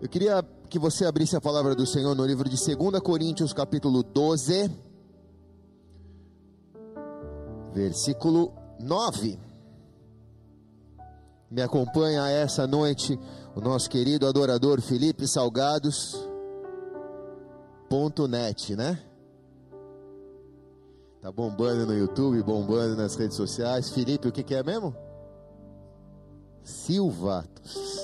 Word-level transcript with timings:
Eu 0.00 0.08
queria 0.08 0.42
que 0.70 0.78
você 0.78 1.04
abrisse 1.04 1.36
a 1.36 1.40
palavra 1.42 1.74
do 1.74 1.86
Senhor 1.86 2.14
no 2.14 2.24
livro 2.24 2.48
de 2.48 2.56
2 2.56 3.00
Coríntios, 3.00 3.52
capítulo 3.52 4.02
12, 4.02 4.70
versículo 7.74 8.50
9. 8.78 9.38
Me 11.50 11.60
acompanha 11.60 12.26
essa 12.30 12.66
noite 12.66 13.20
o 13.54 13.60
nosso 13.60 13.90
querido 13.90 14.26
adorador 14.26 14.80
Felipe 14.80 15.28
Salgados. 15.28 16.16
Ponto 17.86 18.26
net, 18.26 18.74
né? 18.74 18.98
Tá 21.20 21.30
bombando 21.30 21.84
no 21.84 21.92
YouTube, 21.92 22.42
bombando 22.42 22.96
nas 22.96 23.16
redes 23.16 23.36
sociais. 23.36 23.90
Felipe, 23.90 24.28
o 24.28 24.32
que, 24.32 24.42
que 24.42 24.54
é 24.54 24.62
mesmo? 24.62 24.96
Silvatos. 26.62 27.99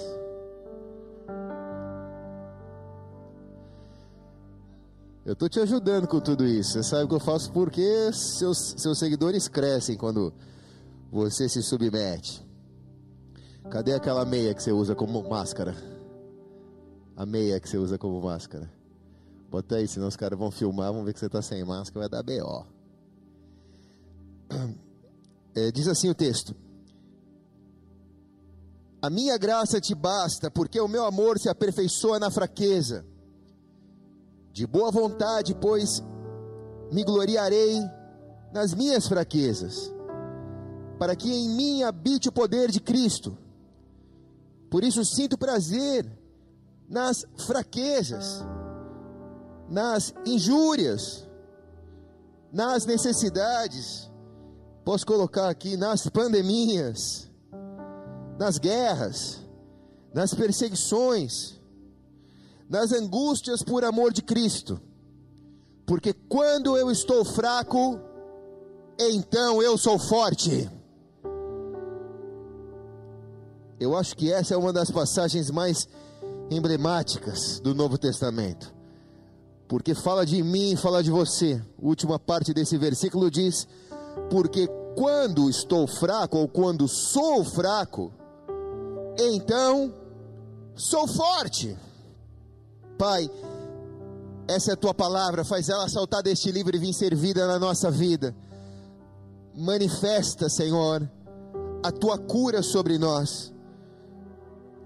Eu 5.27 5.33
estou 5.33 5.49
te 5.49 5.59
ajudando 5.59 6.07
com 6.07 6.21
tudo 6.21 6.47
isso. 6.47 6.75
Você 6.75 6.85
sabe 6.85 7.09
que 7.09 7.15
eu 7.17 7.19
faço 7.19 7.51
porque 7.51 8.13
seus, 8.13 8.77
seus 8.79 8.97
seguidores 8.97 9.49
crescem 9.49 9.97
quando 9.97 10.33
você 11.11 11.49
se 11.49 11.65
submete. 11.65 12.47
Cadê 13.69 13.93
aquela 13.93 14.25
meia 14.25 14.55
que 14.55 14.63
você 14.63 14.71
usa 14.71 14.95
como 14.95 15.29
máscara? 15.29 15.75
A 17.17 17.27
meia 17.27 17.59
que 17.59 17.69
você 17.69 17.77
usa 17.77 17.99
como 17.99 18.23
máscara. 18.23 18.71
Bota 19.51 19.75
aí, 19.75 19.89
senão 19.89 20.07
os 20.07 20.15
caras 20.15 20.39
vão 20.39 20.53
filmar, 20.53 20.93
vão 20.93 21.03
ver 21.03 21.13
que 21.13 21.19
você 21.19 21.27
está 21.27 21.43
sem 21.43 21.65
máscara, 21.65 22.03
vai 22.03 22.09
dar 22.09 22.23
B.O. 22.23 22.65
É, 25.57 25.73
diz 25.73 25.89
assim 25.89 26.11
o 26.11 26.15
texto: 26.15 26.55
A 29.03 29.09
minha 29.09 29.37
graça 29.39 29.81
te 29.81 29.95
basta, 29.95 30.51
porque 30.51 30.79
o 30.79 30.87
meu 30.87 31.05
amor 31.05 31.39
se 31.41 31.49
aperfeiçoa 31.49 32.21
na 32.21 32.31
fraqueza. 32.31 33.05
De 34.57 34.67
boa 34.67 34.91
vontade, 34.91 35.55
pois 35.55 36.03
me 36.91 37.05
gloriarei 37.05 37.79
nas 38.51 38.73
minhas 38.73 39.07
fraquezas, 39.07 39.95
para 40.99 41.15
que 41.15 41.31
em 41.31 41.51
mim 41.51 41.83
habite 41.83 42.31
o 42.31 42.33
poder 42.33 42.71
de 42.71 42.81
Cristo. 42.81 43.37
Por 44.71 44.83
isso 44.83 45.05
sinto 45.05 45.37
prazer 45.37 46.11
nas 46.89 47.27
fraquezas, 47.37 48.43
nas 49.69 50.15
injúrias, 50.25 51.29
nas 52.51 52.87
necessidades. 52.87 54.11
Posso 54.87 55.05
colocar 55.05 55.51
aqui 55.51 55.77
nas 55.77 56.09
pandemias, 56.09 57.31
nas 58.39 58.57
guerras, 58.57 59.39
nas 60.15 60.33
perseguições, 60.33 61.56
nas 62.69 62.93
angústias 62.93 63.63
por 63.63 63.85
amor 63.85 64.13
de 64.13 64.23
Cristo. 64.23 64.81
Porque 65.87 66.13
quando 66.13 66.77
eu 66.77 66.91
estou 66.91 67.25
fraco, 67.25 68.01
então 68.99 69.63
eu 69.63 69.79
sou 69.79 69.99
forte. 69.99 70.69
Eu 73.79 73.97
acho 73.97 74.17
que 74.17 74.33
essa 74.33 74.55
é 74.55 74.57
uma 74.57 74.73
das 74.73 74.91
passagens 74.91 75.51
mais 75.51 75.89
emblemáticas 76.51 77.61
do 77.61 77.75
Novo 77.75 77.99
Testamento. 77.99 78.75
Porque 79.69 79.95
fala 79.95 80.25
de 80.25 80.43
mim, 80.43 80.77
fala 80.77 81.03
de 81.03 81.11
você. 81.11 81.61
A 81.81 81.87
última 81.87 82.19
parte 82.19 82.55
desse 82.55 82.77
versículo 82.79 83.31
diz: 83.31 83.69
Porque 84.31 84.69
quando 84.97 85.51
estou 85.51 85.87
fraco, 85.87 86.39
ou 86.39 86.49
quando 86.49 86.89
sou 86.89 87.45
fraco, 87.45 88.13
então 89.19 89.93
sou 90.75 91.07
forte. 91.07 91.77
Pai, 92.99 93.31
essa 94.49 94.71
é 94.71 94.75
a 94.75 94.77
tua 94.77 94.95
palavra, 94.95 95.45
faz 95.45 95.69
ela 95.69 95.89
saltar 95.89 96.23
deste 96.23 96.51
livro 96.51 96.75
e 96.75 96.79
vir 96.79 96.95
servida 96.95 97.47
na 97.47 97.59
nossa 97.59 97.91
vida. 97.91 98.35
Manifesta, 99.55 100.49
Senhor, 100.49 101.09
a 101.83 101.93
tua 101.93 102.17
cura 102.17 102.63
sobre 102.63 102.97
nós. 102.97 103.53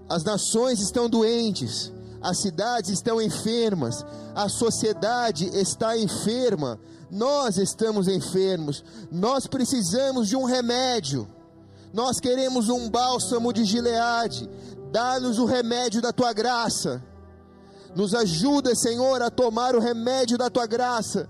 As 0.09 0.23
nações 0.23 0.81
estão 0.81 1.07
doentes, 1.07 1.93
as 2.21 2.39
cidades 2.39 2.91
estão 2.91 3.21
enfermas, 3.21 4.05
a 4.35 4.49
sociedade 4.49 5.45
está 5.57 5.97
enferma, 5.97 6.79
nós 7.09 7.57
estamos 7.57 8.07
enfermos, 8.09 8.83
nós 9.09 9.47
precisamos 9.47 10.27
de 10.27 10.35
um 10.35 10.43
remédio, 10.43 11.27
nós 11.93 12.19
queremos 12.19 12.67
um 12.67 12.89
bálsamo 12.89 13.53
de 13.53 13.63
Gileade, 13.63 14.49
dá-nos 14.91 15.39
o 15.39 15.45
remédio 15.45 16.01
da 16.01 16.11
tua 16.11 16.33
graça 16.33 17.01
nos 17.95 18.13
ajuda, 18.13 18.75
Senhor, 18.75 19.21
a 19.21 19.29
tomar 19.29 19.75
o 19.75 19.79
remédio 19.79 20.37
da 20.37 20.49
tua 20.49 20.65
graça, 20.65 21.29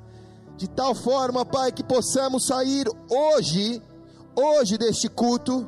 de 0.57 0.67
tal 0.67 0.93
forma, 0.93 1.45
Pai, 1.45 1.71
que 1.71 1.83
possamos 1.83 2.45
sair 2.45 2.85
hoje, 3.09 3.81
hoje 4.35 4.77
deste 4.77 5.09
culto, 5.09 5.67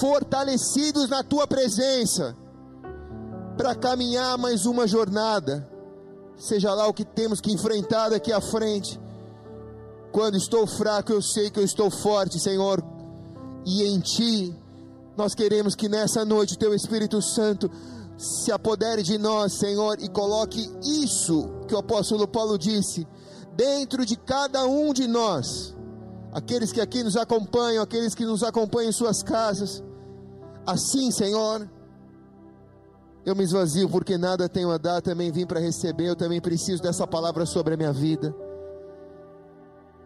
fortalecidos 0.00 1.08
na 1.08 1.24
tua 1.24 1.46
presença, 1.46 2.36
para 3.56 3.74
caminhar 3.74 4.38
mais 4.38 4.66
uma 4.66 4.86
jornada, 4.86 5.68
seja 6.36 6.72
lá 6.72 6.86
o 6.86 6.94
que 6.94 7.04
temos 7.04 7.40
que 7.40 7.52
enfrentar 7.52 8.10
daqui 8.10 8.32
à 8.32 8.40
frente. 8.40 9.00
Quando 10.12 10.36
estou 10.36 10.66
fraco, 10.66 11.12
eu 11.12 11.20
sei 11.20 11.50
que 11.50 11.58
eu 11.58 11.64
estou 11.64 11.90
forte, 11.90 12.38
Senhor, 12.38 12.82
e 13.66 13.82
em 13.82 13.98
Ti, 13.98 14.54
nós 15.16 15.34
queremos 15.34 15.74
que 15.74 15.88
nessa 15.88 16.24
noite 16.24 16.54
o 16.54 16.58
Teu 16.58 16.72
Espírito 16.72 17.20
Santo 17.20 17.68
se 18.18 18.50
apodere 18.50 19.00
de 19.00 19.16
nós, 19.16 19.54
Senhor, 19.54 19.96
e 20.00 20.08
coloque 20.08 20.68
isso 20.82 21.48
que 21.68 21.74
o 21.74 21.78
apóstolo 21.78 22.26
Paulo 22.26 22.58
disse 22.58 23.06
dentro 23.54 24.04
de 24.04 24.16
cada 24.16 24.66
um 24.66 24.92
de 24.92 25.06
nós, 25.06 25.74
aqueles 26.32 26.72
que 26.72 26.80
aqui 26.80 27.04
nos 27.04 27.16
acompanham, 27.16 27.82
aqueles 27.82 28.16
que 28.16 28.24
nos 28.24 28.42
acompanham 28.42 28.90
em 28.90 28.92
suas 28.92 29.22
casas. 29.22 29.84
Assim, 30.66 31.12
Senhor, 31.12 31.70
eu 33.24 33.36
me 33.36 33.44
esvazio 33.44 33.88
porque 33.88 34.18
nada 34.18 34.48
tenho 34.48 34.72
a 34.72 34.78
dar, 34.78 35.00
também 35.00 35.30
vim 35.30 35.46
para 35.46 35.60
receber, 35.60 36.08
eu 36.08 36.16
também 36.16 36.40
preciso 36.40 36.82
dessa 36.82 37.06
palavra 37.06 37.46
sobre 37.46 37.74
a 37.74 37.76
minha 37.76 37.92
vida. 37.92 38.34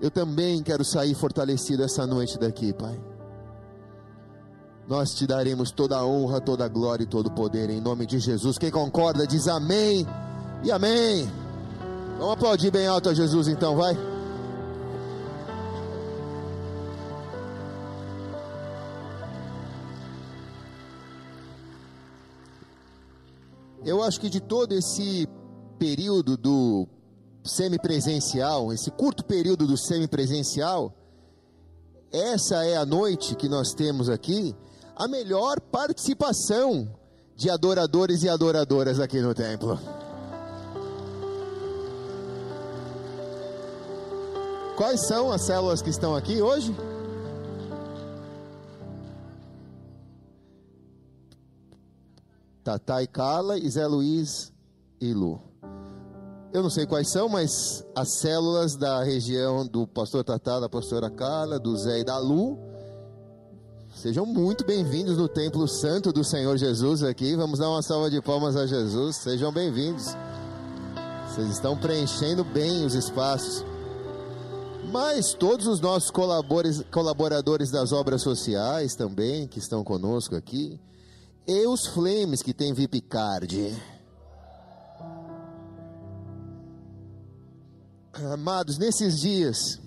Eu 0.02 0.10
também 0.10 0.62
quero 0.62 0.84
sair 0.84 1.14
fortalecido 1.14 1.82
essa 1.82 2.06
noite 2.06 2.38
daqui, 2.38 2.74
Pai 2.74 3.11
nós 4.88 5.14
te 5.14 5.26
daremos 5.26 5.70
toda 5.70 5.96
a 5.96 6.04
honra, 6.04 6.40
toda 6.40 6.64
a 6.64 6.68
glória 6.68 7.04
e 7.04 7.06
todo 7.06 7.26
o 7.28 7.30
poder 7.30 7.70
em 7.70 7.80
nome 7.80 8.06
de 8.06 8.18
Jesus. 8.18 8.58
Quem 8.58 8.70
concorda 8.70 9.26
diz 9.26 9.46
amém 9.46 10.06
e 10.64 10.70
amém. 10.70 11.30
Vamos 12.18 12.34
aplaudir 12.34 12.70
bem 12.70 12.86
alto 12.86 13.08
a 13.08 13.14
Jesus 13.14 13.48
então, 13.48 13.76
vai. 13.76 13.96
Eu 23.84 24.02
acho 24.02 24.20
que 24.20 24.30
de 24.30 24.40
todo 24.40 24.72
esse 24.72 25.28
período 25.78 26.36
do 26.36 26.86
semipresencial, 27.44 28.72
esse 28.72 28.90
curto 28.92 29.24
período 29.24 29.66
do 29.66 29.76
semipresencial, 29.76 30.94
essa 32.12 32.64
é 32.64 32.76
a 32.76 32.86
noite 32.86 33.34
que 33.34 33.48
nós 33.48 33.74
temos 33.74 34.08
aqui 34.08 34.54
a 34.96 35.08
melhor 35.08 35.60
participação 35.60 36.88
de 37.34 37.50
adoradores 37.50 38.22
e 38.22 38.28
adoradoras 38.28 39.00
aqui 39.00 39.20
no 39.20 39.34
templo. 39.34 39.78
Quais 44.76 45.06
são 45.06 45.30
as 45.30 45.42
células 45.42 45.82
que 45.82 45.90
estão 45.90 46.14
aqui 46.14 46.40
hoje? 46.40 46.74
Tatá 52.64 53.02
e 53.02 53.06
Carla 53.06 53.58
e 53.58 53.68
Zé 53.68 53.86
Luiz 53.86 54.52
e 55.00 55.12
Lu. 55.12 55.40
Eu 56.52 56.62
não 56.62 56.70
sei 56.70 56.86
quais 56.86 57.10
são, 57.10 57.28
mas 57.28 57.84
as 57.94 58.20
células 58.20 58.76
da 58.76 59.02
região 59.02 59.66
do 59.66 59.86
pastor 59.86 60.22
Tatá, 60.22 60.60
da 60.60 60.68
pastora 60.68 61.10
Carla, 61.10 61.58
do 61.58 61.76
Zé 61.76 62.00
e 62.00 62.04
da 62.04 62.18
Lu 62.18 62.71
Sejam 64.02 64.26
muito 64.26 64.66
bem-vindos 64.66 65.16
no 65.16 65.28
Templo 65.28 65.68
Santo 65.68 66.12
do 66.12 66.24
Senhor 66.24 66.58
Jesus 66.58 67.04
aqui. 67.04 67.36
Vamos 67.36 67.60
dar 67.60 67.70
uma 67.70 67.82
salva 67.82 68.10
de 68.10 68.20
palmas 68.20 68.56
a 68.56 68.66
Jesus. 68.66 69.14
Sejam 69.14 69.52
bem-vindos. 69.52 70.06
Vocês 71.28 71.48
estão 71.48 71.76
preenchendo 71.76 72.42
bem 72.42 72.84
os 72.84 72.96
espaços. 72.96 73.64
Mas 74.90 75.34
todos 75.34 75.68
os 75.68 75.78
nossos 75.78 76.10
colaboradores 76.10 77.70
das 77.70 77.92
obras 77.92 78.22
sociais 78.22 78.96
também, 78.96 79.46
que 79.46 79.60
estão 79.60 79.84
conosco 79.84 80.34
aqui, 80.34 80.80
e 81.46 81.64
os 81.68 81.86
Flames 81.86 82.42
que 82.42 82.52
tem 82.52 82.74
VIP 82.74 83.02
Card. 83.02 83.72
Amados, 88.32 88.78
nesses 88.78 89.20
dias, 89.20 89.78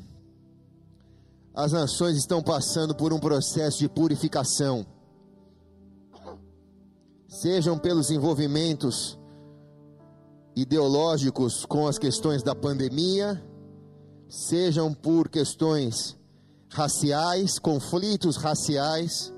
as 1.56 1.72
nações 1.72 2.18
estão 2.18 2.44
passando 2.44 2.94
por 2.94 3.14
um 3.14 3.20
processo 3.20 3.80
de 3.80 3.88
purificação, 3.88 4.86
sejam 7.30 7.78
pelos 7.78 8.12
envolvimentos 8.12 9.18
ideológicos 10.54 11.66
com 11.66 11.88
as 11.88 11.98
questões 11.98 12.44
da 12.44 12.54
pandemia, 12.54 13.42
sejam 14.28 14.94
por 14.94 15.30
questões 15.30 16.18
raciais, 16.70 17.58
conflitos 17.58 18.36
raciais, 18.36 19.34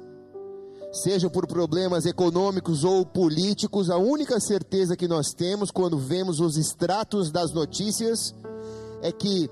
sejam 0.92 1.30
por 1.30 1.46
problemas 1.46 2.08
econômicos 2.08 2.84
ou 2.84 3.06
políticos, 3.06 3.92
a 3.92 3.98
única 3.98 4.40
certeza 4.40 4.98
que 4.98 5.08
nós 5.08 5.34
temos 5.34 5.70
quando 5.70 6.00
vemos 6.00 6.40
os 6.40 6.58
extratos 6.58 7.30
das 7.30 7.52
notícias 7.54 8.34
é 9.04 9.12
que 9.12 9.50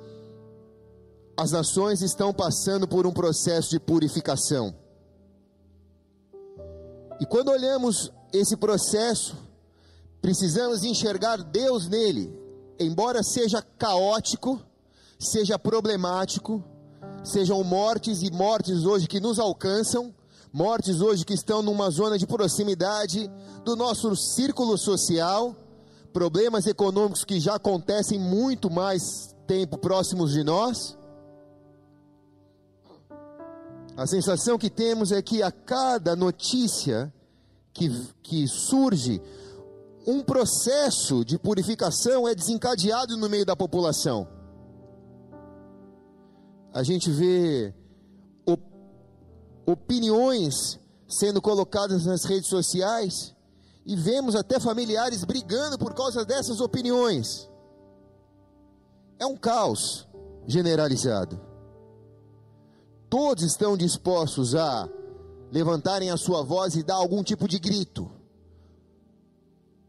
as 1.38 1.52
nações 1.52 2.02
estão 2.02 2.34
passando 2.34 2.88
por 2.88 3.06
um 3.06 3.12
processo 3.12 3.70
de 3.70 3.80
purificação. 3.80 4.74
E 7.20 7.26
quando 7.26 7.50
olhamos 7.50 8.12
esse 8.32 8.56
processo, 8.58 9.36
precisamos 10.22 10.84
enxergar 10.84 11.38
Deus 11.44 11.88
nele, 11.88 12.34
embora 12.80 13.24
seja 13.24 13.62
caótico, 13.62 14.62
seja 15.20 15.58
problemático, 15.58 16.64
sejam 17.24 17.64
mortes 17.64 18.22
e 18.22 18.32
mortes 18.32 18.86
hoje 18.86 19.08
que 19.08 19.20
nos 19.20 19.40
alcançam, 19.40 20.14
mortes 20.52 21.02
hoje 21.02 21.26
que 21.26 21.34
estão 21.34 21.62
numa 21.62 21.90
zona 21.90 22.18
de 22.18 22.26
proximidade 22.26 23.30
do 23.64 23.76
nosso 23.76 24.16
círculo 24.16 24.78
social, 24.78 25.56
problemas 26.14 26.66
econômicos 26.66 27.26
que 27.26 27.40
já 27.40 27.56
acontecem 27.56 28.20
muito 28.20 28.70
mais 28.70 29.36
tempo 29.46 29.78
próximos 29.78 30.32
de 30.32 30.44
nós. 30.44 30.98
A 33.98 34.06
sensação 34.06 34.58
que 34.58 34.70
temos 34.70 35.12
é 35.12 35.22
que 35.22 35.42
a 35.42 35.52
cada 35.52 36.16
notícia 36.16 37.14
que, 37.74 37.90
que 38.22 38.46
surge, 38.48 39.22
um 40.06 40.22
processo 40.22 41.24
de 41.24 41.40
purificação 41.40 42.28
é 42.28 42.36
desencadeado 42.36 43.16
no 43.16 43.30
meio 43.30 43.46
da 43.46 43.56
população. 43.56 44.28
A 46.74 46.84
gente 46.84 47.10
vê 47.10 47.74
op, 48.46 48.62
opiniões 49.66 50.78
sendo 51.08 51.42
colocadas 51.42 52.06
nas 52.06 52.26
redes 52.26 52.50
sociais 52.50 53.34
e 53.86 53.96
vemos 53.96 54.36
até 54.36 54.60
familiares 54.60 55.24
brigando 55.24 55.78
por 55.78 55.94
causa 55.94 56.26
dessas 56.26 56.60
opiniões. 56.60 57.50
É 59.18 59.26
um 59.26 59.38
caos 59.38 60.06
generalizado 60.46 61.45
todos 63.16 63.46
estão 63.46 63.78
dispostos 63.78 64.54
a 64.56 64.90
levantarem 65.50 66.12
a 66.12 66.18
sua 66.18 66.44
voz 66.44 66.76
e 66.76 66.84
dar 66.84 66.96
algum 66.96 67.24
tipo 67.24 67.48
de 67.48 67.58
grito, 67.58 68.12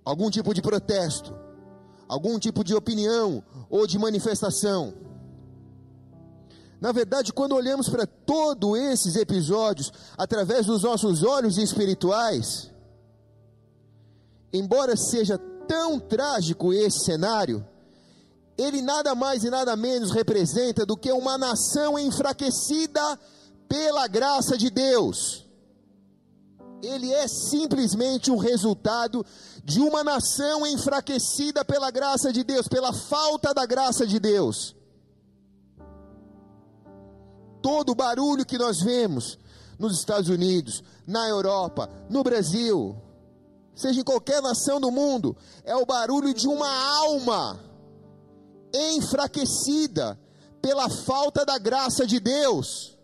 algum 0.04 0.30
tipo 0.30 0.54
de 0.54 0.62
protesto, 0.62 1.34
algum 2.06 2.38
tipo 2.38 2.62
de 2.62 2.72
opinião 2.72 3.42
ou 3.68 3.84
de 3.84 3.98
manifestação. 3.98 4.94
Na 6.80 6.92
verdade, 6.92 7.32
quando 7.32 7.56
olhamos 7.56 7.88
para 7.88 8.06
todos 8.06 8.78
esses 8.78 9.16
episódios 9.16 9.92
através 10.16 10.66
dos 10.66 10.84
nossos 10.84 11.24
olhos 11.24 11.58
espirituais, 11.58 12.72
embora 14.52 14.96
seja 14.96 15.36
tão 15.66 15.98
trágico 15.98 16.72
esse 16.72 17.00
cenário, 17.00 17.66
ele 18.58 18.80
nada 18.80 19.14
mais 19.14 19.44
e 19.44 19.50
nada 19.50 19.76
menos 19.76 20.10
representa 20.10 20.86
do 20.86 20.96
que 20.96 21.12
uma 21.12 21.36
nação 21.36 21.98
enfraquecida 21.98 23.18
pela 23.68 24.06
graça 24.06 24.56
de 24.56 24.70
Deus. 24.70 25.44
Ele 26.82 27.12
é 27.12 27.26
simplesmente 27.28 28.30
o 28.30 28.36
resultado 28.36 29.24
de 29.64 29.80
uma 29.80 30.02
nação 30.02 30.66
enfraquecida 30.66 31.64
pela 31.64 31.90
graça 31.90 32.32
de 32.32 32.42
Deus, 32.44 32.68
pela 32.68 32.92
falta 32.92 33.52
da 33.52 33.66
graça 33.66 34.06
de 34.06 34.18
Deus. 34.18 34.74
Todo 37.60 37.90
o 37.90 37.94
barulho 37.94 38.46
que 38.46 38.58
nós 38.58 38.80
vemos 38.80 39.38
nos 39.78 39.98
Estados 39.98 40.30
Unidos, 40.30 40.82
na 41.06 41.28
Europa, 41.28 41.90
no 42.08 42.22
Brasil, 42.22 42.96
seja 43.74 44.00
em 44.00 44.04
qualquer 44.04 44.40
nação 44.40 44.80
do 44.80 44.90
mundo, 44.90 45.36
é 45.64 45.76
o 45.76 45.84
barulho 45.84 46.32
de 46.32 46.46
uma 46.46 46.68
alma 46.98 47.65
enfraquecida 48.74 50.18
pela 50.60 50.88
falta 50.88 51.44
da 51.44 51.58
graça 51.58 52.06
de 52.06 52.18
Deus. 52.20 52.96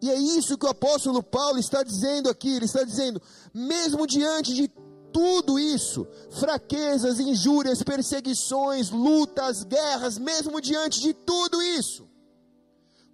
E 0.00 0.10
é 0.10 0.16
isso 0.16 0.58
que 0.58 0.66
o 0.66 0.70
apóstolo 0.70 1.22
Paulo 1.22 1.58
está 1.58 1.82
dizendo 1.82 2.28
aqui. 2.28 2.56
Ele 2.56 2.66
está 2.66 2.84
dizendo, 2.84 3.20
mesmo 3.54 4.06
diante 4.06 4.54
de 4.54 4.70
tudo 5.10 5.58
isso, 5.58 6.06
fraquezas, 6.30 7.20
injúrias, 7.20 7.82
perseguições, 7.82 8.90
lutas, 8.90 9.62
guerras, 9.62 10.18
mesmo 10.18 10.60
diante 10.60 11.00
de 11.00 11.14
tudo 11.14 11.62
isso, 11.62 12.06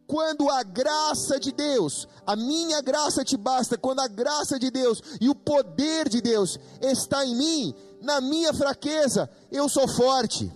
quando 0.06 0.50
a 0.50 0.62
graça 0.62 1.38
de 1.38 1.52
Deus, 1.52 2.08
a 2.26 2.34
minha 2.34 2.80
graça 2.80 3.22
te 3.22 3.36
basta, 3.36 3.78
quando 3.78 4.00
a 4.00 4.08
graça 4.08 4.58
de 4.58 4.70
Deus 4.70 5.02
e 5.20 5.28
o 5.28 5.34
poder 5.34 6.08
de 6.08 6.20
Deus 6.20 6.58
está 6.80 7.24
em 7.24 7.36
mim, 7.36 7.74
na 8.00 8.20
minha 8.20 8.52
fraqueza, 8.52 9.30
eu 9.50 9.68
sou 9.68 9.86
forte. 9.88 10.50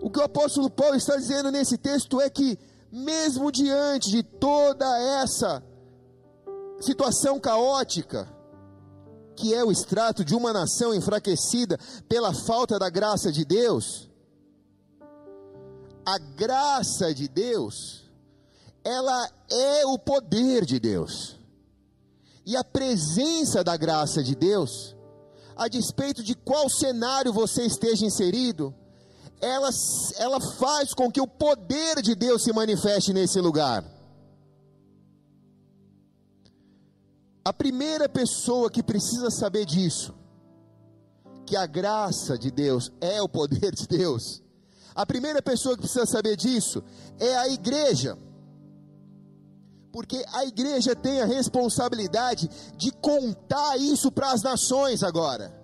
O 0.00 0.10
que 0.10 0.18
o 0.18 0.24
apóstolo 0.24 0.70
Paulo 0.70 0.96
está 0.96 1.16
dizendo 1.16 1.50
nesse 1.50 1.76
texto 1.78 2.20
é 2.20 2.28
que, 2.28 2.58
mesmo 2.90 3.50
diante 3.52 4.10
de 4.10 4.22
toda 4.22 4.86
essa 5.22 5.62
situação 6.80 7.38
caótica, 7.38 8.28
que 9.36 9.54
é 9.54 9.64
o 9.64 9.72
extrato 9.72 10.24
de 10.24 10.34
uma 10.34 10.52
nação 10.52 10.94
enfraquecida 10.94 11.78
pela 12.08 12.34
falta 12.34 12.78
da 12.78 12.90
graça 12.90 13.30
de 13.32 13.44
Deus, 13.44 14.10
a 16.04 16.18
graça 16.18 17.14
de 17.14 17.28
Deus, 17.28 18.10
ela 18.84 19.30
é 19.50 19.86
o 19.86 19.98
poder 19.98 20.64
de 20.64 20.80
Deus. 20.80 21.38
E 22.44 22.56
a 22.56 22.64
presença 22.64 23.62
da 23.62 23.76
graça 23.76 24.22
de 24.22 24.34
Deus, 24.34 24.96
a 25.56 25.68
despeito 25.68 26.22
de 26.22 26.34
qual 26.34 26.68
cenário 26.68 27.32
você 27.32 27.64
esteja 27.64 28.04
inserido, 28.04 28.74
ela, 29.40 29.70
ela 30.16 30.40
faz 30.40 30.94
com 30.94 31.10
que 31.10 31.20
o 31.20 31.26
poder 31.26 32.00
de 32.00 32.14
Deus 32.14 32.44
se 32.44 32.52
manifeste 32.52 33.12
nesse 33.12 33.40
lugar. 33.40 33.84
A 37.44 37.52
primeira 37.52 38.08
pessoa 38.08 38.70
que 38.70 38.82
precisa 38.82 39.30
saber 39.30 39.66
disso, 39.66 40.14
que 41.44 41.56
a 41.56 41.66
graça 41.66 42.38
de 42.38 42.50
Deus 42.52 42.92
é 43.00 43.20
o 43.20 43.28
poder 43.28 43.74
de 43.74 43.86
Deus, 43.88 44.40
a 44.94 45.04
primeira 45.04 45.42
pessoa 45.42 45.74
que 45.74 45.82
precisa 45.82 46.06
saber 46.06 46.36
disso 46.36 46.82
é 47.18 47.36
a 47.36 47.48
igreja 47.48 48.16
porque 49.92 50.24
a 50.32 50.44
igreja 50.44 50.96
tem 50.96 51.20
a 51.20 51.26
responsabilidade 51.26 52.48
de 52.76 52.90
contar 52.92 53.76
isso 53.76 54.10
para 54.10 54.32
as 54.32 54.42
nações 54.42 55.02
agora. 55.02 55.54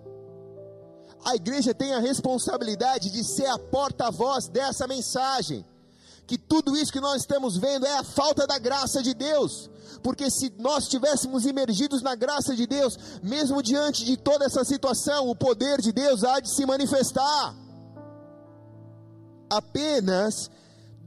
A 1.25 1.35
igreja 1.35 1.75
tem 1.75 1.95
a 1.95 1.99
responsabilidade 1.99 3.11
de 3.11 3.25
ser 3.25 3.47
a 3.47 3.59
porta-voz 3.59 4.47
dessa 4.49 4.87
mensagem. 4.87 5.65
Que 6.27 6.37
tudo 6.37 6.77
isso 6.77 6.93
que 6.93 7.01
nós 7.01 7.23
estamos 7.23 7.57
vendo 7.57 7.87
é 7.87 7.97
a 7.97 8.05
falta 8.05 8.47
da 8.47 8.59
graça 8.59 9.03
de 9.03 9.15
Deus. 9.15 9.71
Porque 10.03 10.31
se 10.31 10.53
nós 10.59 10.85
estivéssemos 10.85 11.47
imergidos 11.47 12.03
na 12.03 12.15
graça 12.15 12.55
de 12.55 12.67
Deus, 12.67 12.99
mesmo 13.23 13.63
diante 13.63 14.05
de 14.05 14.17
toda 14.17 14.45
essa 14.45 14.63
situação, 14.63 15.29
o 15.29 15.35
poder 15.35 15.81
de 15.81 15.91
Deus 15.91 16.23
há 16.23 16.39
de 16.39 16.51
se 16.51 16.67
manifestar. 16.67 17.55
Apenas 19.51 20.51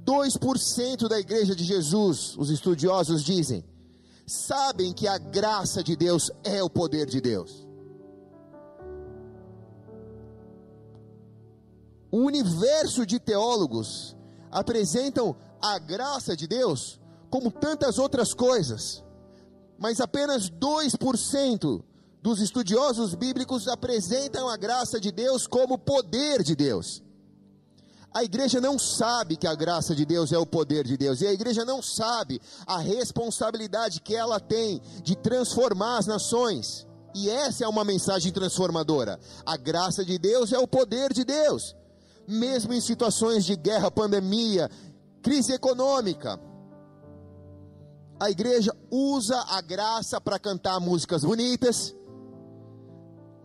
2% 0.06 1.08
da 1.08 1.20
igreja 1.20 1.56
de 1.56 1.64
Jesus, 1.64 2.36
os 2.38 2.50
estudiosos 2.50 3.24
dizem, 3.24 3.64
sabem 4.26 4.94
que 4.94 5.08
a 5.08 5.18
graça 5.18 5.84
de 5.84 5.96
Deus 5.96 6.32
é 6.44 6.64
o 6.64 6.70
poder 6.70 7.06
de 7.06 7.22
Deus. 7.22 7.68
O 12.12 12.18
universo 12.18 13.06
de 13.06 13.20
teólogos 13.20 14.16
apresentam 14.52 15.36
a 15.62 15.80
graça 15.80 16.36
de 16.36 16.46
Deus 16.48 17.00
como 17.30 17.50
tantas 17.50 17.98
outras 17.98 18.34
coisas, 18.34 19.02
mas 19.80 20.02
apenas 20.02 20.50
2% 20.50 21.84
dos 22.22 22.42
estudiosos 22.42 23.16
bíblicos 23.16 23.68
apresentam 23.68 24.50
a 24.50 24.58
graça 24.58 25.00
de 25.00 25.12
Deus 25.12 25.48
como 25.48 25.78
poder 25.78 26.44
de 26.44 26.56
Deus. 26.56 27.02
A 28.14 28.24
igreja 28.24 28.60
não 28.60 28.78
sabe 28.78 29.38
que 29.38 29.48
a 29.48 29.56
graça 29.56 29.96
de 29.96 30.06
Deus 30.06 30.34
é 30.34 30.38
o 30.38 30.46
poder 30.46 30.86
de 30.86 30.98
Deus, 30.98 31.22
e 31.22 31.28
a 31.28 31.34
igreja 31.34 31.64
não 31.64 31.82
sabe 31.82 32.42
a 32.68 32.78
responsabilidade 32.78 34.02
que 34.02 34.14
ela 34.14 34.40
tem 34.40 34.82
de 35.02 35.16
transformar 35.16 35.98
as 35.98 36.08
nações. 36.08 36.86
E 37.16 37.30
essa 37.30 37.64
é 37.64 37.68
uma 37.68 37.86
mensagem 37.86 38.32
transformadora. 38.32 39.18
A 39.46 39.56
graça 39.56 40.04
de 40.04 40.18
Deus 40.18 40.52
é 40.52 40.60
o 40.60 40.68
poder 40.68 41.14
de 41.14 41.24
Deus, 41.24 41.76
mesmo 42.28 42.74
em 42.74 42.82
situações 42.82 43.46
de 43.46 43.56
guerra, 43.56 43.90
pandemia, 43.90 44.70
crise 45.22 45.54
econômica. 45.54 46.38
A 48.20 48.30
igreja 48.30 48.76
usa 48.90 49.40
a 49.48 49.62
graça 49.62 50.20
para 50.20 50.38
cantar 50.38 50.80
músicas 50.82 51.24
bonitas, 51.24 51.96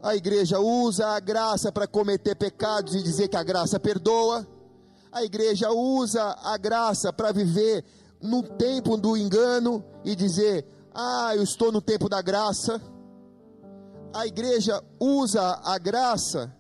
A 0.03 0.15
igreja 0.15 0.61
usa 0.61 1.09
a 1.09 1.19
graça 1.19 1.73
para 1.73 1.87
cometer 1.87 2.37
pecados 2.37 2.95
e 2.95 3.03
dizer 3.03 3.27
que 3.27 3.37
a 3.37 3.43
graça 3.43 3.81
perdoa. 3.81 4.47
A 5.17 5.25
igreja 5.25 5.73
usa 5.73 6.37
a 6.43 6.59
graça 6.59 7.11
para 7.11 7.33
viver 7.33 7.83
no 8.21 8.43
tempo 8.43 8.99
do 8.99 9.17
engano 9.17 9.83
e 10.05 10.15
dizer: 10.15 10.67
Ah, 10.95 11.35
eu 11.35 11.43
estou 11.43 11.73
no 11.73 11.81
tempo 11.81 12.07
da 12.07 12.21
graça. 12.21 12.79
A 14.13 14.27
igreja 14.27 14.85
usa 15.01 15.59
a 15.65 15.79
graça 15.79 16.55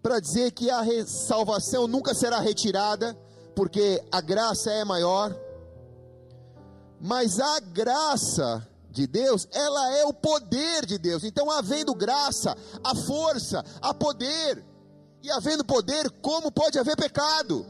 para 0.00 0.20
dizer 0.20 0.52
que 0.52 0.70
a 0.70 0.84
salvação 1.04 1.88
nunca 1.88 2.14
será 2.14 2.38
retirada, 2.38 3.18
porque 3.56 4.00
a 4.12 4.20
graça 4.20 4.70
é 4.70 4.84
maior. 4.84 5.36
Mas 7.00 7.40
a 7.40 7.58
graça 7.58 8.64
de 8.88 9.04
Deus, 9.08 9.48
ela 9.50 9.96
é 9.96 10.04
o 10.04 10.14
poder 10.14 10.86
de 10.86 10.96
Deus. 10.96 11.24
Então, 11.24 11.50
havendo 11.50 11.92
graça, 11.92 12.56
a 12.84 12.94
força, 12.94 13.64
a 13.80 13.92
poder. 13.92 14.64
E 15.22 15.30
havendo 15.30 15.64
poder, 15.64 16.10
como 16.20 16.50
pode 16.50 16.78
haver 16.78 16.96
pecado? 16.96 17.64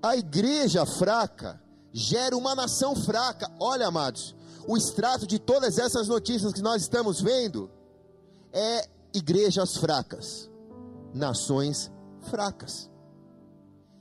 A 0.00 0.16
igreja 0.16 0.86
fraca 0.86 1.60
gera 1.92 2.36
uma 2.36 2.54
nação 2.54 2.94
fraca. 2.94 3.50
Olha, 3.58 3.88
amados, 3.88 4.36
o 4.68 4.76
extrato 4.76 5.26
de 5.26 5.38
todas 5.38 5.78
essas 5.78 6.06
notícias 6.06 6.52
que 6.52 6.62
nós 6.62 6.82
estamos 6.82 7.20
vendo 7.20 7.70
é 8.52 8.88
igrejas 9.12 9.76
fracas, 9.76 10.48
nações 11.12 11.90
fracas. 12.30 12.88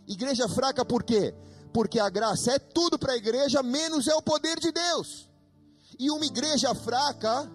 Igreja 0.07 0.47
fraca 0.47 0.85
por 0.85 1.03
quê? 1.03 1.33
Porque 1.73 1.99
a 1.99 2.09
graça 2.09 2.51
é 2.51 2.59
tudo 2.59 2.99
para 2.99 3.13
a 3.13 3.17
igreja, 3.17 3.63
menos 3.63 4.07
é 4.07 4.13
o 4.13 4.21
poder 4.21 4.59
de 4.59 4.71
Deus. 4.71 5.29
E 5.97 6.11
uma 6.11 6.25
igreja 6.25 6.75
fraca 6.75 7.49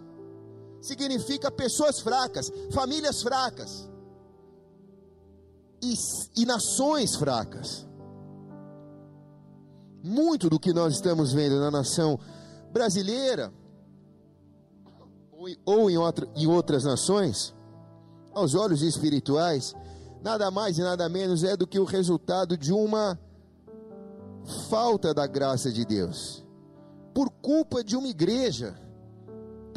significa 0.80 1.50
pessoas 1.50 2.00
fracas, 2.00 2.52
famílias 2.72 3.22
fracas 3.22 3.88
e, 5.82 5.94
e 6.36 6.46
nações 6.46 7.16
fracas. 7.16 7.86
Muito 10.02 10.48
do 10.48 10.60
que 10.60 10.72
nós 10.72 10.94
estamos 10.94 11.32
vendo 11.32 11.58
na 11.58 11.70
nação 11.70 12.18
brasileira 12.72 13.52
ou, 15.64 15.90
em, 15.90 15.96
outra, 15.96 16.28
em 16.34 16.46
outras 16.46 16.84
nações, 16.84 17.54
aos 18.32 18.54
olhos 18.54 18.82
espirituais, 18.82 19.74
nada 20.22 20.50
mais 20.50 20.78
e 20.78 20.82
nada 20.82 21.08
menos 21.08 21.44
é 21.44 21.56
do 21.56 21.66
que 21.66 21.78
o 21.78 21.84
resultado 21.84 22.56
de 22.56 22.72
uma 22.72 23.18
falta 24.68 25.14
da 25.14 25.26
graça 25.26 25.70
de 25.70 25.84
Deus, 25.84 26.44
por 27.14 27.30
culpa 27.30 27.84
de 27.84 27.96
uma 27.96 28.08
igreja, 28.08 28.74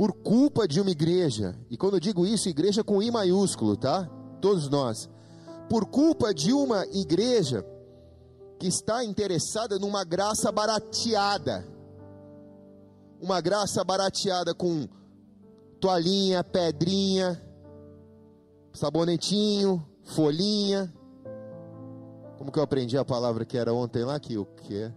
por 0.01 0.13
culpa 0.13 0.67
de 0.67 0.81
uma 0.81 0.89
igreja, 0.89 1.55
e 1.69 1.77
quando 1.77 1.93
eu 1.93 1.99
digo 1.99 2.25
isso, 2.25 2.49
igreja 2.49 2.83
com 2.83 3.03
I 3.03 3.11
maiúsculo, 3.11 3.77
tá? 3.77 4.09
Todos 4.41 4.67
nós, 4.67 5.07
por 5.69 5.85
culpa 5.85 6.33
de 6.33 6.51
uma 6.51 6.87
igreja 6.87 7.63
que 8.59 8.65
está 8.65 9.03
interessada 9.03 9.77
numa 9.77 10.03
graça 10.03 10.51
barateada, 10.51 11.63
uma 13.21 13.39
graça 13.41 13.83
barateada 13.83 14.55
com 14.55 14.89
toalhinha, 15.79 16.43
pedrinha, 16.43 17.39
sabonetinho, 18.73 19.85
folhinha. 20.03 20.91
Como 22.39 22.51
que 22.51 22.57
eu 22.57 22.63
aprendi 22.63 22.97
a 22.97 23.05
palavra 23.05 23.45
que 23.45 23.55
era 23.55 23.71
ontem 23.71 24.03
lá? 24.03 24.19
Que 24.19 24.35
o 24.35 24.45
que? 24.45 24.91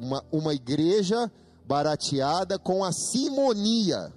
Uma, 0.00 0.24
uma 0.32 0.54
igreja 0.54 1.30
barateada 1.72 2.58
com 2.58 2.84
a 2.84 2.92
simonia. 2.92 4.12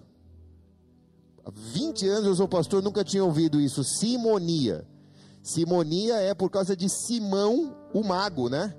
Há 1.46 1.50
20 1.50 2.06
anos 2.10 2.26
eu 2.26 2.36
sou 2.36 2.50
pastor, 2.50 2.84
nunca 2.84 3.02
tinha 3.02 3.24
ouvido 3.24 3.62
isso. 3.62 3.82
Simonia. 3.82 4.86
Simonia 5.42 6.16
é 6.16 6.34
por 6.34 6.50
causa 6.50 6.76
de 6.76 6.90
Simão, 6.90 7.74
o 7.94 8.04
mago, 8.04 8.50
né? 8.50 8.76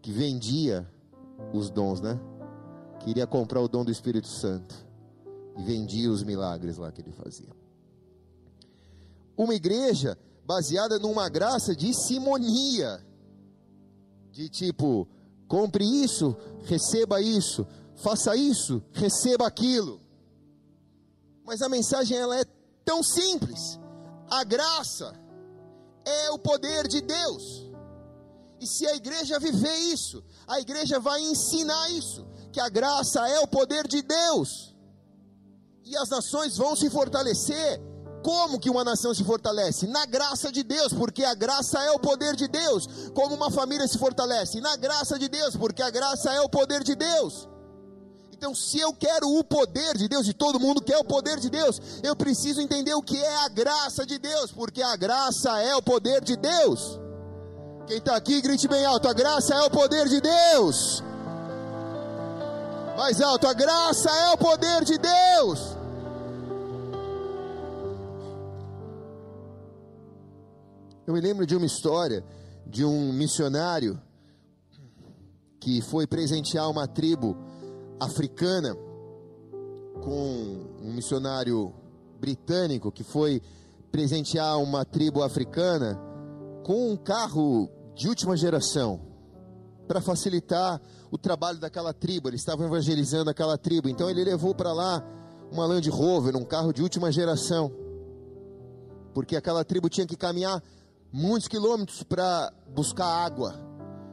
Que 0.00 0.12
vendia 0.12 0.88
os 1.52 1.70
dons, 1.70 2.00
né? 2.00 2.20
Queria 3.00 3.26
comprar 3.26 3.60
o 3.60 3.66
dom 3.66 3.84
do 3.84 3.90
Espírito 3.90 4.28
Santo 4.28 4.76
e 5.58 5.62
vendia 5.64 6.08
os 6.08 6.22
milagres 6.22 6.76
lá 6.76 6.92
que 6.92 7.00
ele 7.00 7.10
fazia. 7.10 7.50
Uma 9.36 9.56
igreja 9.56 10.16
baseada 10.44 11.00
numa 11.00 11.28
graça 11.28 11.74
de 11.74 11.92
simonia, 11.92 13.04
de 14.30 14.48
tipo, 14.48 15.08
compre 15.48 15.84
isso, 15.84 16.36
receba 16.64 17.20
isso, 17.20 17.66
faça 17.96 18.36
isso, 18.36 18.82
receba 18.92 19.46
aquilo. 19.46 20.00
Mas 21.44 21.62
a 21.62 21.68
mensagem 21.68 22.16
ela 22.16 22.38
é 22.38 22.44
tão 22.84 23.02
simples. 23.02 23.78
A 24.28 24.42
graça 24.44 25.14
é 26.04 26.30
o 26.30 26.38
poder 26.38 26.88
de 26.88 27.00
Deus. 27.00 27.66
E 28.60 28.66
se 28.66 28.86
a 28.86 28.94
igreja 28.94 29.38
viver 29.38 29.76
isso, 29.92 30.24
a 30.46 30.60
igreja 30.60 30.98
vai 30.98 31.20
ensinar 31.20 31.90
isso, 31.90 32.26
que 32.52 32.60
a 32.60 32.68
graça 32.68 33.28
é 33.28 33.38
o 33.40 33.46
poder 33.46 33.86
de 33.86 34.02
Deus. 34.02 34.74
E 35.84 35.96
as 35.96 36.08
nações 36.08 36.56
vão 36.56 36.74
se 36.74 36.90
fortalecer. 36.90 37.80
Como 38.26 38.58
que 38.58 38.68
uma 38.68 38.82
nação 38.82 39.14
se 39.14 39.22
fortalece? 39.22 39.86
Na 39.86 40.04
graça 40.04 40.50
de 40.50 40.64
Deus, 40.64 40.92
porque 40.92 41.22
a 41.22 41.32
graça 41.32 41.78
é 41.78 41.92
o 41.92 41.98
poder 42.00 42.34
de 42.34 42.48
Deus. 42.48 42.88
Como 43.14 43.36
uma 43.36 43.52
família 43.52 43.86
se 43.86 43.96
fortalece? 43.98 44.60
Na 44.60 44.74
graça 44.74 45.16
de 45.16 45.28
Deus, 45.28 45.54
porque 45.54 45.80
a 45.80 45.90
graça 45.90 46.32
é 46.32 46.40
o 46.40 46.48
poder 46.48 46.82
de 46.82 46.96
Deus. 46.96 47.48
Então, 48.32 48.52
se 48.52 48.80
eu 48.80 48.92
quero 48.92 49.28
o 49.28 49.44
poder 49.44 49.96
de 49.96 50.08
Deus, 50.08 50.26
e 50.26 50.32
todo 50.32 50.58
mundo 50.58 50.82
quer 50.82 50.98
o 50.98 51.04
poder 51.04 51.38
de 51.38 51.48
Deus, 51.48 51.80
eu 52.02 52.16
preciso 52.16 52.60
entender 52.60 52.94
o 52.94 53.00
que 53.00 53.16
é 53.16 53.36
a 53.44 53.48
graça 53.48 54.04
de 54.04 54.18
Deus, 54.18 54.50
porque 54.50 54.82
a 54.82 54.96
graça 54.96 55.62
é 55.62 55.76
o 55.76 55.82
poder 55.82 56.20
de 56.24 56.34
Deus. 56.34 56.98
Quem 57.86 57.98
está 57.98 58.16
aqui, 58.16 58.40
grite 58.40 58.66
bem 58.66 58.84
alto: 58.84 59.06
a 59.06 59.12
graça 59.12 59.54
é 59.54 59.62
o 59.62 59.70
poder 59.70 60.08
de 60.08 60.20
Deus. 60.20 61.00
Mais 62.96 63.20
alto, 63.20 63.46
a 63.46 63.52
graça 63.52 64.10
é 64.10 64.32
o 64.32 64.36
poder 64.36 64.84
de 64.84 64.98
Deus. 64.98 65.75
Eu 71.06 71.14
me 71.14 71.20
lembro 71.20 71.46
de 71.46 71.54
uma 71.54 71.64
história 71.64 72.24
de 72.66 72.84
um 72.84 73.12
missionário 73.12 73.96
que 75.60 75.80
foi 75.80 76.04
presentear 76.04 76.68
uma 76.68 76.88
tribo 76.88 77.36
africana 78.00 78.76
com 80.02 80.66
um 80.82 80.92
missionário 80.92 81.72
britânico 82.18 82.90
que 82.90 83.04
foi 83.04 83.40
presentear 83.92 84.58
uma 84.58 84.84
tribo 84.84 85.22
africana 85.22 85.96
com 86.64 86.90
um 86.90 86.96
carro 86.96 87.70
de 87.94 88.08
última 88.08 88.36
geração 88.36 89.00
para 89.86 90.00
facilitar 90.00 90.82
o 91.08 91.16
trabalho 91.16 91.60
daquela 91.60 91.94
tribo. 91.94 92.28
Eles 92.28 92.40
estavam 92.40 92.66
evangelizando 92.66 93.30
aquela 93.30 93.56
tribo, 93.56 93.88
então 93.88 94.10
ele 94.10 94.24
levou 94.24 94.56
para 94.56 94.72
lá 94.72 95.04
uma 95.52 95.66
Land 95.66 95.88
Rover, 95.88 96.36
um 96.36 96.44
carro 96.44 96.72
de 96.72 96.82
última 96.82 97.12
geração, 97.12 97.70
porque 99.14 99.36
aquela 99.36 99.64
tribo 99.64 99.88
tinha 99.88 100.04
que 100.04 100.16
caminhar 100.16 100.60
muitos 101.16 101.48
quilômetros 101.48 102.02
para 102.02 102.52
buscar 102.68 103.06
água. 103.06 103.54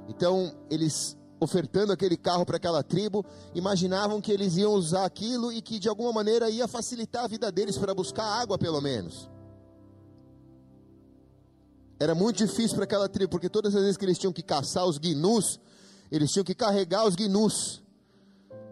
Então 0.08 0.56
eles 0.70 1.18
ofertando 1.38 1.92
aquele 1.92 2.16
carro 2.16 2.46
para 2.46 2.56
aquela 2.56 2.82
tribo, 2.82 3.26
imaginavam 3.54 4.22
que 4.22 4.32
eles 4.32 4.56
iam 4.56 4.72
usar 4.72 5.04
aquilo 5.04 5.52
e 5.52 5.62
que 5.62 5.78
de 5.78 5.90
alguma 5.90 6.14
maneira 6.14 6.50
ia 6.50 6.66
facilitar 6.66 7.26
a 7.26 7.28
vida 7.28 7.52
deles 7.52 7.78
para 7.78 7.94
buscar 7.94 8.24
água, 8.24 8.58
pelo 8.58 8.80
menos. 8.80 9.30
Era 12.00 12.16
muito 12.16 12.38
difícil 12.38 12.76
para 12.76 12.86
aquela 12.86 13.10
tribo, 13.10 13.32
porque 13.32 13.50
todas 13.50 13.76
as 13.76 13.82
vezes 13.82 13.98
que 13.98 14.06
eles 14.06 14.18
tinham 14.18 14.32
que 14.32 14.42
caçar 14.42 14.86
os 14.86 14.98
gnus, 14.98 15.60
eles 16.10 16.32
tinham 16.32 16.46
que 16.46 16.56
carregar 16.56 17.06
os 17.06 17.16
gnus. 17.16 17.84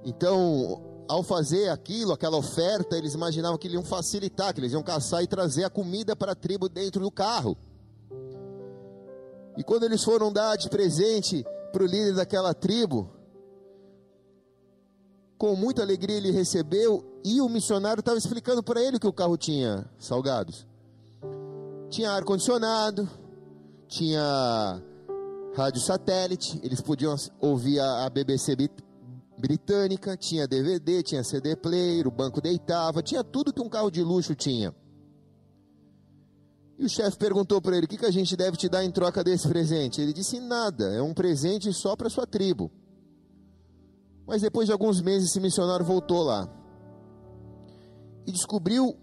Então, 0.06 0.82
ao 1.10 1.22
fazer 1.22 1.68
aquilo, 1.68 2.14
aquela 2.14 2.38
oferta, 2.38 2.98
eles 2.98 3.14
imaginavam 3.14 3.58
que 3.58 3.68
eles 3.68 3.76
iam 3.76 3.84
facilitar, 3.84 4.54
que 4.54 4.62
eles 4.62 4.72
iam 4.72 4.82
caçar 4.82 5.22
e 5.22 5.28
trazer 5.28 5.66
a 5.66 5.70
comida 5.70 6.16
para 6.16 6.32
a 6.32 6.36
tribo 6.36 6.70
dentro 6.70 7.02
do 7.02 7.12
carro. 7.12 7.58
E 9.58 9.64
quando 9.64 9.84
eles 9.84 10.04
foram 10.04 10.32
dar 10.32 10.56
de 10.56 10.70
presente 10.70 11.46
para 11.72 11.84
o 11.84 11.86
líder 11.86 12.14
daquela 12.14 12.54
tribo, 12.54 13.10
com 15.38 15.56
muita 15.56 15.82
alegria 15.82 16.18
ele 16.18 16.32
recebeu 16.32 17.04
e 17.24 17.42
o 17.42 17.50
missionário 17.50 18.00
estava 18.00 18.18
explicando 18.18 18.62
para 18.62 18.82
ele 18.82 19.00
que 19.00 19.08
o 19.08 19.14
carro 19.14 19.38
tinha 19.38 19.86
salgados. 19.98 20.68
Tinha 21.90 22.12
ar 22.12 22.24
condicionado, 22.24 23.10
tinha 23.88 24.82
rádio 25.56 25.82
satélite, 25.82 26.60
eles 26.64 26.80
podiam 26.80 27.16
ouvir 27.40 27.80
a, 27.80 28.10
BBC 28.10 28.56
britânica, 29.38 30.16
tinha 30.16 30.48
DVD, 30.48 31.02
tinha 31.04 31.24
CD 31.24 31.56
player, 31.56 32.08
o 32.08 32.12
banco 32.12 32.40
deitava, 32.40 33.02
tinha 33.02 33.24
tudo 33.24 33.52
que 33.52 33.62
um 33.62 33.68
carro 33.68 33.90
de 33.90 34.04
luxo 34.04 34.36
tinha. 34.36 34.74
E 36.82 36.86
o 36.86 36.90
chefe 36.90 37.16
perguntou 37.16 37.62
para 37.62 37.78
ele: 37.78 37.86
o 37.86 37.88
que, 37.88 37.96
que 37.96 38.08
a 38.08 38.12
gente 38.12 38.36
deve 38.36 38.58
te 38.58 38.68
dar 38.68 38.84
em 38.84 38.90
troca 38.90 39.24
desse 39.24 39.48
presente? 39.48 40.02
Ele 40.02 40.12
disse: 40.12 40.40
nada, 40.40 40.86
é 40.92 41.00
um 41.00 41.14
presente 41.14 41.72
só 41.72 41.96
para 41.96 42.10
sua 42.10 42.26
tribo. 42.26 42.72
Mas 44.26 44.42
depois 44.42 44.66
de 44.66 44.72
alguns 44.72 45.00
meses, 45.00 45.30
esse 45.30 45.40
missionário 45.40 45.86
voltou 45.86 46.24
lá 46.24 46.50
e 48.26 48.32
descobriu 48.32 48.98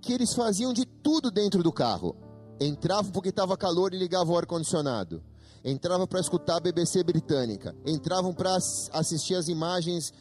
que 0.00 0.14
eles 0.14 0.32
faziam 0.32 0.72
de 0.72 0.86
tudo 0.86 1.30
dentro 1.30 1.62
do 1.62 1.70
carro. 1.70 2.16
Entravam 2.58 3.12
porque 3.12 3.28
estava 3.28 3.58
calor 3.58 3.92
e 3.92 3.98
ligavam 3.98 4.34
o 4.34 4.38
ar-condicionado. 4.38 5.22
Entravam 5.62 6.06
para 6.06 6.20
escutar 6.20 6.56
a 6.56 6.60
BBC 6.60 7.02
britânica. 7.02 7.76
Entravam 7.84 8.32
para 8.32 8.56
assistir 8.56 9.34
as 9.34 9.48
imagens 9.48 10.14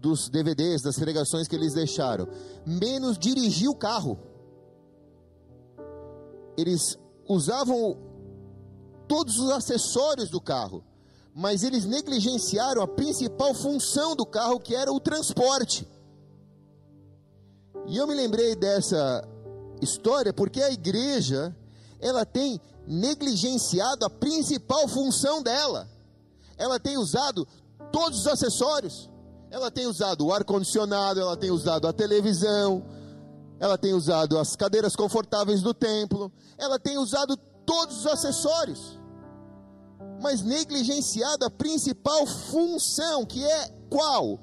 dos 0.00 0.30
DVDs, 0.30 0.80
das 0.80 0.98
pregações 0.98 1.46
que 1.48 1.54
eles 1.54 1.74
deixaram. 1.74 2.26
Menos 2.64 3.18
dirigir 3.18 3.68
o 3.68 3.74
carro. 3.74 4.35
Eles 6.56 6.98
usavam 7.28 7.98
todos 9.06 9.38
os 9.38 9.50
acessórios 9.50 10.30
do 10.30 10.40
carro, 10.40 10.84
mas 11.34 11.62
eles 11.62 11.84
negligenciaram 11.84 12.82
a 12.82 12.88
principal 12.88 13.54
função 13.54 14.16
do 14.16 14.24
carro, 14.24 14.58
que 14.58 14.74
era 14.74 14.92
o 14.92 15.00
transporte. 15.00 15.86
E 17.86 17.96
eu 17.96 18.06
me 18.06 18.14
lembrei 18.14 18.56
dessa 18.56 19.26
história 19.80 20.32
porque 20.32 20.62
a 20.62 20.70
igreja, 20.70 21.54
ela 22.00 22.24
tem 22.24 22.60
negligenciado 22.86 24.04
a 24.04 24.10
principal 24.10 24.88
função 24.88 25.42
dela. 25.42 25.88
Ela 26.56 26.80
tem 26.80 26.96
usado 26.96 27.46
todos 27.92 28.20
os 28.20 28.26
acessórios. 28.26 29.10
Ela 29.50 29.70
tem 29.70 29.86
usado 29.86 30.26
o 30.26 30.32
ar 30.32 30.44
condicionado, 30.44 31.20
ela 31.20 31.36
tem 31.36 31.50
usado 31.50 31.86
a 31.86 31.92
televisão, 31.92 32.84
ela 33.58 33.78
tem 33.78 33.94
usado 33.94 34.38
as 34.38 34.54
cadeiras 34.54 34.94
confortáveis 34.94 35.62
do 35.62 35.72
templo, 35.72 36.30
ela 36.58 36.78
tem 36.78 36.98
usado 36.98 37.36
todos 37.64 38.00
os 38.00 38.06
acessórios, 38.06 38.98
mas 40.20 40.42
negligenciado 40.42 41.44
a 41.44 41.50
principal 41.50 42.26
função, 42.26 43.24
que 43.24 43.44
é 43.44 43.68
qual? 43.90 44.38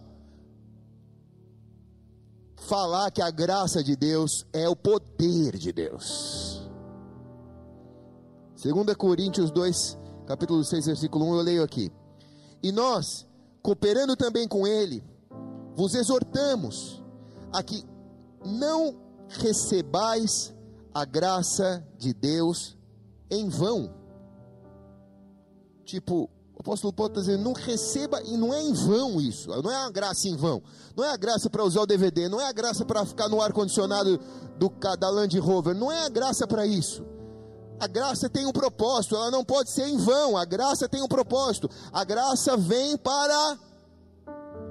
Falar 2.55 3.11
que 3.11 3.21
a 3.21 3.29
graça 3.29 3.83
de 3.83 3.95
Deus 3.95 4.45
é 4.53 4.67
o 4.67 4.75
poder 4.75 5.57
de 5.57 5.71
Deus. 5.71 6.69
2 8.63 8.95
Coríntios 8.95 9.51
2, 9.51 9.97
capítulo 10.25 10.63
6, 10.63 10.85
versículo 10.85 11.25
1, 11.25 11.35
eu 11.35 11.41
leio 11.41 11.63
aqui. 11.63 11.91
E 12.61 12.71
nós, 12.71 13.27
cooperando 13.61 14.15
também 14.15 14.47
com 14.47 14.65
Ele, 14.65 15.03
vos 15.75 15.93
exortamos 15.93 17.03
a 17.51 17.61
que 17.61 17.83
não 18.45 19.02
recebais 19.33 20.53
a 20.93 21.05
graça 21.05 21.85
de 21.97 22.13
Deus 22.13 22.77
em 23.29 23.49
vão. 23.49 23.93
Tipo, 25.83 26.29
o 26.55 26.59
apóstolo 26.59 26.93
Paulo 26.93 27.11
está 27.11 27.21
dizendo, 27.21 27.43
não 27.43 27.53
receba, 27.53 28.21
e 28.23 28.37
não 28.37 28.53
é 28.53 28.61
em 28.61 28.73
vão 28.73 29.19
isso, 29.19 29.49
não 29.61 29.71
é 29.71 29.75
a 29.75 29.89
graça 29.89 30.27
em 30.27 30.35
vão, 30.35 30.61
não 30.95 31.03
é 31.03 31.11
a 31.11 31.17
graça 31.17 31.49
para 31.49 31.63
usar 31.63 31.81
o 31.81 31.85
DVD, 31.85 32.29
não 32.29 32.39
é 32.39 32.47
a 32.47 32.51
graça 32.51 32.85
para 32.85 33.05
ficar 33.05 33.27
no 33.27 33.41
ar-condicionado 33.41 34.19
do, 34.57 34.69
da 34.97 35.09
Land 35.09 35.37
Rover, 35.39 35.75
não 35.75 35.91
é 35.91 36.05
a 36.05 36.09
graça 36.09 36.47
para 36.47 36.65
isso. 36.65 37.03
A 37.79 37.87
graça 37.87 38.29
tem 38.29 38.45
um 38.45 38.51
propósito, 38.51 39.15
ela 39.15 39.31
não 39.31 39.43
pode 39.43 39.71
ser 39.71 39.87
em 39.87 39.97
vão, 39.97 40.37
a 40.37 40.45
graça 40.45 40.87
tem 40.87 41.01
um 41.01 41.07
propósito, 41.07 41.69
a 41.91 42.03
graça 42.03 42.55
vem 42.55 42.95
para 42.97 43.57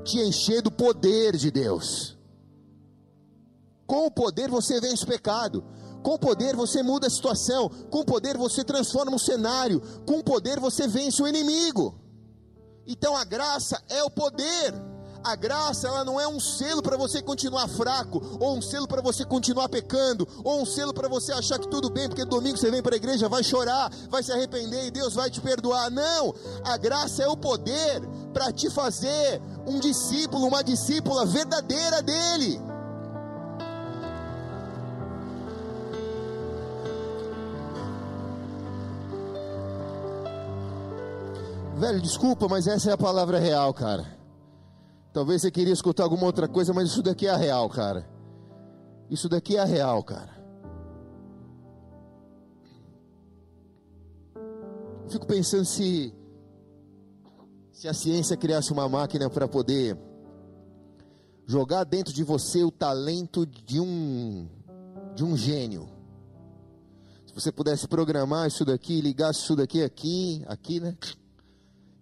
te 0.04 0.18
encher 0.20 0.62
do 0.62 0.70
poder 0.70 1.36
de 1.36 1.50
Deus. 1.50 2.16
Com 3.92 4.06
o 4.06 4.10
poder 4.10 4.48
você 4.48 4.80
vence 4.80 5.04
o 5.04 5.06
pecado. 5.06 5.62
Com 6.02 6.14
o 6.14 6.18
poder 6.18 6.56
você 6.56 6.82
muda 6.82 7.08
a 7.08 7.10
situação. 7.10 7.68
Com 7.90 8.00
o 8.00 8.04
poder 8.06 8.38
você 8.38 8.64
transforma 8.64 9.14
o 9.14 9.18
cenário. 9.18 9.82
Com 10.06 10.20
o 10.20 10.24
poder 10.24 10.58
você 10.58 10.88
vence 10.88 11.22
o 11.22 11.28
inimigo. 11.28 11.94
Então 12.86 13.14
a 13.14 13.22
graça 13.22 13.78
é 13.90 14.02
o 14.02 14.08
poder. 14.08 14.72
A 15.22 15.36
graça 15.36 15.88
ela 15.88 16.06
não 16.06 16.18
é 16.18 16.26
um 16.26 16.40
selo 16.40 16.80
para 16.80 16.96
você 16.96 17.20
continuar 17.20 17.68
fraco, 17.68 18.38
ou 18.40 18.56
um 18.56 18.62
selo 18.62 18.88
para 18.88 19.02
você 19.02 19.26
continuar 19.26 19.68
pecando, 19.68 20.26
ou 20.42 20.62
um 20.62 20.66
selo 20.66 20.94
para 20.94 21.06
você 21.06 21.30
achar 21.30 21.58
que 21.58 21.68
tudo 21.68 21.90
bem, 21.90 22.08
porque 22.08 22.24
domingo 22.24 22.56
você 22.56 22.70
vem 22.70 22.82
para 22.82 22.94
a 22.94 22.96
igreja, 22.96 23.28
vai 23.28 23.44
chorar, 23.44 23.92
vai 24.08 24.22
se 24.22 24.32
arrepender 24.32 24.86
e 24.86 24.90
Deus 24.90 25.12
vai 25.12 25.30
te 25.30 25.40
perdoar. 25.40 25.90
Não! 25.90 26.34
A 26.64 26.78
graça 26.78 27.22
é 27.22 27.28
o 27.28 27.36
poder 27.36 28.00
para 28.32 28.50
te 28.50 28.70
fazer 28.70 29.40
um 29.66 29.78
discípulo, 29.78 30.46
uma 30.46 30.64
discípula 30.64 31.26
verdadeira 31.26 32.00
dele. 32.00 32.71
Velho, 41.82 42.00
desculpa, 42.00 42.46
mas 42.46 42.68
essa 42.68 42.90
é 42.90 42.92
a 42.92 42.96
palavra 42.96 43.40
real, 43.40 43.74
cara. 43.74 44.06
Talvez 45.12 45.42
você 45.42 45.50
queria 45.50 45.72
escutar 45.72 46.04
alguma 46.04 46.26
outra 46.26 46.46
coisa, 46.46 46.72
mas 46.72 46.90
isso 46.90 47.02
daqui 47.02 47.26
é 47.26 47.30
a 47.30 47.36
real, 47.36 47.68
cara. 47.68 48.08
Isso 49.10 49.28
daqui 49.28 49.56
é 49.56 49.60
a 49.60 49.64
real, 49.64 50.00
cara. 50.04 50.30
Fico 55.08 55.26
pensando 55.26 55.64
se 55.64 56.14
se 57.72 57.88
a 57.88 57.92
ciência 57.92 58.36
criasse 58.36 58.72
uma 58.72 58.88
máquina 58.88 59.28
para 59.28 59.48
poder 59.48 59.98
jogar 61.44 61.82
dentro 61.82 62.14
de 62.14 62.22
você 62.22 62.62
o 62.62 62.70
talento 62.70 63.44
de 63.44 63.80
um 63.80 64.48
de 65.16 65.24
um 65.24 65.36
gênio. 65.36 65.88
Se 67.26 67.34
você 67.34 67.50
pudesse 67.50 67.88
programar 67.88 68.46
isso 68.46 68.64
daqui, 68.64 69.00
ligasse 69.00 69.40
isso 69.40 69.56
daqui 69.56 69.82
aqui, 69.82 70.44
aqui, 70.46 70.78
né? 70.78 70.96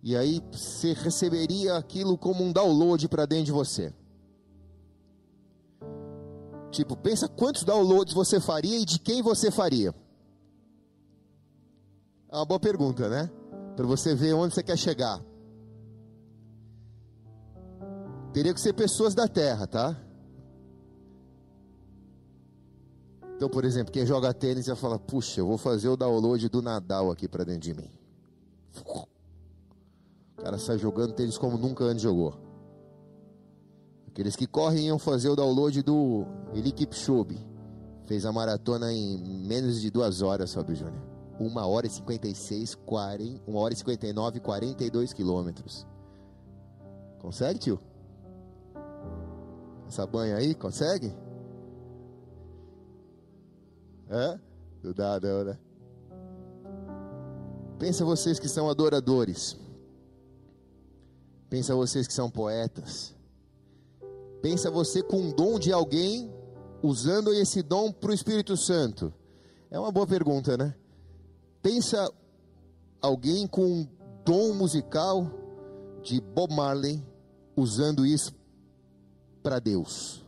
E 0.02 0.16
aí 0.16 0.40
você 0.50 0.92
receberia 0.94 1.76
aquilo 1.76 2.16
como 2.16 2.42
um 2.42 2.52
download 2.52 3.06
para 3.08 3.26
dentro 3.26 3.46
de 3.46 3.52
você. 3.52 3.92
Tipo, 6.70 6.96
pensa 6.96 7.28
quantos 7.28 7.64
downloads 7.64 8.14
você 8.14 8.40
faria 8.40 8.78
e 8.78 8.84
de 8.84 8.98
quem 8.98 9.22
você 9.22 9.50
faria. 9.50 9.94
É 12.30 12.36
uma 12.36 12.44
boa 12.44 12.60
pergunta, 12.60 13.08
né? 13.08 13.30
Para 13.76 13.86
você 13.86 14.14
ver 14.14 14.34
onde 14.34 14.54
você 14.54 14.62
quer 14.62 14.78
chegar. 14.78 15.20
Teria 18.32 18.54
que 18.54 18.60
ser 18.60 18.72
pessoas 18.72 19.14
da 19.14 19.26
terra, 19.26 19.66
tá? 19.66 20.00
Então, 23.34 23.48
por 23.48 23.64
exemplo, 23.64 23.92
quem 23.92 24.06
joga 24.06 24.32
tênis 24.32 24.68
ia 24.68 24.76
falar: 24.76 24.98
Puxa, 24.98 25.40
eu 25.40 25.46
vou 25.46 25.58
fazer 25.58 25.88
o 25.88 25.96
download 25.96 26.48
do 26.48 26.62
Nadal 26.62 27.10
aqui 27.10 27.26
para 27.26 27.42
dentro 27.42 27.62
de 27.62 27.74
mim. 27.74 27.90
O 30.40 30.42
cara 30.42 30.56
sai 30.56 30.78
jogando 30.78 31.12
tênis 31.12 31.36
como 31.36 31.58
nunca 31.58 31.84
antes 31.84 32.02
jogou. 32.02 32.34
Aqueles 34.08 34.34
que 34.34 34.46
correm 34.46 34.86
iam 34.86 34.98
fazer 34.98 35.28
o 35.28 35.36
download 35.36 35.82
do 35.82 36.24
Eli 36.54 36.72
Kipchoge. 36.72 37.38
Fez 38.06 38.24
a 38.24 38.32
maratona 38.32 38.90
em 38.90 39.18
menos 39.46 39.82
de 39.82 39.90
duas 39.90 40.22
horas, 40.22 40.54
Fábio 40.54 40.74
Júnior. 40.74 41.02
Uma 41.38 41.66
hora 41.66 41.86
e 41.86 41.90
56, 41.90 42.74
40, 42.74 43.42
uma 43.46 43.60
hora 43.60 43.74
e 43.74 43.76
59, 43.76 44.40
42 44.40 45.12
quilômetros. 45.12 45.86
Consegue, 47.18 47.58
tio? 47.58 47.78
Essa 49.86 50.06
banha 50.06 50.36
aí, 50.36 50.54
consegue? 50.54 51.12
Dá 54.96 55.20
não, 55.20 55.44
né? 55.44 55.58
Pensa 57.78 58.06
vocês 58.06 58.38
que 58.38 58.48
são 58.48 58.70
adoradores. 58.70 59.59
Pensa 61.50 61.74
vocês 61.74 62.06
que 62.06 62.14
são 62.14 62.30
poetas. 62.30 63.12
Pensa 64.40 64.70
você 64.70 65.02
com 65.02 65.20
um 65.20 65.32
dom 65.32 65.58
de 65.58 65.72
alguém 65.72 66.32
usando 66.80 67.34
esse 67.34 67.60
dom 67.60 67.90
para 67.90 68.12
o 68.12 68.14
Espírito 68.14 68.56
Santo. 68.56 69.12
É 69.68 69.78
uma 69.78 69.90
boa 69.90 70.06
pergunta, 70.06 70.56
né? 70.56 70.72
Pensa 71.60 72.08
alguém 73.02 73.48
com 73.48 73.66
um 73.66 73.88
dom 74.24 74.54
musical 74.54 75.28
de 76.04 76.20
Bob 76.20 76.54
Marley 76.54 77.02
usando 77.56 78.06
isso 78.06 78.32
para 79.42 79.58
Deus. 79.58 80.24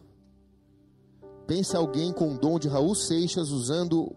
Pensa 1.47 1.79
alguém 1.79 2.13
com 2.13 2.31
um 2.31 2.37
dom 2.37 2.59
de 2.59 2.67
Raul 2.67 2.97
Seixas 2.97 3.51
usando 3.51 4.15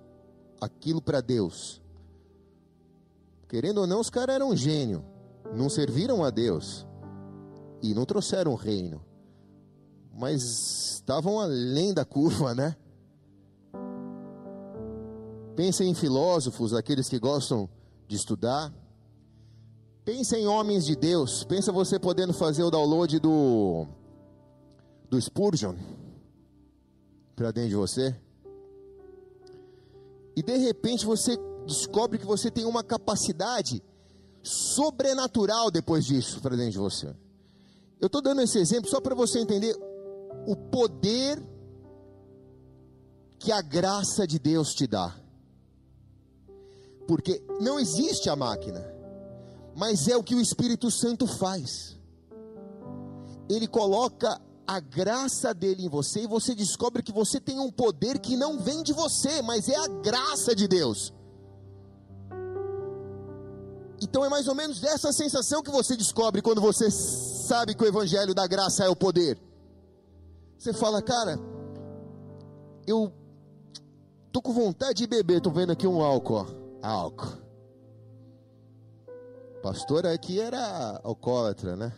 aquilo 0.59 1.01
para 1.01 1.21
Deus. 1.21 1.79
Querendo 3.47 3.81
ou 3.81 3.87
não, 3.87 3.99
os 3.99 4.09
caras 4.09 4.35
eram 4.35 4.55
gênio, 4.55 5.05
não 5.53 5.69
serviram 5.69 6.23
a 6.23 6.31
Deus 6.31 6.85
não 7.93 8.05
trouxeram 8.05 8.51
o 8.51 8.55
reino, 8.55 9.03
mas 10.13 10.95
estavam 10.95 11.39
além 11.39 11.93
da 11.93 12.05
curva, 12.05 12.55
né? 12.55 12.75
Pensem 15.55 15.89
em 15.89 15.93
filósofos, 15.93 16.73
aqueles 16.73 17.07
que 17.07 17.17
gostam 17.17 17.69
de 18.07 18.15
estudar. 18.15 18.73
Pensa 20.03 20.37
em 20.37 20.47
homens 20.47 20.85
de 20.85 20.95
Deus. 20.95 21.43
Pensa 21.43 21.71
você 21.71 21.97
podendo 21.97 22.33
fazer 22.33 22.63
o 22.63 22.69
download 22.69 23.19
do 23.19 23.87
do 25.09 25.21
Spurgeon 25.21 25.75
para 27.35 27.51
dentro 27.51 27.69
de 27.69 27.75
você. 27.75 28.15
E 30.35 30.43
de 30.43 30.57
repente 30.57 31.05
você 31.05 31.37
descobre 31.65 32.19
que 32.19 32.25
você 32.25 32.51
tem 32.51 32.65
uma 32.65 32.83
capacidade 32.83 33.81
sobrenatural 34.43 35.71
depois 35.71 36.05
disso 36.05 36.41
para 36.41 36.55
dentro 36.55 36.73
de 36.73 36.77
você. 36.77 37.15
Eu 37.99 38.07
estou 38.07 38.21
dando 38.21 38.41
esse 38.41 38.57
exemplo 38.59 38.89
só 38.89 38.99
para 38.99 39.15
você 39.15 39.39
entender 39.39 39.75
o 40.45 40.55
poder 40.55 41.41
que 43.39 43.51
a 43.51 43.61
graça 43.61 44.27
de 44.27 44.39
Deus 44.39 44.73
te 44.73 44.87
dá. 44.87 45.15
Porque 47.07 47.43
não 47.59 47.79
existe 47.79 48.29
a 48.29 48.35
máquina, 48.35 48.83
mas 49.75 50.07
é 50.07 50.17
o 50.17 50.23
que 50.23 50.35
o 50.35 50.41
Espírito 50.41 50.89
Santo 50.89 51.27
faz. 51.27 51.97
Ele 53.47 53.67
coloca 53.67 54.41
a 54.67 54.79
graça 54.79 55.53
dele 55.53 55.85
em 55.85 55.89
você 55.89 56.21
e 56.21 56.27
você 56.27 56.55
descobre 56.55 57.03
que 57.03 57.11
você 57.11 57.39
tem 57.39 57.59
um 57.59 57.71
poder 57.71 58.19
que 58.19 58.35
não 58.35 58.59
vem 58.59 58.81
de 58.81 58.93
você, 58.93 59.41
mas 59.43 59.69
é 59.69 59.75
a 59.75 59.87
graça 59.87 60.55
de 60.55 60.67
Deus. 60.67 61.13
Então 64.01 64.25
é 64.25 64.29
mais 64.29 64.47
ou 64.47 64.55
menos 64.55 64.79
dessa 64.79 65.13
sensação 65.13 65.61
que 65.61 65.71
você 65.71 65.95
descobre 65.95 66.41
quando 66.41 66.59
você 66.59 66.89
sabe 67.45 67.75
que 67.75 67.83
o 67.83 67.87
evangelho 67.87 68.33
da 68.33 68.47
graça 68.47 68.83
é 68.83 68.89
o 68.89 68.95
poder. 68.95 69.37
Você 70.57 70.73
fala, 70.73 71.01
cara, 71.01 71.37
eu 72.87 73.11
tô 74.31 74.41
com 74.41 74.53
vontade 74.53 74.95
de 74.95 75.07
beber, 75.07 75.41
tô 75.41 75.51
vendo 75.51 75.71
aqui 75.71 75.87
um 75.87 76.01
álcool, 76.01 76.45
ó. 76.81 76.87
álcool. 76.87 77.45
Pastor 79.61 80.05
aqui 80.05 80.39
era 80.39 80.99
alcoólatra, 81.03 81.75
né? 81.75 81.93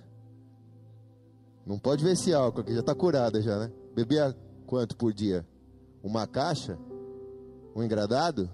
Não 1.65 1.77
pode 1.77 2.03
ver 2.03 2.13
esse 2.13 2.33
álcool 2.33 2.61
aqui, 2.61 2.73
já 2.73 2.79
está 2.79 2.95
curada 2.95 3.41
já, 3.41 3.57
né? 3.59 3.71
Bebia 3.93 4.35
quanto 4.65 4.95
por 4.95 5.13
dia? 5.13 5.45
Uma 6.01 6.25
caixa? 6.25 6.77
Um 7.75 7.83
engradado? 7.83 8.49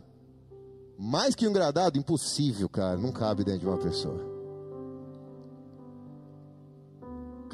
Mais 0.97 1.35
que 1.35 1.47
um 1.47 1.51
engradado? 1.51 1.97
Impossível, 1.97 2.67
cara. 2.67 2.97
Não 2.97 3.11
cabe 3.11 3.43
dentro 3.43 3.61
de 3.61 3.67
uma 3.67 3.77
pessoa. 3.77 4.32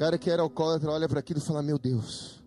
Cara 0.00 0.16
que 0.16 0.30
era 0.30 0.40
alcoólatra 0.40 0.90
olha 0.90 1.06
para 1.06 1.20
aquilo 1.20 1.40
e 1.40 1.42
fala: 1.42 1.62
Meu 1.62 1.78
Deus, 1.78 2.42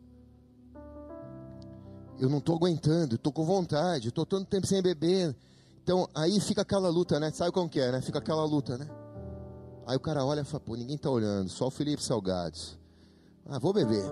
eu 2.20 2.28
não 2.28 2.40
estou 2.40 2.56
aguentando, 2.56 3.14
estou 3.14 3.32
com 3.32 3.46
vontade, 3.46 4.08
estou 4.08 4.26
tanto 4.26 4.48
tempo 4.48 4.66
sem 4.66 4.82
beber. 4.82 5.36
Então 5.84 6.10
aí 6.16 6.40
fica 6.40 6.64
aquela 6.64 6.90
luta, 6.90 7.20
né? 7.20 7.30
Sabe 7.30 7.52
como 7.52 7.70
que 7.70 7.80
é, 7.80 7.92
né? 7.92 8.02
Fica 8.02 8.18
aquela 8.18 8.44
luta, 8.44 8.76
né? 8.76 8.90
Aí 9.86 9.96
o 9.96 10.00
cara 10.00 10.26
olha 10.26 10.42
e 10.42 10.44
fala: 10.44 10.62
Pô, 10.62 10.76
ninguém 10.76 10.96
está 10.96 11.12
olhando, 11.12 11.48
só 11.48 11.68
o 11.68 11.72
Felipe 11.72 12.04
Salgados. 12.04 12.80
Ah, 13.46 13.60
vou 13.60 13.72
beber. 13.72 14.04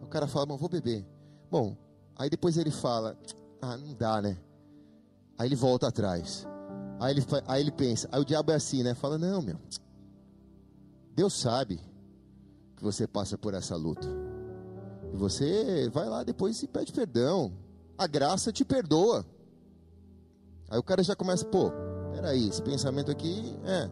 O 0.00 0.06
cara 0.06 0.26
fala, 0.26 0.46
bom, 0.46 0.56
vou 0.56 0.68
beber. 0.68 1.04
Bom, 1.50 1.76
aí 2.16 2.30
depois 2.30 2.56
ele 2.56 2.70
fala, 2.70 3.18
ah, 3.60 3.76
não 3.76 3.92
dá, 3.92 4.22
né? 4.22 4.38
Aí 5.36 5.48
ele 5.48 5.56
volta 5.56 5.88
atrás. 5.88 6.46
Aí 7.00 7.12
ele, 7.12 7.26
aí 7.48 7.60
ele 7.60 7.72
pensa, 7.72 8.08
aí 8.12 8.20
o 8.20 8.24
diabo 8.24 8.52
é 8.52 8.54
assim, 8.54 8.84
né? 8.84 8.94
Fala, 8.94 9.18
não, 9.18 9.42
meu. 9.42 9.58
Deus 11.14 11.32
sabe 11.34 11.80
que 12.76 12.82
você 12.82 13.06
passa 13.06 13.38
por 13.38 13.54
essa 13.54 13.76
luta. 13.76 14.08
E 15.12 15.16
você 15.16 15.88
vai 15.90 16.08
lá 16.08 16.24
depois 16.24 16.62
e 16.62 16.66
pede 16.66 16.92
perdão. 16.92 17.52
A 17.96 18.06
graça 18.06 18.52
te 18.52 18.64
perdoa. 18.64 19.24
Aí 20.68 20.78
o 20.78 20.82
cara 20.82 21.02
já 21.02 21.14
começa, 21.14 21.44
pô, 21.44 21.70
peraí, 22.12 22.48
esse 22.48 22.60
pensamento 22.60 23.10
aqui, 23.10 23.56
é. 23.64 23.90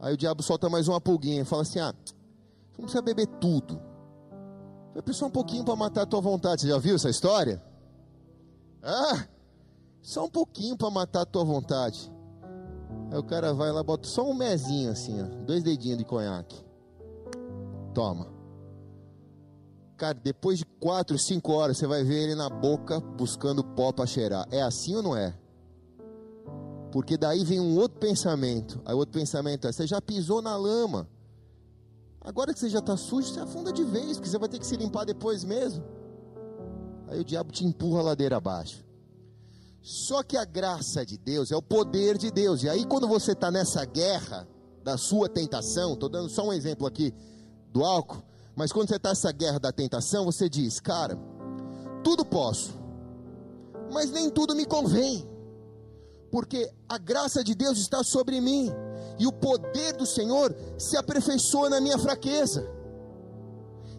Aí 0.00 0.14
o 0.14 0.16
diabo 0.16 0.42
solta 0.42 0.68
mais 0.68 0.88
uma 0.88 1.00
pulguinha 1.00 1.42
e 1.42 1.44
fala 1.44 1.62
assim, 1.62 1.78
ah, 1.78 1.94
não 2.78 2.84
precisa 2.84 3.02
beber 3.02 3.26
tudo. 3.26 3.78
Vai 4.94 5.14
só 5.14 5.26
um 5.26 5.30
pouquinho 5.30 5.64
para 5.64 5.76
matar 5.76 6.02
a 6.02 6.06
tua 6.06 6.20
vontade. 6.20 6.62
Você 6.62 6.68
já 6.68 6.78
viu 6.78 6.96
essa 6.96 7.10
história? 7.10 7.62
Ah, 8.82 9.26
só 10.00 10.24
um 10.24 10.30
pouquinho 10.30 10.76
para 10.76 10.90
matar 10.90 11.22
a 11.22 11.26
tua 11.26 11.44
vontade. 11.44 12.10
Aí 13.10 13.18
o 13.18 13.22
cara 13.22 13.54
vai 13.54 13.72
lá, 13.72 13.82
bota 13.82 14.06
só 14.06 14.28
um 14.28 14.34
mezinho 14.34 14.90
assim, 14.90 15.20
ó, 15.22 15.26
dois 15.44 15.62
dedinhos 15.62 15.98
de 15.98 16.04
conhaque. 16.04 16.62
Toma. 17.94 18.38
Cara, 19.96 20.14
depois 20.14 20.58
de 20.58 20.64
quatro, 20.78 21.18
cinco 21.18 21.52
horas, 21.52 21.76
você 21.76 21.86
vai 21.86 22.04
ver 22.04 22.22
ele 22.22 22.34
na 22.34 22.48
boca 22.48 23.00
buscando 23.00 23.64
pó 23.64 23.92
para 23.92 24.06
cheirar. 24.06 24.46
É 24.50 24.62
assim 24.62 24.94
ou 24.94 25.02
não 25.02 25.16
é? 25.16 25.34
Porque 26.92 27.16
daí 27.16 27.44
vem 27.44 27.60
um 27.60 27.76
outro 27.76 27.98
pensamento. 27.98 28.80
Aí 28.84 28.94
outro 28.94 29.18
pensamento 29.18 29.66
é: 29.66 29.72
você 29.72 29.86
já 29.86 30.00
pisou 30.00 30.40
na 30.40 30.56
lama. 30.56 31.08
Agora 32.20 32.52
que 32.52 32.60
você 32.60 32.68
já 32.68 32.78
está 32.78 32.96
sujo, 32.96 33.28
você 33.28 33.40
afunda 33.40 33.72
de 33.72 33.84
vez, 33.84 34.16
porque 34.16 34.28
você 34.28 34.38
vai 34.38 34.48
ter 34.48 34.58
que 34.58 34.66
se 34.66 34.76
limpar 34.76 35.04
depois 35.04 35.44
mesmo. 35.44 35.84
Aí 37.08 37.18
o 37.18 37.24
diabo 37.24 37.50
te 37.50 37.64
empurra 37.64 38.00
a 38.00 38.02
ladeira 38.04 38.36
abaixo. 38.36 38.84
Só 39.80 40.22
que 40.22 40.36
a 40.36 40.44
graça 40.44 41.04
de 41.04 41.16
Deus 41.16 41.50
é 41.50 41.56
o 41.56 41.62
poder 41.62 42.18
de 42.18 42.30
Deus. 42.30 42.62
E 42.62 42.68
aí, 42.68 42.84
quando 42.84 43.08
você 43.08 43.32
está 43.32 43.50
nessa 43.50 43.84
guerra 43.84 44.46
da 44.82 44.96
sua 44.96 45.28
tentação, 45.28 45.94
estou 45.94 46.08
dando 46.08 46.28
só 46.28 46.46
um 46.46 46.52
exemplo 46.52 46.86
aqui 46.86 47.14
do 47.72 47.84
álcool, 47.84 48.22
mas 48.54 48.72
quando 48.72 48.88
você 48.88 48.96
está 48.96 49.10
nessa 49.10 49.30
guerra 49.32 49.58
da 49.58 49.72
tentação, 49.72 50.24
você 50.24 50.48
diz: 50.48 50.80
Cara, 50.80 51.18
tudo 52.02 52.24
posso, 52.24 52.74
mas 53.92 54.10
nem 54.10 54.30
tudo 54.30 54.54
me 54.54 54.66
convém, 54.66 55.28
porque 56.30 56.70
a 56.88 56.98
graça 56.98 57.44
de 57.44 57.54
Deus 57.54 57.78
está 57.78 58.02
sobre 58.02 58.40
mim 58.40 58.70
e 59.18 59.26
o 59.26 59.32
poder 59.32 59.96
do 59.96 60.06
Senhor 60.06 60.54
se 60.78 60.96
aperfeiçoa 60.96 61.70
na 61.70 61.80
minha 61.80 61.98
fraqueza. 61.98 62.68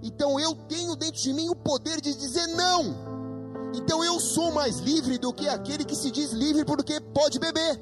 Então 0.01 0.39
eu 0.39 0.55
tenho 0.55 0.95
dentro 0.95 1.21
de 1.21 1.33
mim 1.33 1.49
o 1.49 1.55
poder 1.55 1.99
de 1.99 2.13
dizer 2.13 2.47
não. 2.47 3.08
Então 3.73 4.03
eu 4.03 4.19
sou 4.19 4.51
mais 4.51 4.79
livre 4.79 5.17
do 5.17 5.33
que 5.33 5.47
aquele 5.47 5.85
que 5.85 5.95
se 5.95 6.11
diz 6.11 6.31
livre 6.31 6.65
porque 6.65 6.99
pode 6.99 7.39
beber. 7.39 7.79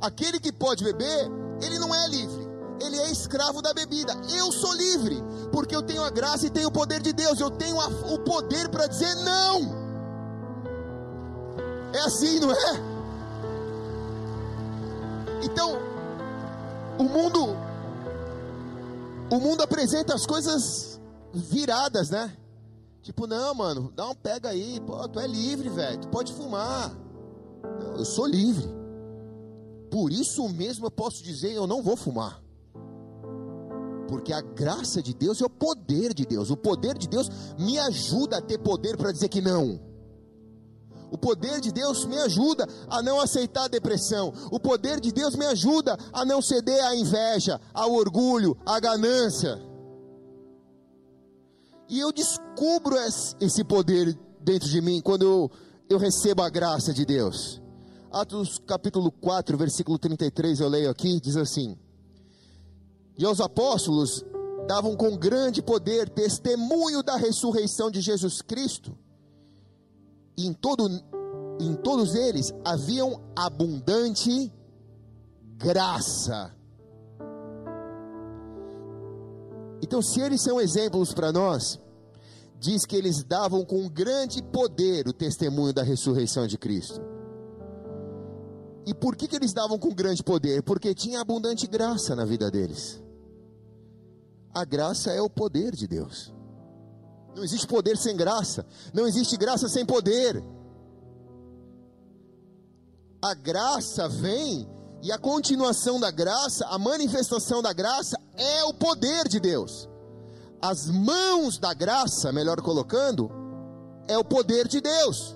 Aquele 0.00 0.38
que 0.38 0.52
pode 0.52 0.84
beber, 0.84 1.30
ele 1.62 1.78
não 1.78 1.94
é 1.94 2.08
livre, 2.08 2.46
ele 2.80 2.98
é 2.98 3.10
escravo 3.10 3.62
da 3.62 3.72
bebida. 3.72 4.14
Eu 4.34 4.52
sou 4.52 4.74
livre, 4.74 5.22
porque 5.52 5.74
eu 5.74 5.82
tenho 5.82 6.02
a 6.02 6.10
graça 6.10 6.46
e 6.46 6.50
tenho 6.50 6.68
o 6.68 6.72
poder 6.72 7.00
de 7.00 7.12
Deus, 7.12 7.40
eu 7.40 7.50
tenho 7.50 7.80
a, 7.80 7.86
o 7.86 8.18
poder 8.18 8.68
para 8.68 8.86
dizer 8.86 9.14
não. 9.16 9.86
É 11.94 12.00
assim, 12.00 12.38
não 12.40 12.52
é? 12.52 12.96
Então, 15.42 15.78
o 16.98 17.04
mundo 17.04 17.56
o 19.30 19.40
mundo 19.40 19.62
apresenta 19.62 20.14
as 20.14 20.24
coisas 20.24 21.00
viradas, 21.32 22.10
né? 22.10 22.32
Tipo, 23.06 23.24
não, 23.24 23.54
mano, 23.54 23.92
dá 23.94 24.10
um 24.10 24.16
pega 24.16 24.48
aí, 24.48 24.80
pô, 24.80 25.08
tu 25.08 25.20
é 25.20 25.28
livre, 25.28 25.68
velho, 25.68 26.00
tu 26.00 26.08
pode 26.08 26.32
fumar. 26.32 26.92
Não, 27.80 27.98
eu 27.98 28.04
sou 28.04 28.26
livre. 28.26 28.66
Por 29.88 30.10
isso 30.10 30.48
mesmo 30.48 30.86
eu 30.86 30.90
posso 30.90 31.22
dizer, 31.22 31.52
eu 31.52 31.68
não 31.68 31.84
vou 31.84 31.96
fumar. 31.96 32.42
Porque 34.08 34.32
a 34.32 34.40
graça 34.40 35.00
de 35.00 35.14
Deus 35.14 35.40
é 35.40 35.44
o 35.44 35.48
poder 35.48 36.12
de 36.12 36.26
Deus. 36.26 36.50
O 36.50 36.56
poder 36.56 36.98
de 36.98 37.06
Deus 37.06 37.30
me 37.56 37.78
ajuda 37.78 38.38
a 38.38 38.42
ter 38.42 38.58
poder 38.58 38.96
para 38.96 39.12
dizer 39.12 39.28
que 39.28 39.40
não. 39.40 39.80
O 41.08 41.16
poder 41.16 41.60
de 41.60 41.70
Deus 41.70 42.04
me 42.06 42.18
ajuda 42.18 42.66
a 42.88 43.00
não 43.04 43.20
aceitar 43.20 43.66
a 43.66 43.68
depressão. 43.68 44.32
O 44.50 44.58
poder 44.58 44.98
de 44.98 45.12
Deus 45.12 45.36
me 45.36 45.46
ajuda 45.46 45.96
a 46.12 46.24
não 46.24 46.42
ceder 46.42 46.84
à 46.84 46.96
inveja, 46.96 47.60
ao 47.72 47.92
orgulho, 47.92 48.56
à 48.66 48.80
ganância. 48.80 49.75
E 51.88 52.00
eu 52.00 52.12
descubro 52.12 52.96
esse 53.40 53.62
poder 53.64 54.18
dentro 54.40 54.68
de 54.68 54.80
mim 54.80 55.00
quando 55.00 55.22
eu, 55.22 55.50
eu 55.88 55.98
recebo 55.98 56.42
a 56.42 56.50
graça 56.50 56.92
de 56.92 57.04
Deus. 57.04 57.62
Atos 58.10 58.58
capítulo 58.66 59.10
4, 59.12 59.56
versículo 59.56 59.98
33, 59.98 60.60
eu 60.60 60.68
leio 60.68 60.90
aqui, 60.90 61.20
diz 61.20 61.36
assim: 61.36 61.76
E 63.16 63.24
aos 63.24 63.40
apóstolos 63.40 64.24
davam 64.66 64.96
com 64.96 65.16
grande 65.16 65.62
poder 65.62 66.08
testemunho 66.08 67.02
da 67.02 67.16
ressurreição 67.16 67.90
de 67.90 68.00
Jesus 68.00 68.42
Cristo 68.42 68.96
em, 70.36 70.52
todo, 70.52 70.88
em 71.60 71.74
todos 71.74 72.14
eles 72.14 72.52
haviam 72.64 73.22
abundante 73.34 74.52
graça. 75.56 76.54
Então, 79.82 80.00
se 80.02 80.20
eles 80.20 80.42
são 80.42 80.60
exemplos 80.60 81.12
para 81.12 81.32
nós, 81.32 81.78
diz 82.58 82.84
que 82.86 82.96
eles 82.96 83.22
davam 83.22 83.64
com 83.64 83.88
grande 83.88 84.42
poder 84.42 85.06
o 85.06 85.12
testemunho 85.12 85.72
da 85.72 85.82
ressurreição 85.82 86.46
de 86.46 86.56
Cristo. 86.56 87.00
E 88.86 88.94
por 88.94 89.16
que, 89.16 89.26
que 89.26 89.36
eles 89.36 89.52
davam 89.52 89.78
com 89.78 89.92
grande 89.92 90.22
poder? 90.22 90.62
Porque 90.62 90.94
tinha 90.94 91.20
abundante 91.20 91.66
graça 91.66 92.14
na 92.14 92.24
vida 92.24 92.50
deles. 92.50 93.02
A 94.54 94.64
graça 94.64 95.10
é 95.10 95.20
o 95.20 95.28
poder 95.28 95.74
de 95.74 95.86
Deus. 95.86 96.32
Não 97.34 97.44
existe 97.44 97.66
poder 97.66 97.96
sem 97.98 98.16
graça. 98.16 98.64
Não 98.94 99.06
existe 99.06 99.36
graça 99.36 99.68
sem 99.68 99.84
poder. 99.84 100.42
A 103.20 103.34
graça 103.34 104.08
vem 104.08 104.66
e 105.02 105.12
a 105.12 105.18
continuação 105.18 106.00
da 106.00 106.10
graça, 106.10 106.64
a 106.66 106.78
manifestação 106.78 107.60
da 107.60 107.72
graça 107.72 108.16
é 108.36 108.64
o 108.64 108.74
poder 108.74 109.28
de 109.28 109.40
Deus. 109.40 109.88
As 110.60 110.86
mãos 110.86 111.58
da 111.58 111.74
graça, 111.74 112.32
melhor 112.32 112.60
colocando, 112.60 113.30
é 114.08 114.16
o 114.16 114.24
poder 114.24 114.68
de 114.68 114.80
Deus. 114.80 115.34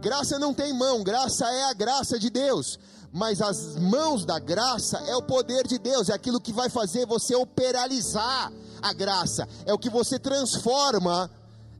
Graça 0.00 0.38
não 0.38 0.52
tem 0.52 0.72
mão, 0.72 1.02
graça 1.02 1.46
é 1.46 1.64
a 1.64 1.72
graça 1.72 2.18
de 2.18 2.28
Deus. 2.28 2.78
Mas 3.12 3.42
as 3.42 3.76
mãos 3.76 4.24
da 4.24 4.38
graça 4.38 4.98
é 5.06 5.14
o 5.14 5.22
poder 5.22 5.66
de 5.66 5.78
Deus, 5.78 6.08
é 6.08 6.14
aquilo 6.14 6.40
que 6.40 6.52
vai 6.52 6.70
fazer 6.70 7.06
você 7.06 7.34
operalizar 7.34 8.50
a 8.80 8.92
graça, 8.92 9.46
é 9.66 9.72
o 9.72 9.78
que 9.78 9.90
você 9.90 10.18
transforma, 10.18 11.30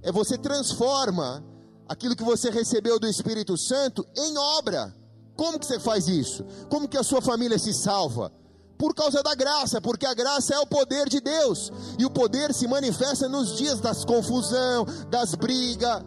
é 0.03 0.12
você 0.12 0.37
transforma 0.37 1.42
aquilo 1.88 2.14
que 2.14 2.22
você 2.22 2.51
recebeu 2.51 2.98
do 2.98 3.09
Espírito 3.09 3.57
Santo 3.57 4.07
em 4.16 4.37
obra. 4.37 4.94
Como 5.35 5.59
que 5.59 5.66
você 5.66 5.81
faz 5.81 6.07
isso? 6.07 6.44
Como 6.68 6.87
que 6.87 6.98
a 6.98 7.03
sua 7.03 7.22
família 7.22 7.59
se 7.59 7.72
salva? 7.72 8.31
Por 8.83 8.97
causa 8.97 9.23
da 9.23 9.33
graça, 9.37 9.81
porque 9.81 10.05
a 10.05 10.12
graça 10.12 10.57
é 10.57 10.59
o 10.59 10.66
poder 10.66 11.09
de 11.09 11.21
Deus. 11.21 11.71
E 12.01 12.05
o 12.05 12.11
poder 12.11 12.53
se 12.53 12.66
manifesta 12.66 13.29
nos 13.29 13.57
dias 13.57 13.79
das 13.79 14.05
confusão, 14.05 14.85
das 15.09 15.37
brigas. 15.37 16.03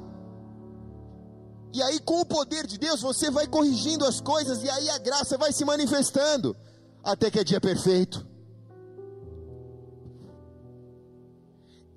E 1.73 1.81
aí 1.81 2.01
com 2.01 2.19
o 2.19 2.25
poder 2.25 2.67
de 2.67 2.77
Deus 2.77 2.99
você 3.01 3.31
vai 3.31 3.47
corrigindo 3.47 4.03
as 4.03 4.19
coisas 4.19 4.61
e 4.61 4.69
aí 4.69 4.89
a 4.89 4.97
graça 4.97 5.37
vai 5.37 5.53
se 5.53 5.63
manifestando 5.63 6.53
até 7.01 7.31
que 7.31 7.39
é 7.39 7.45
dia 7.45 7.61
perfeito. 7.61 8.27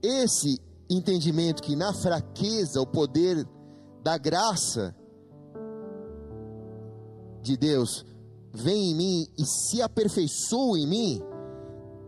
Esse 0.00 0.60
entendimento 0.88 1.60
que 1.60 1.74
na 1.74 1.92
fraqueza 1.92 2.80
o 2.80 2.86
poder 2.86 3.44
da 4.00 4.16
graça 4.16 4.94
de 7.42 7.56
Deus 7.56 8.06
vem 8.60 8.90
em 8.90 8.94
mim 8.94 9.28
e 9.38 9.44
se 9.44 9.80
aperfeiçoa 9.80 10.78
em 10.78 10.86
mim, 10.86 11.22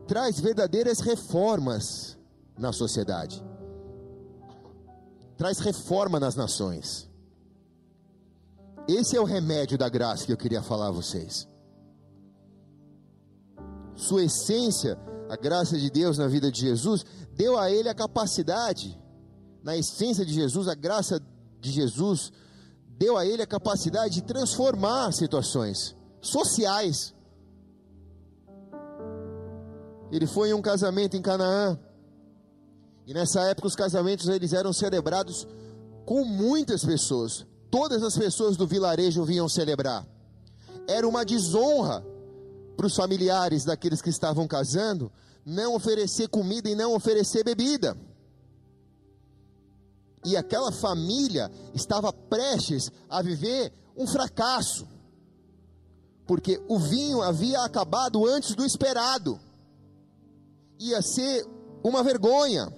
traz 0.07 0.41
verdadeiras 0.41 1.01
reformas 1.01 2.19
na 2.59 2.73
sociedade, 2.73 3.43
traz 5.37 5.59
reforma 5.59 6.19
nas 6.19 6.35
nações. 6.35 7.09
Esse 8.89 9.17
é 9.17 9.21
o 9.21 9.25
remédio 9.25 9.79
da 9.79 9.89
graça 9.89 10.27
que 10.27 10.33
eu 10.33 10.37
queria 10.37 10.63
falar 10.63 10.89
a 10.89 10.93
vocês. 10.93 11.49
Sua 13.95 14.25
essência, 14.25 14.99
a 15.29 15.37
graça 15.37 15.79
de 15.79 15.91
Deus 15.91 16.19
na 16.19 16.27
vida 16.27 16.51
de 16.51 16.61
Jesus, 16.61 17.05
deu 17.35 17.59
a 17.59 17.71
ele 17.71 17.89
a 17.89 17.95
capacidade, 17.95 18.99
na 19.63 19.77
essência 19.77 20.25
de 20.25 20.33
Jesus, 20.33 20.67
a 20.69 20.75
graça 20.75 21.23
de 21.61 21.71
Jesus 21.71 22.33
deu 22.99 23.17
a 23.17 23.25
ele 23.25 23.43
a 23.43 23.47
capacidade 23.47 24.15
de 24.15 24.23
transformar 24.23 25.13
situações 25.13 25.95
sociais. 26.21 27.15
Ele 30.11 30.27
foi 30.27 30.51
em 30.51 30.55
um 30.55 30.63
casamento 30.63 31.17
em 31.17 31.23
Canaã. 31.23 31.79
E 33.07 33.15
nessa 33.15 33.43
época 33.43 33.69
os 33.69 33.77
casamentos 33.77 34.29
eles 34.29 34.53
eram 34.53 34.73
celebrados 34.73 35.47
com 36.05 36.25
muitas 36.25 36.85
pessoas. 36.85 37.47
Todas 37.71 38.03
as 38.03 38.17
pessoas 38.17 38.57
do 38.57 38.67
vilarejo 38.67 39.25
vinham 39.25 39.49
celebrar. 39.49 40.07
Era 40.89 41.07
uma 41.07 41.25
desonra 41.25 42.05
para 42.77 42.87
os 42.87 42.97
familiares 42.97 43.65
daqueles 43.65 44.03
que 44.03 44.11
estavam 44.11 44.47
casando 44.47 45.13
não 45.45 45.75
oferecer 45.75 46.29
comida 46.29 46.69
e 46.69 46.75
não 46.75 46.95
oferecer 46.95 47.45
bebida. 47.45 47.97
E 50.25 50.37
aquela 50.37 50.71
família 50.71 51.51
estava 51.75 52.13
prestes 52.13 52.91
a 53.09 53.23
viver 53.23 53.73
um 53.97 54.07
fracasso, 54.07 54.87
porque 56.31 56.63
o 56.69 56.79
vinho 56.79 57.23
havia 57.23 57.61
acabado 57.65 58.25
antes 58.25 58.55
do 58.55 58.65
esperado, 58.65 59.41
ia 60.79 61.03
ser 61.03 61.45
uma 61.83 62.05
vergonha. 62.05 62.73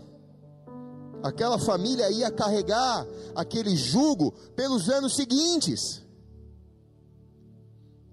Aquela 1.22 1.58
família 1.58 2.10
ia 2.10 2.30
carregar 2.30 3.06
aquele 3.34 3.76
jugo 3.76 4.32
pelos 4.56 4.88
anos 4.88 5.14
seguintes. 5.14 6.02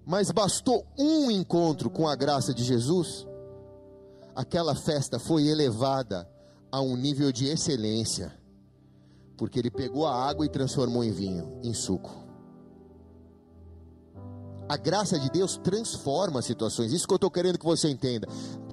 Mas 0.04 0.30
bastou 0.30 0.86
um 0.98 1.30
encontro 1.30 1.88
com 1.88 2.06
a 2.06 2.14
graça 2.14 2.52
de 2.52 2.62
Jesus, 2.62 3.26
aquela 4.36 4.74
festa 4.74 5.18
foi 5.18 5.46
elevada 5.46 6.28
a 6.70 6.82
um 6.82 6.98
nível 6.98 7.32
de 7.32 7.46
excelência 7.46 8.38
porque 9.38 9.58
ele 9.58 9.70
pegou 9.70 10.06
a 10.06 10.14
água 10.14 10.44
e 10.44 10.50
transformou 10.50 11.02
em 11.02 11.10
vinho, 11.10 11.58
em 11.64 11.72
suco. 11.72 12.19
A 14.70 14.76
graça 14.76 15.18
de 15.18 15.28
Deus 15.30 15.56
transforma 15.56 16.40
situações. 16.40 16.92
Isso 16.92 17.04
que 17.04 17.12
eu 17.12 17.16
estou 17.16 17.28
querendo 17.28 17.58
que 17.58 17.64
você 17.64 17.88
entenda. 17.88 18.28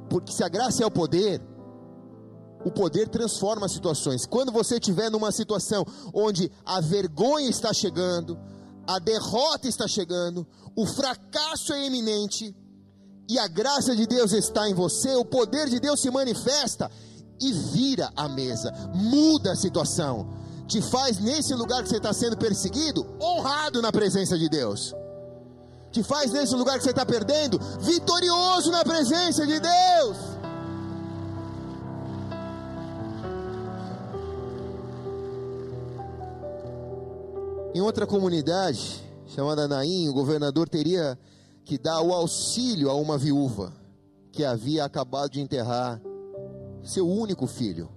Porque 0.07 0.31
se 0.31 0.43
a 0.43 0.47
graça 0.47 0.83
é 0.83 0.85
o 0.85 0.91
poder, 0.91 1.41
o 2.63 2.69
poder 2.69 3.09
transforma 3.09 3.67
situações. 3.67 4.23
Quando 4.23 4.51
você 4.51 4.75
estiver 4.75 5.09
numa 5.09 5.31
situação 5.31 5.83
onde 6.13 6.51
a 6.63 6.79
vergonha 6.79 7.49
está 7.49 7.73
chegando, 7.73 8.37
a 8.85 8.99
derrota 8.99 9.67
está 9.67 9.87
chegando, 9.87 10.45
o 10.75 10.85
fracasso 10.85 11.73
é 11.73 11.87
iminente, 11.87 12.55
e 13.27 13.39
a 13.39 13.47
graça 13.47 13.95
de 13.95 14.05
Deus 14.05 14.33
está 14.33 14.69
em 14.69 14.75
você, 14.75 15.15
o 15.15 15.25
poder 15.25 15.67
de 15.67 15.79
Deus 15.79 15.99
se 15.99 16.11
manifesta 16.11 16.91
e 17.41 17.51
vira 17.51 18.11
a 18.15 18.29
mesa, 18.29 18.71
muda 18.93 19.53
a 19.53 19.55
situação 19.55 20.29
te 20.67 20.79
faz, 20.81 21.17
nesse 21.17 21.55
lugar 21.55 21.81
que 21.81 21.89
você 21.89 21.97
está 21.97 22.13
sendo 22.13 22.37
perseguido, 22.37 23.07
honrado 23.19 23.81
na 23.81 23.91
presença 23.91 24.37
de 24.37 24.49
Deus. 24.49 24.93
Te 25.97 26.03
faz, 26.03 26.31
nesse 26.31 26.53
lugar 26.53 26.77
que 26.77 26.83
você 26.83 26.91
está 26.91 27.03
perdendo, 27.03 27.57
vitorioso 27.79 28.69
na 28.69 28.83
presença 28.83 29.47
de 29.47 29.59
Deus. 29.59 30.17
Em 37.73 37.81
outra 37.81 38.05
comunidade, 38.05 39.03
chamada 39.25 39.67
Naim, 39.67 40.07
o 40.07 40.13
governador 40.13 40.69
teria 40.69 41.17
que 41.65 41.79
dar 41.79 41.99
o 42.01 42.13
auxílio 42.13 42.91
a 42.91 42.93
uma 42.93 43.17
viúva 43.17 43.73
que 44.31 44.45
havia 44.45 44.85
acabado 44.85 45.31
de 45.31 45.41
enterrar 45.41 45.99
seu 46.83 47.09
único 47.09 47.47
filho 47.47 47.89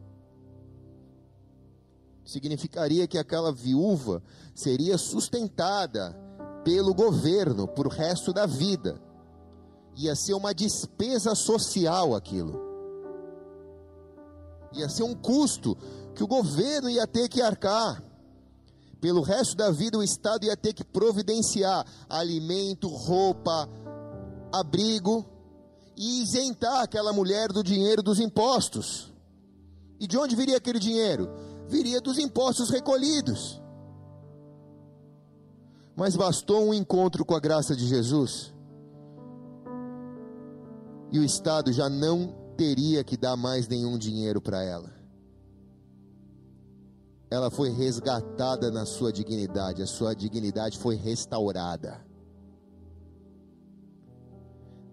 significaria 2.24 3.08
que 3.08 3.18
aquela 3.18 3.52
viúva 3.52 4.22
seria 4.54 4.96
sustentada 4.96 6.16
pelo 6.64 6.94
governo 6.94 7.66
por 7.66 7.86
o 7.86 7.90
resto 7.90 8.32
da 8.32 8.46
vida. 8.46 9.00
Ia 9.96 10.14
ser 10.14 10.34
uma 10.34 10.54
despesa 10.54 11.34
social 11.34 12.14
aquilo. 12.14 12.60
Ia 14.72 14.88
ser 14.88 15.02
um 15.02 15.14
custo 15.14 15.76
que 16.14 16.22
o 16.22 16.26
governo 16.26 16.88
ia 16.88 17.06
ter 17.06 17.28
que 17.28 17.42
arcar. 17.42 18.02
Pelo 19.00 19.22
resto 19.22 19.56
da 19.56 19.70
vida, 19.70 19.98
o 19.98 20.02
Estado 20.02 20.44
ia 20.44 20.56
ter 20.56 20.72
que 20.72 20.84
providenciar 20.84 21.86
alimento, 22.08 22.86
roupa, 22.86 23.68
abrigo 24.52 25.24
e 25.96 26.22
isentar 26.22 26.82
aquela 26.82 27.12
mulher 27.12 27.50
do 27.50 27.64
dinheiro 27.64 28.02
dos 28.02 28.20
impostos. 28.20 29.12
E 29.98 30.06
de 30.06 30.16
onde 30.16 30.36
viria 30.36 30.56
aquele 30.56 30.78
dinheiro? 30.78 31.28
viria 31.70 32.00
dos 32.00 32.18
impostos 32.18 32.68
recolhidos. 32.68 33.59
Mas 35.96 36.16
bastou 36.16 36.68
um 36.68 36.74
encontro 36.74 37.24
com 37.24 37.34
a 37.34 37.40
graça 37.40 37.76
de 37.76 37.86
Jesus, 37.86 38.54
e 41.12 41.18
o 41.18 41.24
Estado 41.24 41.72
já 41.72 41.88
não 41.88 42.34
teria 42.56 43.02
que 43.02 43.16
dar 43.16 43.36
mais 43.36 43.66
nenhum 43.66 43.98
dinheiro 43.98 44.40
para 44.40 44.62
ela. 44.62 44.92
Ela 47.30 47.50
foi 47.50 47.70
resgatada 47.70 48.70
na 48.70 48.84
sua 48.84 49.12
dignidade, 49.12 49.82
a 49.82 49.86
sua 49.86 50.14
dignidade 50.14 50.78
foi 50.78 50.96
restaurada. 50.96 52.04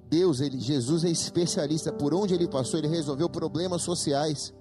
Deus, 0.10 0.40
ele, 0.40 0.60
Jesus 0.60 1.04
é 1.04 1.10
especialista, 1.10 1.92
por 1.92 2.14
onde 2.14 2.34
ele 2.34 2.48
passou, 2.48 2.80
ele 2.80 2.88
resolveu 2.88 3.30
problemas 3.30 3.82
sociais. 3.82 4.54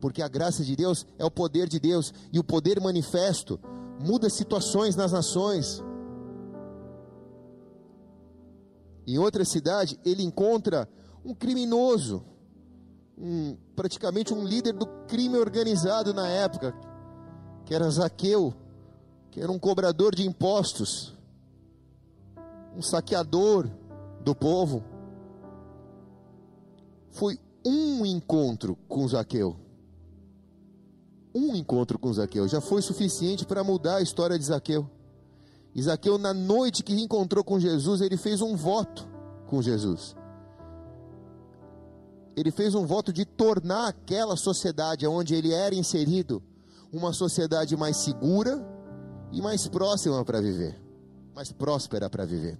Porque 0.00 0.20
a 0.20 0.28
graça 0.28 0.64
de 0.64 0.74
Deus 0.74 1.06
é 1.18 1.24
o 1.24 1.30
poder 1.30 1.68
de 1.68 1.78
Deus. 1.78 2.12
E 2.32 2.38
o 2.38 2.44
poder 2.44 2.80
manifesto 2.80 3.60
muda 4.00 4.28
situações 4.28 4.96
nas 4.96 5.12
nações. 5.12 5.82
Em 9.06 9.18
outra 9.18 9.44
cidade, 9.44 9.98
ele 10.04 10.22
encontra 10.22 10.88
um 11.24 11.34
criminoso, 11.34 12.24
um, 13.16 13.56
praticamente 13.76 14.32
um 14.32 14.44
líder 14.44 14.72
do 14.72 14.86
crime 15.06 15.36
organizado 15.36 16.12
na 16.12 16.28
época, 16.28 16.74
que 17.64 17.74
era 17.74 17.88
Zaqueu, 17.90 18.54
que 19.30 19.40
era 19.40 19.50
um 19.50 19.58
cobrador 19.58 20.14
de 20.14 20.26
impostos, 20.26 21.14
um 22.76 22.82
saqueador 22.82 23.68
do 24.22 24.34
povo. 24.34 24.82
Foi 27.10 27.38
um 27.64 28.04
encontro 28.04 28.76
com 28.88 29.06
Zaqueu 29.06 29.63
um 31.34 31.54
encontro 31.56 31.98
com 31.98 32.12
Zaqueu 32.12 32.46
já 32.46 32.60
foi 32.60 32.80
suficiente 32.80 33.44
para 33.44 33.64
mudar 33.64 33.96
a 33.96 34.02
história 34.02 34.38
de 34.38 34.44
Zaqueu. 34.44 34.88
Zaqueu, 35.80 36.16
na 36.16 36.32
noite 36.32 36.84
que 36.84 36.94
encontrou 36.94 37.42
com 37.42 37.58
Jesus, 37.58 38.00
ele 38.00 38.16
fez 38.16 38.40
um 38.40 38.54
voto 38.54 39.08
com 39.48 39.60
Jesus. 39.60 40.14
Ele 42.36 42.50
fez 42.50 42.74
um 42.74 42.86
voto 42.86 43.12
de 43.12 43.24
tornar 43.24 43.88
aquela 43.88 44.36
sociedade 44.36 45.06
onde 45.06 45.34
ele 45.34 45.52
era 45.52 45.74
inserido 45.74 46.42
uma 46.92 47.12
sociedade 47.12 47.76
mais 47.76 47.96
segura 47.96 48.64
e 49.32 49.42
mais 49.42 49.66
próxima 49.66 50.24
para 50.24 50.40
viver, 50.40 50.80
mais 51.34 51.50
próspera 51.50 52.08
para 52.08 52.24
viver. 52.24 52.56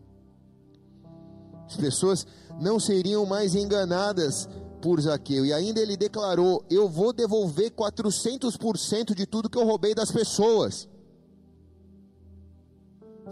As 1.67 1.77
pessoas 1.77 2.27
não 2.61 2.81
seriam 2.81 3.25
mais 3.25 3.55
enganadas 3.55 4.49
por 4.85 5.01
Zaqueu. 5.01 5.47
E 5.47 5.53
ainda 5.55 5.81
ele 5.81 5.97
declarou: 5.97 6.63
Eu 6.69 6.87
vou 6.91 7.11
devolver 7.11 7.71
400% 7.71 9.15
de 9.15 9.25
tudo 9.25 9.49
que 9.49 9.57
eu 9.57 9.65
roubei 9.65 9.95
das 9.95 10.13
pessoas. 10.13 10.87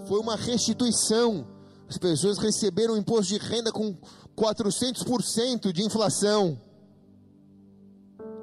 Foi 0.09 0.19
uma 0.19 0.35
restituição. 0.35 1.47
As 1.87 1.99
pessoas 1.99 2.39
receberam 2.39 2.97
imposto 2.97 3.35
de 3.35 3.39
renda 3.39 3.71
com 3.71 3.95
400% 4.35 5.71
de 5.73 5.85
inflação. 5.85 6.59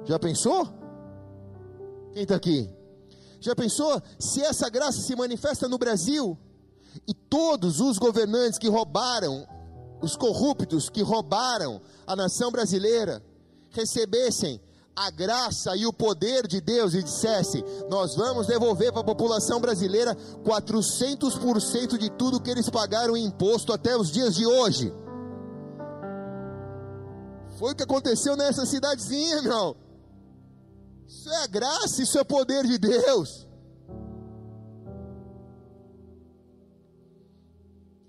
Já 0.04 0.16
pensou? 0.16 0.68
Quem 2.12 2.22
está 2.22 2.36
aqui? 2.36 2.70
Já 3.40 3.56
pensou 3.56 4.00
se 4.20 4.40
essa 4.40 4.68
graça 4.68 5.00
se 5.00 5.16
manifesta 5.16 5.66
no 5.66 5.78
Brasil 5.78 6.38
e 7.08 7.12
todos 7.12 7.80
os 7.80 7.98
governantes 7.98 8.56
que 8.56 8.68
roubaram, 8.68 9.48
os 10.00 10.16
corruptos 10.16 10.88
que 10.88 11.02
roubaram 11.02 11.80
a 12.06 12.16
nação 12.16 12.50
brasileira, 12.50 13.22
recebessem 13.70 14.60
a 14.94 15.10
graça 15.10 15.76
e 15.76 15.86
o 15.86 15.92
poder 15.92 16.46
de 16.46 16.60
Deus 16.60 16.94
e 16.94 17.02
dissessem: 17.02 17.64
Nós 17.88 18.14
vamos 18.14 18.46
devolver 18.46 18.92
para 18.92 19.00
a 19.00 19.04
população 19.04 19.60
brasileira 19.60 20.14
400% 20.44 21.96
de 21.96 22.10
tudo 22.10 22.40
que 22.40 22.50
eles 22.50 22.68
pagaram 22.68 23.16
em 23.16 23.24
imposto 23.24 23.72
até 23.72 23.96
os 23.96 24.10
dias 24.10 24.34
de 24.34 24.46
hoje. 24.46 24.92
Foi 27.58 27.72
o 27.72 27.76
que 27.76 27.82
aconteceu 27.82 28.36
nessa 28.36 28.64
cidadezinha, 28.66 29.42
meu. 29.42 29.76
Isso 31.06 31.28
é 31.28 31.44
a 31.44 31.46
graça, 31.46 32.02
isso 32.02 32.18
é 32.18 32.22
o 32.22 32.24
poder 32.24 32.66
de 32.66 32.78
Deus. 32.78 33.46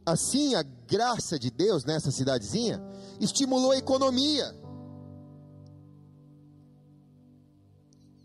Assim, 0.05 0.55
a 0.55 0.63
graça 0.91 1.39
de 1.39 1.49
Deus 1.49 1.85
nessa 1.85 2.11
cidadezinha 2.11 2.83
estimulou 3.17 3.71
a 3.71 3.77
economia. 3.77 4.53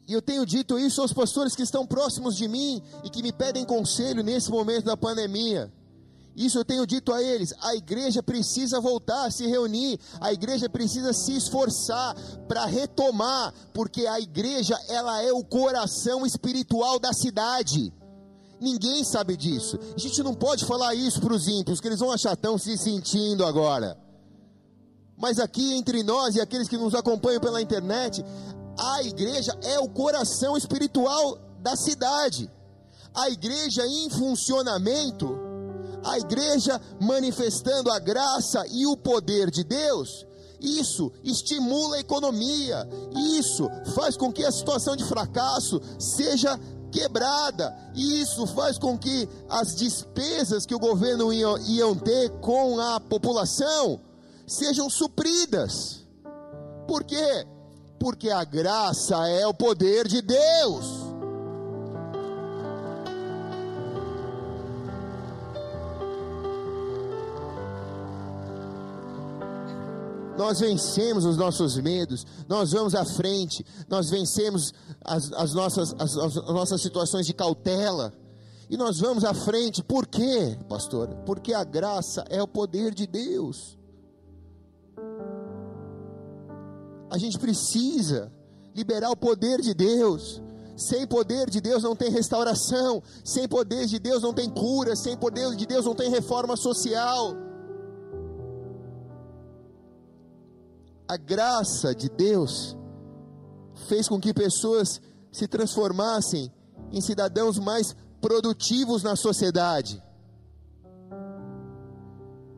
E 0.08 0.12
eu 0.12 0.20
tenho 0.20 0.44
dito 0.44 0.76
isso 0.76 1.00
aos 1.00 1.12
pastores 1.12 1.54
que 1.54 1.62
estão 1.62 1.86
próximos 1.86 2.36
de 2.36 2.48
mim 2.48 2.82
e 3.04 3.10
que 3.10 3.22
me 3.22 3.32
pedem 3.32 3.64
conselho 3.64 4.22
nesse 4.22 4.50
momento 4.50 4.84
da 4.84 4.96
pandemia. 4.96 5.72
Isso 6.34 6.58
eu 6.58 6.64
tenho 6.64 6.86
dito 6.86 7.12
a 7.12 7.22
eles. 7.22 7.54
A 7.60 7.74
igreja 7.76 8.20
precisa 8.22 8.80
voltar 8.80 9.26
a 9.26 9.30
se 9.30 9.46
reunir, 9.46 9.98
a 10.20 10.32
igreja 10.32 10.68
precisa 10.68 11.12
se 11.12 11.36
esforçar 11.36 12.14
para 12.48 12.66
retomar, 12.66 13.54
porque 13.72 14.06
a 14.06 14.20
igreja 14.20 14.76
ela 14.88 15.22
é 15.22 15.32
o 15.32 15.44
coração 15.44 16.26
espiritual 16.26 16.98
da 16.98 17.12
cidade. 17.12 17.92
Ninguém 18.60 19.04
sabe 19.04 19.36
disso. 19.36 19.78
A 19.94 19.98
gente 19.98 20.22
não 20.22 20.34
pode 20.34 20.64
falar 20.64 20.94
isso 20.94 21.20
para 21.20 21.34
os 21.34 21.46
ímpios, 21.46 21.80
que 21.80 21.88
eles 21.88 22.00
vão 22.00 22.10
achar 22.10 22.36
tão 22.36 22.56
se 22.56 22.76
sentindo 22.76 23.44
agora. 23.44 23.98
Mas 25.16 25.38
aqui 25.38 25.74
entre 25.74 26.02
nós 26.02 26.34
e 26.34 26.40
aqueles 26.40 26.68
que 26.68 26.76
nos 26.76 26.94
acompanham 26.94 27.40
pela 27.40 27.62
internet, 27.62 28.24
a 28.78 29.02
igreja 29.02 29.56
é 29.62 29.78
o 29.78 29.88
coração 29.88 30.56
espiritual 30.56 31.38
da 31.60 31.76
cidade. 31.76 32.50
A 33.14 33.30
igreja 33.30 33.86
em 33.86 34.10
funcionamento 34.10 35.46
a 36.06 36.18
igreja 36.18 36.80
manifestando 37.00 37.90
a 37.90 37.98
graça 37.98 38.64
e 38.70 38.86
o 38.86 38.96
poder 38.96 39.50
de 39.50 39.64
Deus, 39.64 40.24
isso 40.60 41.12
estimula 41.24 41.96
a 41.96 42.00
economia, 42.00 42.88
isso 43.34 43.68
faz 43.94 44.16
com 44.16 44.32
que 44.32 44.44
a 44.44 44.52
situação 44.52 44.94
de 44.94 45.04
fracasso 45.04 45.80
seja 45.98 46.58
quebrada, 46.96 47.76
isso 47.94 48.46
faz 48.46 48.78
com 48.78 48.96
que 48.96 49.28
as 49.50 49.76
despesas 49.76 50.64
que 50.64 50.74
o 50.74 50.78
governo 50.78 51.30
ia, 51.30 51.46
iam 51.68 51.94
ter 51.94 52.30
com 52.40 52.80
a 52.80 52.98
população 52.98 54.00
sejam 54.46 54.88
supridas. 54.88 56.06
Por 56.88 57.04
quê? 57.04 57.46
Porque 58.00 58.30
a 58.30 58.44
graça 58.44 59.28
é 59.28 59.46
o 59.46 59.52
poder 59.52 60.08
de 60.08 60.22
Deus. 60.22 61.05
Nós 70.36 70.60
vencemos 70.60 71.24
os 71.24 71.36
nossos 71.36 71.76
medos, 71.78 72.26
nós 72.48 72.72
vamos 72.72 72.94
à 72.94 73.04
frente, 73.04 73.64
nós 73.88 74.10
vencemos 74.10 74.72
as, 75.04 75.32
as 75.32 75.54
nossas, 75.54 75.94
as, 75.98 76.16
as, 76.16 76.34
nossas 76.34 76.82
situações 76.82 77.26
de 77.26 77.32
cautela, 77.32 78.12
e 78.68 78.76
nós 78.76 78.98
vamos 78.98 79.24
à 79.24 79.32
frente, 79.32 79.82
por 79.82 80.06
quê, 80.06 80.58
pastor? 80.68 81.08
Porque 81.24 81.54
a 81.54 81.62
graça 81.62 82.24
é 82.28 82.42
o 82.42 82.48
poder 82.48 82.92
de 82.92 83.06
Deus. 83.06 83.78
A 87.08 87.16
gente 87.16 87.38
precisa 87.38 88.32
liberar 88.74 89.10
o 89.10 89.16
poder 89.16 89.60
de 89.60 89.72
Deus. 89.72 90.42
Sem 90.76 91.06
poder 91.06 91.48
de 91.48 91.60
Deus 91.60 91.84
não 91.84 91.96
tem 91.96 92.10
restauração, 92.10 93.02
sem 93.24 93.48
poder 93.48 93.86
de 93.86 93.98
Deus 93.98 94.22
não 94.22 94.34
tem 94.34 94.50
cura, 94.50 94.94
sem 94.94 95.16
poder 95.16 95.54
de 95.54 95.64
Deus 95.64 95.86
não 95.86 95.94
tem 95.94 96.10
reforma 96.10 96.56
social. 96.56 97.45
A 101.08 101.16
graça 101.16 101.94
de 101.94 102.08
Deus 102.08 102.76
fez 103.88 104.08
com 104.08 104.20
que 104.20 104.34
pessoas 104.34 105.00
se 105.30 105.46
transformassem 105.46 106.52
em 106.92 107.00
cidadãos 107.00 107.58
mais 107.58 107.94
produtivos 108.20 109.02
na 109.02 109.14
sociedade. 109.14 110.02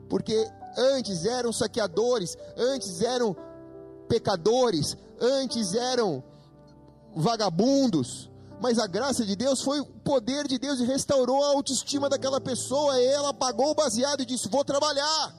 Porque 0.09 0.51
antes 0.77 1.25
eram 1.25 1.53
saqueadores, 1.53 2.37
antes 2.57 3.03
eram 3.03 3.37
pecadores, 4.09 4.97
antes 5.21 5.75
eram 5.75 6.23
vagabundos, 7.15 8.31
mas 8.61 8.79
a 8.79 8.87
graça 8.87 9.25
de 9.25 9.37
Deus 9.37 9.61
foi 9.61 9.81
o 9.81 9.87
poder 9.87 10.49
de 10.49 10.59
Deus 10.59 10.81
e 10.81 10.85
restaurou 10.85 11.45
a 11.45 11.49
autoestima 11.49 12.09
daquela 12.09 12.41
pessoa, 12.41 12.99
e 13.01 13.07
ela 13.07 13.35
pagou 13.35 13.71
o 13.71 13.75
baseado 13.75 14.23
e 14.23 14.27
disse: 14.27 14.49
Vou 14.49 14.65
trabalhar. 14.65 15.38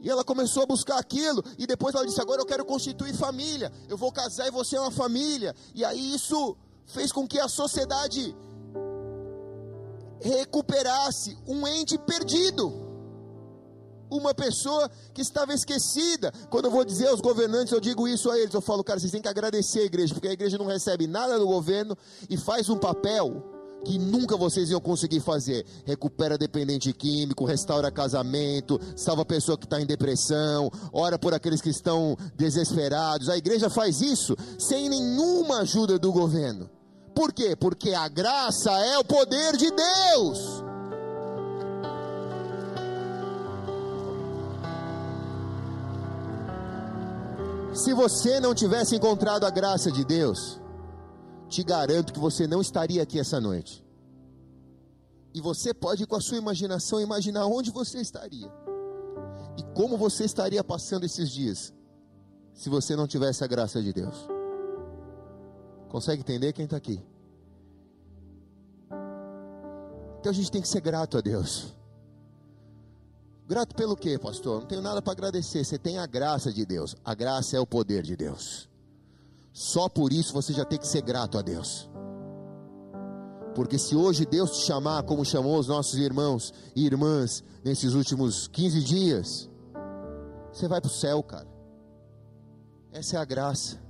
E 0.00 0.08
ela 0.08 0.24
começou 0.24 0.62
a 0.62 0.66
buscar 0.66 0.98
aquilo, 0.98 1.42
e 1.58 1.66
depois 1.66 1.94
ela 1.94 2.06
disse: 2.06 2.20
Agora 2.20 2.40
eu 2.40 2.46
quero 2.46 2.64
constituir 2.64 3.14
família, 3.14 3.72
eu 3.88 3.96
vou 3.96 4.12
casar 4.12 4.46
e 4.46 4.50
você 4.50 4.76
é 4.76 4.80
uma 4.80 4.90
família. 4.90 5.54
E 5.74 5.84
aí 5.84 6.14
isso 6.14 6.56
fez 6.86 7.12
com 7.12 7.26
que 7.26 7.38
a 7.38 7.48
sociedade 7.48 8.34
recuperasse 10.20 11.36
um 11.46 11.66
ente 11.66 11.98
perdido. 11.98 12.86
Uma 14.10 14.32
pessoa 14.32 14.90
que 15.12 15.20
estava 15.20 15.52
esquecida. 15.52 16.32
Quando 16.48 16.64
eu 16.64 16.70
vou 16.70 16.82
dizer 16.82 17.08
aos 17.08 17.20
governantes, 17.20 17.72
eu 17.72 17.80
digo 17.80 18.08
isso 18.08 18.30
a 18.30 18.38
eles. 18.38 18.54
Eu 18.54 18.62
falo, 18.62 18.82
cara, 18.82 18.98
vocês 18.98 19.12
têm 19.12 19.20
que 19.20 19.28
agradecer 19.28 19.80
a 19.80 19.84
igreja, 19.84 20.14
porque 20.14 20.28
a 20.28 20.32
igreja 20.32 20.56
não 20.56 20.64
recebe 20.64 21.06
nada 21.06 21.38
do 21.38 21.46
governo 21.46 21.96
e 22.28 22.36
faz 22.38 22.70
um 22.70 22.78
papel 22.78 23.57
que 23.84 23.98
nunca 23.98 24.36
vocês 24.36 24.70
iam 24.70 24.80
conseguir 24.80 25.20
fazer. 25.20 25.64
Recupera 25.84 26.36
dependente 26.36 26.92
químico, 26.92 27.44
restaura 27.44 27.90
casamento, 27.90 28.80
salva 28.96 29.22
a 29.22 29.26
pessoa 29.26 29.58
que 29.58 29.64
está 29.64 29.80
em 29.80 29.86
depressão, 29.86 30.70
ora 30.92 31.18
por 31.18 31.34
aqueles 31.34 31.60
que 31.60 31.70
estão 31.70 32.16
desesperados. 32.36 33.28
A 33.28 33.36
igreja 33.36 33.70
faz 33.70 34.00
isso 34.00 34.36
sem 34.58 34.88
nenhuma 34.88 35.60
ajuda 35.60 35.98
do 35.98 36.12
governo. 36.12 36.68
Por 37.14 37.32
quê? 37.32 37.56
Porque 37.56 37.94
a 37.94 38.06
graça 38.08 38.70
é 38.70 38.98
o 38.98 39.04
poder 39.04 39.56
de 39.56 39.70
Deus. 39.70 40.68
Se 47.74 47.92
você 47.92 48.40
não 48.40 48.54
tivesse 48.54 48.96
encontrado 48.96 49.44
a 49.44 49.50
graça 49.50 49.90
de 49.90 50.04
Deus, 50.04 50.60
te 51.48 51.62
garanto 51.62 52.12
que 52.12 52.18
você 52.18 52.46
não 52.46 52.60
estaria 52.60 53.02
aqui 53.02 53.18
essa 53.18 53.40
noite. 53.40 53.84
E 55.34 55.40
você 55.40 55.72
pode, 55.72 56.06
com 56.06 56.16
a 56.16 56.20
sua 56.20 56.38
imaginação, 56.38 57.00
imaginar 57.00 57.46
onde 57.46 57.70
você 57.70 58.00
estaria. 58.00 58.50
E 59.56 59.62
como 59.74 59.96
você 59.96 60.24
estaria 60.24 60.62
passando 60.62 61.04
esses 61.04 61.30
dias, 61.30 61.72
se 62.54 62.68
você 62.68 62.96
não 62.96 63.06
tivesse 63.06 63.44
a 63.44 63.46
graça 63.46 63.82
de 63.82 63.92
Deus. 63.92 64.28
Consegue 65.88 66.20
entender 66.20 66.52
quem 66.52 66.64
está 66.64 66.76
aqui? 66.76 67.00
Então 70.20 70.30
a 70.30 70.34
gente 70.34 70.50
tem 70.50 70.60
que 70.60 70.68
ser 70.68 70.80
grato 70.80 71.16
a 71.16 71.20
Deus. 71.20 71.74
Grato 73.46 73.74
pelo 73.74 73.96
quê, 73.96 74.18
pastor? 74.18 74.60
Não 74.60 74.66
tenho 74.66 74.82
nada 74.82 75.00
para 75.00 75.12
agradecer. 75.12 75.64
Você 75.64 75.78
tem 75.78 75.98
a 75.98 76.06
graça 76.06 76.52
de 76.52 76.66
Deus. 76.66 76.94
A 77.04 77.14
graça 77.14 77.56
é 77.56 77.60
o 77.60 77.66
poder 77.66 78.02
de 78.02 78.14
Deus. 78.14 78.68
Só 79.58 79.88
por 79.88 80.12
isso 80.12 80.32
você 80.32 80.52
já 80.52 80.64
tem 80.64 80.78
que 80.78 80.86
ser 80.86 81.02
grato 81.02 81.36
a 81.36 81.42
Deus. 81.42 81.90
Porque 83.56 83.76
se 83.76 83.96
hoje 83.96 84.24
Deus 84.24 84.52
te 84.52 84.64
chamar 84.64 85.02
como 85.02 85.24
chamou 85.24 85.58
os 85.58 85.66
nossos 85.66 85.98
irmãos 85.98 86.54
e 86.76 86.86
irmãs 86.86 87.42
nesses 87.64 87.94
últimos 87.94 88.46
15 88.46 88.84
dias, 88.84 89.50
você 90.52 90.68
vai 90.68 90.80
para 90.80 90.86
o 90.86 90.92
céu, 90.92 91.20
cara. 91.24 91.48
Essa 92.92 93.16
é 93.16 93.18
a 93.18 93.24
graça. 93.24 93.82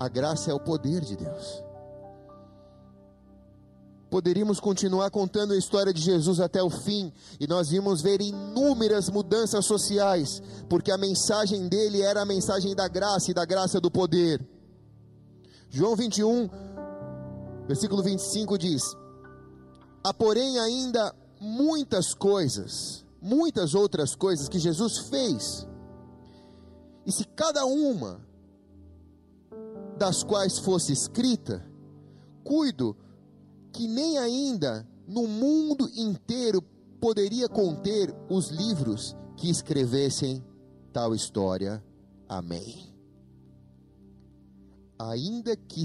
A 0.00 0.08
graça 0.08 0.50
é 0.50 0.54
o 0.54 0.60
poder 0.60 1.02
de 1.02 1.16
Deus. 1.16 1.62
Poderíamos 4.10 4.60
continuar 4.60 5.10
contando 5.10 5.52
a 5.52 5.56
história 5.56 5.92
de 5.92 6.00
Jesus 6.00 6.38
até 6.38 6.62
o 6.62 6.70
fim, 6.70 7.12
e 7.40 7.46
nós 7.46 7.72
íamos 7.72 8.00
ver 8.00 8.20
inúmeras 8.20 9.08
mudanças 9.08 9.66
sociais, 9.66 10.40
porque 10.68 10.92
a 10.92 10.98
mensagem 10.98 11.68
dele 11.68 12.02
era 12.02 12.22
a 12.22 12.26
mensagem 12.26 12.74
da 12.74 12.86
graça 12.86 13.32
e 13.32 13.34
da 13.34 13.44
graça 13.44 13.80
do 13.80 13.90
poder. 13.90 14.40
João 15.68 15.96
21, 15.96 16.48
versículo 17.66 18.00
25 18.02 18.56
diz: 18.56 18.82
Há, 20.04 20.14
porém, 20.14 20.56
ainda 20.60 21.12
muitas 21.40 22.14
coisas, 22.14 23.04
muitas 23.20 23.74
outras 23.74 24.14
coisas 24.14 24.48
que 24.48 24.60
Jesus 24.60 24.98
fez, 24.98 25.66
e 27.04 27.10
se 27.10 27.24
cada 27.24 27.66
uma 27.66 28.24
das 29.98 30.22
quais 30.22 30.58
fosse 30.58 30.92
escrita, 30.92 31.64
cuido 32.44 32.96
que 33.76 33.86
nem 33.86 34.16
ainda 34.16 34.88
no 35.06 35.28
mundo 35.28 35.86
inteiro 35.94 36.62
poderia 36.98 37.46
conter 37.46 38.12
os 38.28 38.48
livros 38.48 39.14
que 39.36 39.50
escrevessem 39.50 40.42
tal 40.94 41.14
história. 41.14 41.84
Amém. 42.26 42.90
Ainda 44.98 45.54
que 45.54 45.84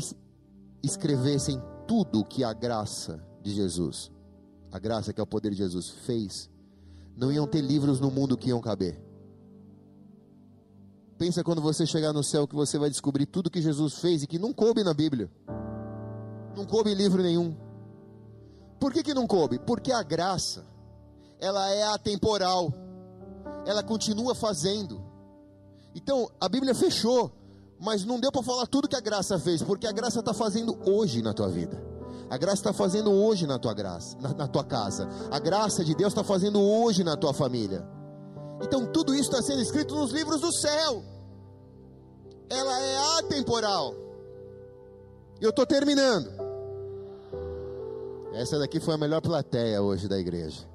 escrevessem 0.82 1.62
tudo 1.86 2.24
que 2.24 2.46
a 2.46 2.54
graça 2.54 3.22
de 3.44 3.54
Jesus, 3.54 4.10
a 4.72 4.80
graça 4.80 5.12
que 5.12 5.20
é 5.20 5.24
o 5.24 5.28
poder 5.28 5.52
de 5.52 5.58
Jesus 5.58 5.90
fez, 5.90 6.50
não 7.14 7.30
iam 7.30 7.46
ter 7.46 7.60
livros 7.60 8.00
no 8.00 8.10
mundo 8.10 8.38
que 8.38 8.50
iam 8.50 8.62
caber. 8.62 8.98
Pensa 11.18 11.44
quando 11.44 11.62
você 11.62 11.86
chegar 11.86 12.14
no 12.14 12.24
céu 12.24 12.48
que 12.48 12.56
você 12.56 12.80
vai 12.80 12.90
descobrir 12.90 13.26
tudo 13.26 13.52
que 13.52 13.62
Jesus 13.62 13.96
fez 13.96 14.24
e 14.24 14.28
que 14.28 14.40
não 14.40 14.54
coube 14.54 14.82
na 14.82 14.94
Bíblia. 14.94 15.30
Não 16.56 16.66
coube 16.66 16.96
livro 16.96 17.22
nenhum. 17.22 17.54
Por 18.82 18.92
que, 18.92 19.04
que 19.04 19.14
não 19.14 19.28
coube? 19.28 19.60
Porque 19.60 19.92
a 19.92 20.02
graça, 20.02 20.66
ela 21.40 21.70
é 21.70 21.84
atemporal, 21.84 22.74
ela 23.64 23.84
continua 23.84 24.34
fazendo. 24.34 25.00
Então, 25.94 26.28
a 26.42 26.50
Bíblia 26.50 26.74
fechou, 26.74 27.32
mas 27.80 28.04
não 28.04 28.20
deu 28.20 28.32
para 28.32 28.42
falar 28.42 28.66
tudo 28.66 28.88
que 28.88 28.96
a 28.96 29.00
graça 29.00 29.38
fez, 29.38 29.62
porque 29.62 29.86
a 29.86 29.92
graça 29.92 30.20
está 30.20 30.34
fazendo 30.34 30.76
hoje 30.84 31.22
na 31.22 31.32
tua 31.32 31.48
vida. 31.48 31.80
A 32.28 32.38
graça 32.38 32.56
está 32.56 32.74
fazendo 32.74 33.12
hoje 33.12 33.46
na 33.46 33.60
tua 33.60 33.76
graça, 33.76 34.18
na, 34.20 34.34
na 34.34 34.48
tua 34.48 34.64
casa. 34.64 35.08
A 35.30 35.38
graça 35.38 35.86
de 35.86 35.94
Deus 35.94 36.12
está 36.12 36.24
fazendo 36.24 36.60
hoje 36.60 37.04
na 37.04 37.16
tua 37.16 37.36
família. 37.36 37.88
Então 38.64 38.88
tudo 38.88 39.14
isso 39.14 39.30
está 39.30 39.44
sendo 39.44 39.62
escrito 39.62 39.94
nos 39.94 40.12
livros 40.12 40.42
do 40.42 40.52
céu. 40.52 41.04
Ela 42.50 42.80
é 42.80 43.20
atemporal. 43.20 43.94
Eu 45.40 45.52
estou 45.52 45.68
terminando. 45.68 46.51
Essa 48.34 48.58
daqui 48.58 48.80
foi 48.80 48.94
a 48.94 48.98
melhor 48.98 49.22
plateia 49.22 49.82
hoje 49.82 50.08
da 50.08 50.18
igreja. 50.18 50.66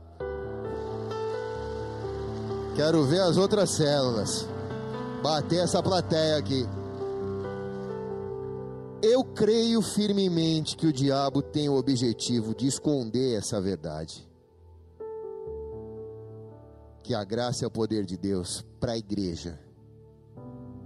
Quero 2.74 3.04
ver 3.04 3.20
as 3.20 3.38
outras 3.38 3.70
células. 3.70 4.46
Bater 5.22 5.64
essa 5.64 5.82
plateia 5.82 6.36
aqui. 6.36 6.66
Eu 9.02 9.24
creio 9.24 9.80
firmemente 9.80 10.76
que 10.76 10.86
o 10.86 10.92
diabo 10.92 11.40
tem 11.40 11.68
o 11.70 11.76
objetivo 11.76 12.54
de 12.54 12.66
esconder 12.66 13.38
essa 13.38 13.59
verdade. 13.61 14.28
Que 17.02 17.14
a 17.14 17.24
graça 17.24 17.64
é 17.64 17.68
o 17.68 17.70
poder 17.70 18.04
de 18.04 18.18
Deus 18.18 18.62
para 18.78 18.92
a 18.92 18.98
igreja. 18.98 19.59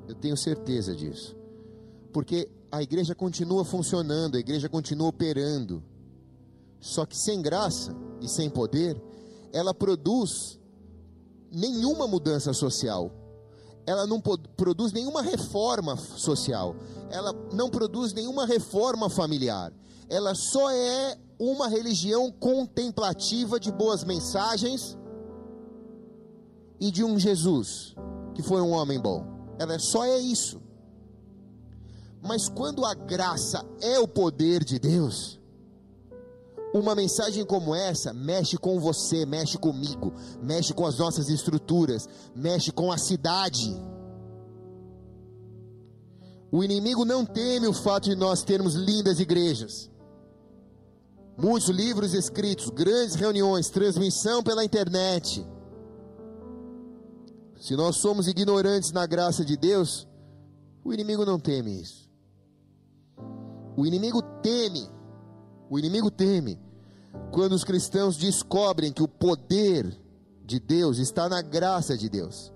Eu 0.07 0.15
tenho 0.15 0.37
certeza 0.37 0.95
disso. 0.95 1.37
Porque 2.13 2.49
a 2.71 2.81
igreja 2.81 3.15
continua 3.15 3.65
funcionando, 3.65 4.37
a 4.37 4.41
igreja 4.41 4.69
continua 4.69 5.09
operando. 5.09 5.83
Só 6.81 7.05
que 7.05 7.17
sem 7.17 7.43
graça 7.43 7.95
e 8.21 8.29
sem 8.29 8.49
poder, 8.49 9.01
ela 9.53 9.75
produz 9.75 10.59
nenhuma 11.51 12.07
mudança 12.07 12.53
social. 12.53 13.13
Ela 13.87 14.07
não 14.07 14.21
produz 14.21 14.93
nenhuma 14.93 15.23
reforma 15.23 15.97
social. 15.97 16.77
Ela 17.11 17.33
não 17.53 17.69
produz 17.69 18.13
nenhuma 18.13 18.47
reforma 18.47 19.11
familiar. 19.11 19.73
Ela 20.09 20.35
só 20.35 20.71
é 20.71 21.19
uma 21.39 21.69
religião 21.69 22.31
contemplativa 22.31 23.59
de 23.59 23.73
boas 23.73 24.05
mensagens 24.05 24.97
e 26.79 26.91
de 26.91 27.03
um 27.03 27.19
Jesus 27.19 27.95
que 28.35 28.43
foi 28.43 28.61
um 28.61 28.73
homem 28.73 29.01
bom. 29.01 29.27
Ela 29.59 29.79
só 29.79 30.05
é 30.05 30.19
isso. 30.19 30.61
Mas 32.23 32.49
quando 32.49 32.85
a 32.85 32.95
graça 32.95 33.65
é 33.81 33.99
o 33.99 34.07
poder 34.07 34.63
de 34.63 34.79
Deus, 34.79 35.40
uma 36.73 36.95
mensagem 36.95 37.45
como 37.45 37.75
essa 37.75 38.13
mexe 38.13 38.57
com 38.57 38.79
você, 38.79 39.27
mexe 39.27 39.59
comigo, 39.59 40.13
mexe 40.41 40.73
com 40.73 40.87
as 40.87 40.99
nossas 40.99 41.29
estruturas, 41.29 42.09
mexe 42.35 42.71
com 42.71 42.93
a 42.93 42.99
cidade. 42.99 43.77
O 46.53 46.63
inimigo 46.63 47.05
não 47.05 47.25
teme 47.25 47.67
o 47.67 47.73
fato 47.73 48.09
de 48.09 48.17
nós 48.17 48.43
termos 48.43 48.75
lindas 48.75 49.19
igrejas, 49.19 49.91
muitos 51.37 51.69
livros 51.69 52.15
escritos, 52.15 52.71
grandes 52.71 53.15
reuniões, 53.15 53.69
transmissão 53.69 54.43
pela 54.43 54.65
internet. 54.65 55.47
Se 57.61 57.77
nós 57.77 57.97
somos 57.97 58.27
ignorantes 58.27 58.91
na 58.93 59.07
graça 59.07 59.45
de 59.45 59.57
Deus, 59.57 60.09
o 60.85 60.93
inimigo 60.93 61.25
não 61.25 61.39
teme 61.39 61.81
isso. 61.81 62.09
O 63.77 63.87
inimigo 63.87 64.23
teme 64.43 64.89
o 65.71 65.79
inimigo 65.79 66.11
teme 66.11 66.59
quando 67.31 67.53
os 67.53 67.63
cristãos 67.63 68.17
descobrem 68.17 68.93
que 68.93 69.03
o 69.03 69.09
poder 69.09 69.97
de 70.45 70.59
Deus 70.59 70.99
está 70.99 71.29
na 71.29 71.41
graça 71.41 71.97
de 71.97 72.09
Deus. 72.09 72.53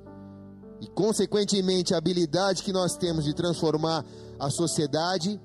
E, 0.81 0.89
consequentemente, 0.89 1.95
a 1.95 1.99
habilidade 1.99 2.65
que 2.65 2.73
nós 2.73 2.97
temos 2.97 3.25
de 3.25 3.33
transformar 3.33 4.05
a 4.39 4.51
sociedade 4.51 5.41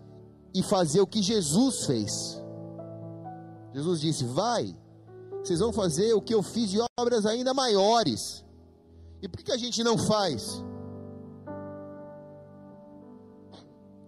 e 0.53 0.63
fazer 0.63 0.99
o 0.99 1.07
que 1.07 1.21
Jesus 1.21 1.85
fez. 1.85 2.41
Jesus 3.73 4.01
disse: 4.01 4.25
Vai, 4.25 4.75
vocês 5.43 5.59
vão 5.59 5.71
fazer 5.71 6.13
o 6.13 6.21
que 6.21 6.33
eu 6.33 6.41
fiz 6.41 6.71
de 6.71 6.79
obras 6.99 7.25
ainda 7.27 7.53
maiores. 7.53 8.43
E 9.21 9.27
por 9.27 9.43
que 9.43 9.51
a 9.51 9.57
gente 9.57 9.83
não 9.83 9.97
faz? 9.97 10.63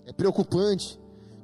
É 0.06 0.12
preocupante 0.12 1.01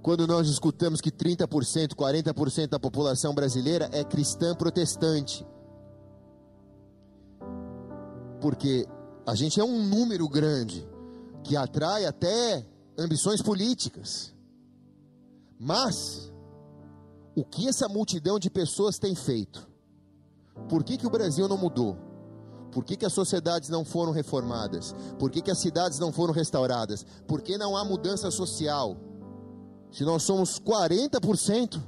quando 0.08 0.26
nós 0.26 0.48
escutamos 0.48 1.02
que 1.02 1.12
30%, 1.12 1.94
40% 1.94 2.70
da 2.70 2.80
população 2.80 3.36
brasileira 3.36 3.90
é 3.92 4.06
cristã 4.06 4.56
protestante. 4.56 5.46
Porque 8.40 8.88
a 9.26 9.36
gente 9.36 9.60
é 9.60 9.64
um 9.66 9.84
número 9.84 10.30
grande 10.30 10.88
que 11.44 11.58
atrai 11.58 12.06
até 12.06 12.66
ambições 12.98 13.42
políticas. 13.42 14.34
Mas 15.60 16.32
o 17.36 17.44
que 17.44 17.68
essa 17.68 17.90
multidão 17.90 18.40
de 18.40 18.50
pessoas 18.50 18.98
tem 18.98 19.14
feito? 19.14 19.68
Por 20.70 20.86
que, 20.86 20.96
que 20.96 21.06
o 21.06 21.12
Brasil 21.12 21.50
não 21.50 21.58
mudou? 21.58 21.98
Por 22.72 22.86
que, 22.86 22.96
que 22.96 23.06
as 23.06 23.12
sociedades 23.12 23.68
não 23.68 23.84
foram 23.84 24.14
reformadas? 24.14 24.96
Por 25.20 25.30
que, 25.30 25.42
que 25.42 25.52
as 25.52 25.60
cidades 25.60 26.00
não 26.00 26.14
foram 26.14 26.34
restauradas? 26.34 27.06
Por 27.28 27.42
que 27.42 27.58
não 27.58 27.76
há 27.76 27.84
mudança 27.84 28.32
social? 28.32 29.07
Se 29.92 30.04
nós 30.04 30.24
somos 30.24 30.60
40%, 30.60 31.82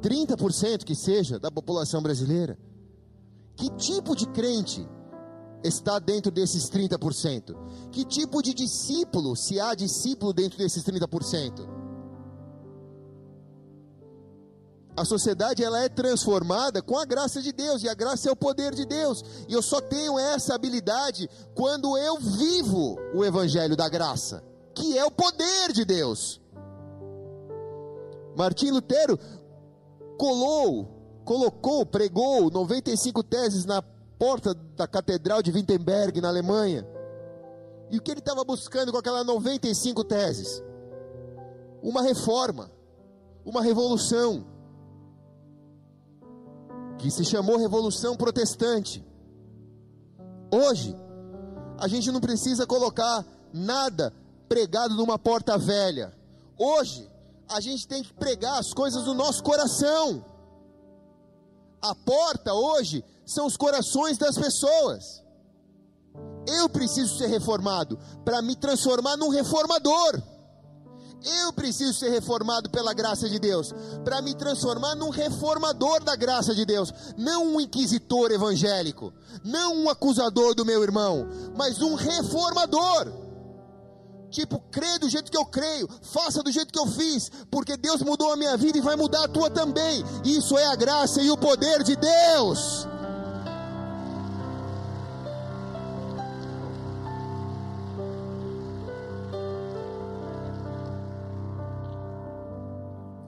30% 0.00 0.84
que 0.84 0.94
seja 0.94 1.38
da 1.38 1.50
população 1.50 2.02
brasileira, 2.02 2.58
que 3.56 3.70
tipo 3.70 4.14
de 4.14 4.26
crente 4.28 4.86
está 5.64 5.98
dentro 5.98 6.30
desses 6.30 6.68
30%? 6.70 7.56
Que 7.90 8.04
tipo 8.04 8.42
de 8.42 8.52
discípulo, 8.52 9.34
se 9.34 9.58
há 9.58 9.74
discípulo 9.74 10.32
dentro 10.32 10.58
desses 10.58 10.84
30%? 10.84 11.76
A 14.96 15.04
sociedade 15.04 15.62
ela 15.62 15.82
é 15.82 15.90
transformada 15.90 16.80
com 16.80 16.98
a 16.98 17.04
graça 17.04 17.42
de 17.42 17.52
Deus, 17.52 17.82
e 17.82 17.88
a 17.88 17.94
graça 17.94 18.30
é 18.30 18.32
o 18.32 18.36
poder 18.36 18.74
de 18.74 18.86
Deus. 18.86 19.22
E 19.46 19.52
eu 19.52 19.60
só 19.60 19.78
tenho 19.78 20.18
essa 20.18 20.54
habilidade 20.54 21.28
quando 21.54 21.98
eu 21.98 22.18
vivo 22.18 22.96
o 23.14 23.22
evangelho 23.22 23.76
da 23.76 23.90
graça, 23.90 24.42
que 24.74 24.96
é 24.96 25.04
o 25.04 25.10
poder 25.10 25.72
de 25.72 25.84
Deus. 25.84 26.40
Martim 28.36 28.70
Lutero 28.70 29.18
colou, 30.18 30.88
colocou, 31.24 31.86
pregou 31.86 32.50
95 32.50 33.22
teses 33.22 33.64
na 33.64 33.82
porta 34.18 34.54
da 34.54 34.86
Catedral 34.86 35.42
de 35.42 35.50
Wittenberg, 35.50 36.20
na 36.20 36.28
Alemanha. 36.28 36.86
E 37.90 37.98
o 37.98 38.02
que 38.02 38.10
ele 38.10 38.20
estava 38.20 38.44
buscando 38.44 38.92
com 38.92 38.98
aquelas 38.98 39.24
95 39.24 40.04
teses? 40.04 40.62
Uma 41.82 42.02
reforma, 42.02 42.70
uma 43.44 43.62
revolução, 43.62 44.44
que 46.98 47.10
se 47.10 47.24
chamou 47.24 47.58
Revolução 47.58 48.16
Protestante. 48.16 49.04
Hoje, 50.50 50.96
a 51.78 51.86
gente 51.86 52.10
não 52.10 52.20
precisa 52.20 52.66
colocar 52.66 53.24
nada 53.52 54.12
pregado 54.48 54.94
numa 54.94 55.18
porta 55.18 55.58
velha. 55.58 56.12
Hoje, 56.58 57.08
a 57.48 57.60
gente 57.60 57.86
tem 57.86 58.02
que 58.02 58.12
pregar 58.12 58.58
as 58.58 58.72
coisas 58.72 59.04
do 59.04 59.14
nosso 59.14 59.42
coração. 59.42 60.24
A 61.80 61.94
porta 61.94 62.52
hoje 62.52 63.04
são 63.24 63.46
os 63.46 63.56
corações 63.56 64.18
das 64.18 64.36
pessoas. 64.36 65.22
Eu 66.46 66.68
preciso 66.68 67.16
ser 67.18 67.26
reformado 67.26 67.98
para 68.24 68.40
me 68.40 68.56
transformar 68.56 69.16
num 69.16 69.28
reformador. 69.28 70.22
Eu 71.24 71.52
preciso 71.52 71.94
ser 71.94 72.10
reformado 72.10 72.70
pela 72.70 72.94
graça 72.94 73.28
de 73.28 73.38
Deus 73.38 73.74
para 74.04 74.22
me 74.22 74.34
transformar 74.34 74.94
num 74.94 75.10
reformador 75.10 76.04
da 76.04 76.14
graça 76.14 76.54
de 76.54 76.64
Deus, 76.64 76.92
não 77.16 77.54
um 77.54 77.60
inquisitor 77.60 78.30
evangélico, 78.30 79.12
não 79.42 79.74
um 79.74 79.90
acusador 79.90 80.54
do 80.54 80.64
meu 80.64 80.82
irmão, 80.82 81.26
mas 81.56 81.80
um 81.80 81.94
reformador. 81.94 83.25
Tipo, 84.30 84.58
crê 84.70 84.98
do 84.98 85.08
jeito 85.08 85.30
que 85.30 85.38
eu 85.38 85.46
creio, 85.46 85.88
faça 86.02 86.42
do 86.42 86.50
jeito 86.50 86.72
que 86.72 86.78
eu 86.78 86.86
fiz, 86.86 87.30
porque 87.50 87.76
Deus 87.76 88.02
mudou 88.02 88.32
a 88.32 88.36
minha 88.36 88.56
vida 88.56 88.78
e 88.78 88.80
vai 88.80 88.96
mudar 88.96 89.24
a 89.24 89.28
tua 89.28 89.50
também. 89.50 90.04
Isso 90.24 90.58
é 90.58 90.66
a 90.66 90.74
graça 90.74 91.22
e 91.22 91.30
o 91.30 91.36
poder 91.36 91.82
de 91.82 91.96
Deus. 91.96 92.86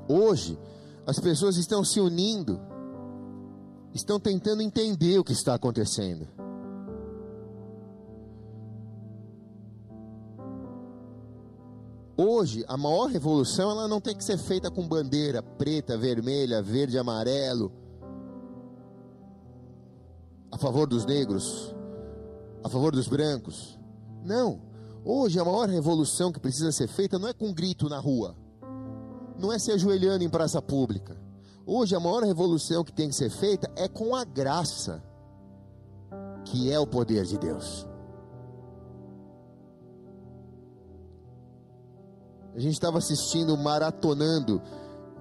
Hoje, 0.09 0.59
as 1.07 1.19
pessoas 1.21 1.57
estão 1.59 1.85
se 1.85 2.01
unindo, 2.01 2.59
estão 3.95 4.19
tentando 4.19 4.63
entender 4.63 5.19
o 5.19 5.25
que 5.25 5.33
está 5.33 5.55
acontecendo. 5.55 6.27
Hoje, 12.19 12.65
a 12.67 12.77
maior 12.77 13.07
revolução 13.07 13.71
ela 13.71 13.87
não 13.87 14.01
tem 14.01 14.17
que 14.17 14.25
ser 14.25 14.37
feita 14.37 14.71
com 14.71 14.87
bandeira 14.87 15.41
preta, 15.43 15.97
vermelha, 15.97 16.61
verde, 16.61 16.99
amarelo, 16.99 17.73
a 20.51 20.59
favor 20.59 20.89
dos 20.89 21.07
negros, 21.07 21.75
a 22.65 22.69
favor 22.69 22.91
dos 22.93 23.07
brancos. 23.07 23.79
Não. 24.25 24.61
Hoje, 25.05 25.39
a 25.39 25.45
maior 25.45 25.69
revolução 25.69 26.33
que 26.33 26.41
precisa 26.41 26.73
ser 26.73 26.89
feita 26.89 27.19
não 27.19 27.29
é 27.29 27.33
com 27.33 27.55
grito 27.55 27.89
na 27.89 27.99
rua 27.99 28.35
não 29.39 29.53
é 29.53 29.59
se 29.59 29.71
ajoelhando 29.71 30.25
em 30.25 30.29
praça 30.29 30.61
pública. 30.61 31.17
Hoje 31.65 31.95
a 31.95 32.01
maior 32.01 32.25
revolução 32.25 32.83
que 32.83 32.93
tem 32.93 33.09
que 33.09 33.15
ser 33.15 33.31
feita 33.31 33.71
é 33.77 33.87
com 33.87 34.15
a 34.17 34.25
graça, 34.25 35.03
que 36.45 36.73
é 36.73 36.79
o 36.79 36.87
poder 36.87 37.25
de 37.25 37.39
Deus. 37.39 37.87
A 42.59 42.61
gente 42.61 42.73
estava 42.73 42.99
assistindo, 42.99 43.57
maratonando 43.57 44.61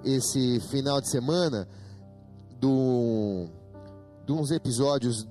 esse 0.04 0.60
final 0.72 1.00
de 1.00 1.08
semana 1.08 1.68
do, 2.60 3.48
de 4.26 4.34
uns 4.34 4.50
episódios 4.50 5.28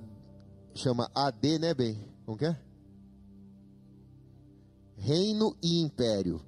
chama 0.72 1.10
AD, 1.12 1.58
né, 1.58 1.74
bem? 1.74 1.98
Como 2.24 2.38
que 2.38 2.44
é? 2.44 2.56
Reino 4.96 5.56
e 5.60 5.82
Império 5.82 6.40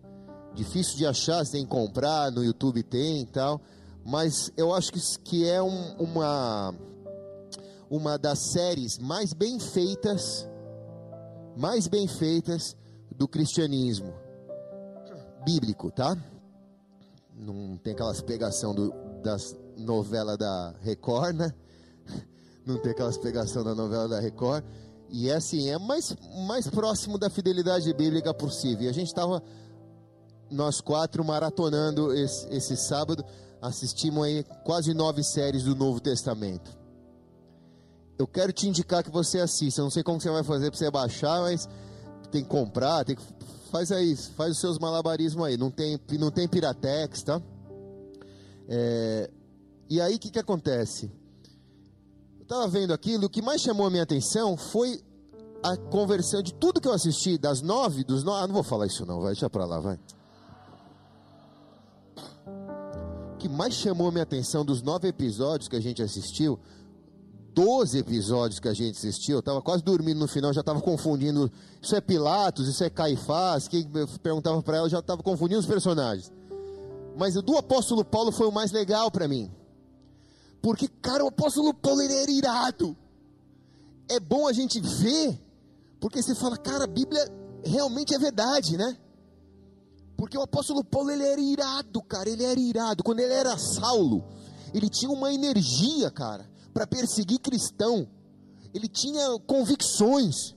difícil 0.54 0.96
de 0.96 1.04
achar, 1.04 1.44
que 1.44 1.66
comprar, 1.66 2.30
no 2.30 2.44
YouTube 2.44 2.80
tem 2.84 3.22
e 3.22 3.26
tal. 3.26 3.60
Mas 4.06 4.52
eu 4.56 4.72
acho 4.72 4.92
que, 4.92 5.00
que 5.24 5.48
é 5.48 5.60
um, 5.60 5.96
uma, 5.96 6.72
uma 7.90 8.16
das 8.16 8.52
séries 8.52 8.96
mais 8.96 9.32
bem 9.32 9.58
feitas, 9.58 10.48
mais 11.56 11.88
bem 11.88 12.06
feitas 12.06 12.76
do 13.10 13.26
cristianismo 13.26 14.27
bíblico, 15.44 15.90
tá? 15.90 16.16
Não 17.34 17.76
tem 17.76 17.92
aquelas 17.92 18.20
pegação 18.20 18.74
do, 18.74 18.92
das 19.22 19.56
novelas 19.76 20.36
da 20.36 20.74
Record, 20.80 21.36
né? 21.36 21.54
Não 22.66 22.78
tem 22.78 22.92
aquelas 22.92 23.16
pegação 23.16 23.64
da 23.64 23.74
novela 23.74 24.08
da 24.08 24.20
Record. 24.20 24.64
E 25.08 25.30
é 25.30 25.36
assim, 25.36 25.70
é 25.70 25.78
mais, 25.78 26.14
mais 26.46 26.68
próximo 26.68 27.16
da 27.16 27.30
fidelidade 27.30 27.92
bíblica 27.94 28.34
possível. 28.34 28.86
E 28.86 28.88
a 28.88 28.92
gente 28.92 29.06
estava 29.06 29.42
nós 30.50 30.80
quatro 30.80 31.24
maratonando 31.24 32.12
esse, 32.14 32.46
esse 32.48 32.76
sábado, 32.76 33.24
assistimos 33.60 34.24
aí 34.24 34.44
quase 34.64 34.92
nove 34.92 35.22
séries 35.22 35.64
do 35.64 35.74
Novo 35.74 36.00
Testamento. 36.00 36.76
Eu 38.18 38.26
quero 38.26 38.52
te 38.52 38.68
indicar 38.68 39.02
que 39.02 39.10
você 39.10 39.38
assista. 39.38 39.80
Não 39.80 39.90
sei 39.90 40.02
como 40.02 40.20
você 40.20 40.30
vai 40.30 40.42
fazer 40.42 40.70
para 40.70 40.78
você 40.78 40.90
baixar, 40.90 41.40
mas 41.40 41.68
tem 42.30 42.42
que 42.42 42.48
comprar, 42.48 43.04
tem 43.04 43.16
que 43.16 43.22
faz 43.70 43.92
aí, 43.92 44.16
faz 44.16 44.52
os 44.52 44.58
seus 44.58 44.78
malabarismos 44.78 45.46
aí. 45.46 45.56
Não 45.56 45.70
tem, 45.70 45.98
não 46.18 46.30
tem 46.30 46.48
piratex, 46.48 47.22
tá? 47.22 47.40
É, 48.68 49.30
e 49.88 50.00
aí 50.00 50.16
o 50.16 50.18
que 50.18 50.30
que 50.30 50.38
acontece? 50.38 51.10
Eu 52.38 52.42
estava 52.42 52.66
vendo 52.68 52.92
aquilo, 52.92 53.26
o 53.26 53.30
que 53.30 53.42
mais 53.42 53.60
chamou 53.60 53.86
a 53.86 53.90
minha 53.90 54.02
atenção 54.02 54.56
foi 54.56 55.02
a 55.62 55.76
conversão 55.76 56.42
de 56.42 56.54
tudo 56.54 56.80
que 56.80 56.88
eu 56.88 56.92
assisti, 56.92 57.36
das 57.36 57.60
nove, 57.60 58.04
dos 58.04 58.22
nove. 58.24 58.44
Ah, 58.44 58.46
não 58.46 58.54
vou 58.54 58.62
falar 58.62 58.86
isso 58.86 59.04
não, 59.04 59.20
vai, 59.20 59.32
deixa 59.32 59.50
para 59.50 59.64
lá, 59.64 59.80
vai. 59.80 59.98
que 63.38 63.48
mais 63.48 63.74
chamou 63.74 64.10
minha 64.10 64.24
atenção 64.24 64.64
dos 64.64 64.82
nove 64.82 65.08
episódios 65.08 65.68
que 65.68 65.76
a 65.76 65.80
gente 65.80 66.02
assistiu, 66.02 66.58
doze 67.58 67.98
episódios 67.98 68.60
que 68.60 68.68
a 68.68 68.72
gente 68.72 68.96
assistiu, 68.96 69.34
eu 69.34 69.40
estava 69.40 69.60
quase 69.60 69.82
dormindo 69.82 70.20
no 70.20 70.28
final, 70.28 70.52
já 70.52 70.60
estava 70.60 70.80
confundindo. 70.80 71.50
Isso 71.82 71.96
é 71.96 72.00
Pilatos, 72.00 72.68
isso 72.68 72.84
é 72.84 72.88
Caifás. 72.88 73.66
Quem 73.66 73.84
perguntava 74.22 74.62
para 74.62 74.76
ela 74.76 74.88
já 74.88 75.00
estava 75.00 75.24
confundindo 75.24 75.58
os 75.58 75.66
personagens. 75.66 76.32
Mas 77.16 77.34
o 77.34 77.42
do 77.42 77.58
apóstolo 77.58 78.04
Paulo 78.04 78.30
foi 78.30 78.46
o 78.46 78.52
mais 78.52 78.70
legal 78.70 79.10
para 79.10 79.26
mim. 79.26 79.50
Porque, 80.62 80.86
cara, 81.02 81.24
o 81.24 81.28
apóstolo 81.28 81.74
Paulo 81.74 82.00
ele 82.00 82.14
era 82.14 82.30
irado. 82.30 82.96
É 84.08 84.20
bom 84.20 84.46
a 84.46 84.52
gente 84.52 84.80
ver, 84.80 85.36
porque 85.98 86.22
você 86.22 86.36
fala, 86.36 86.56
cara, 86.56 86.84
a 86.84 86.86
Bíblia 86.86 87.28
realmente 87.64 88.14
é 88.14 88.20
verdade, 88.20 88.76
né? 88.76 88.96
Porque 90.16 90.38
o 90.38 90.42
apóstolo 90.42 90.84
Paulo 90.84 91.10
ele 91.10 91.24
era 91.24 91.40
irado, 91.40 92.00
cara, 92.02 92.30
ele 92.30 92.44
era 92.44 92.60
irado. 92.60 93.02
Quando 93.02 93.18
ele 93.18 93.32
era 93.32 93.58
Saulo, 93.58 94.24
ele 94.72 94.88
tinha 94.88 95.10
uma 95.10 95.32
energia, 95.32 96.08
cara, 96.08 96.48
para 96.72 96.86
perseguir 96.86 97.38
cristão. 97.40 98.08
Ele 98.72 98.88
tinha 98.88 99.38
convicções. 99.46 100.54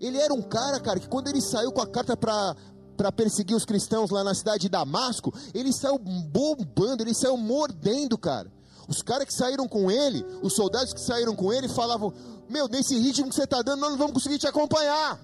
Ele 0.00 0.18
era 0.18 0.34
um 0.34 0.42
cara, 0.42 0.80
cara, 0.80 0.98
que 0.98 1.08
quando 1.08 1.28
ele 1.28 1.40
saiu 1.40 1.72
com 1.72 1.80
a 1.80 1.86
carta 1.86 2.16
para 2.16 2.56
para 2.96 3.10
perseguir 3.10 3.56
os 3.56 3.64
cristãos 3.64 4.10
lá 4.10 4.22
na 4.22 4.34
cidade 4.34 4.60
de 4.60 4.68
Damasco, 4.68 5.32
ele 5.54 5.72
saiu 5.72 5.98
bombando, 5.98 7.02
ele 7.02 7.14
saiu 7.14 7.36
mordendo, 7.36 8.18
cara. 8.18 8.52
Os 8.86 9.00
caras 9.02 9.26
que 9.26 9.32
saíram 9.32 9.66
com 9.66 9.90
ele, 9.90 10.24
os 10.42 10.54
soldados 10.54 10.92
que 10.92 11.00
saíram 11.00 11.34
com 11.34 11.52
ele, 11.52 11.68
falavam: 11.68 12.12
Meu, 12.48 12.68
nesse 12.68 12.96
ritmo 12.98 13.28
que 13.28 13.34
você 13.34 13.44
está 13.44 13.62
dando, 13.62 13.80
nós 13.80 13.90
não 13.90 13.98
vamos 13.98 14.12
conseguir 14.12 14.38
te 14.38 14.46
acompanhar. 14.46 15.18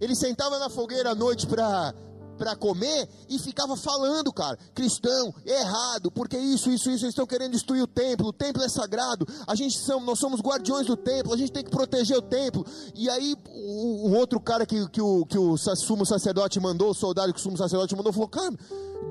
Ele 0.00 0.14
sentava 0.14 0.58
na 0.58 0.68
fogueira 0.68 1.10
à 1.10 1.14
noite 1.14 1.46
para 1.46 1.94
para 2.40 2.56
comer 2.56 3.06
e 3.28 3.38
ficava 3.38 3.76
falando, 3.76 4.32
cara, 4.32 4.58
cristão, 4.74 5.34
errado, 5.44 6.10
porque 6.10 6.38
isso, 6.38 6.70
isso, 6.70 6.90
isso, 6.90 7.04
eles 7.04 7.12
estão 7.12 7.26
querendo 7.26 7.52
destruir 7.52 7.82
o 7.82 7.86
templo, 7.86 8.28
o 8.28 8.32
templo 8.32 8.62
é 8.62 8.68
sagrado, 8.68 9.28
a 9.46 9.54
gente 9.54 9.78
somos, 9.78 10.06
nós 10.06 10.18
somos 10.18 10.40
guardiões 10.40 10.86
do 10.86 10.96
templo, 10.96 11.34
a 11.34 11.36
gente 11.36 11.52
tem 11.52 11.62
que 11.62 11.70
proteger 11.70 12.16
o 12.16 12.22
templo. 12.22 12.64
E 12.94 13.10
aí 13.10 13.36
o, 13.46 14.08
o 14.08 14.16
outro 14.16 14.40
cara 14.40 14.64
que, 14.64 14.88
que, 14.88 15.02
o, 15.02 15.26
que 15.26 15.38
o 15.38 15.58
sumo 15.58 16.06
sacerdote 16.06 16.58
mandou, 16.58 16.90
o 16.90 16.94
soldado 16.94 17.30
que 17.34 17.38
o 17.38 17.42
sumo 17.42 17.58
sacerdote 17.58 17.94
mandou, 17.94 18.10
falou, 18.10 18.28
cara, 18.28 18.54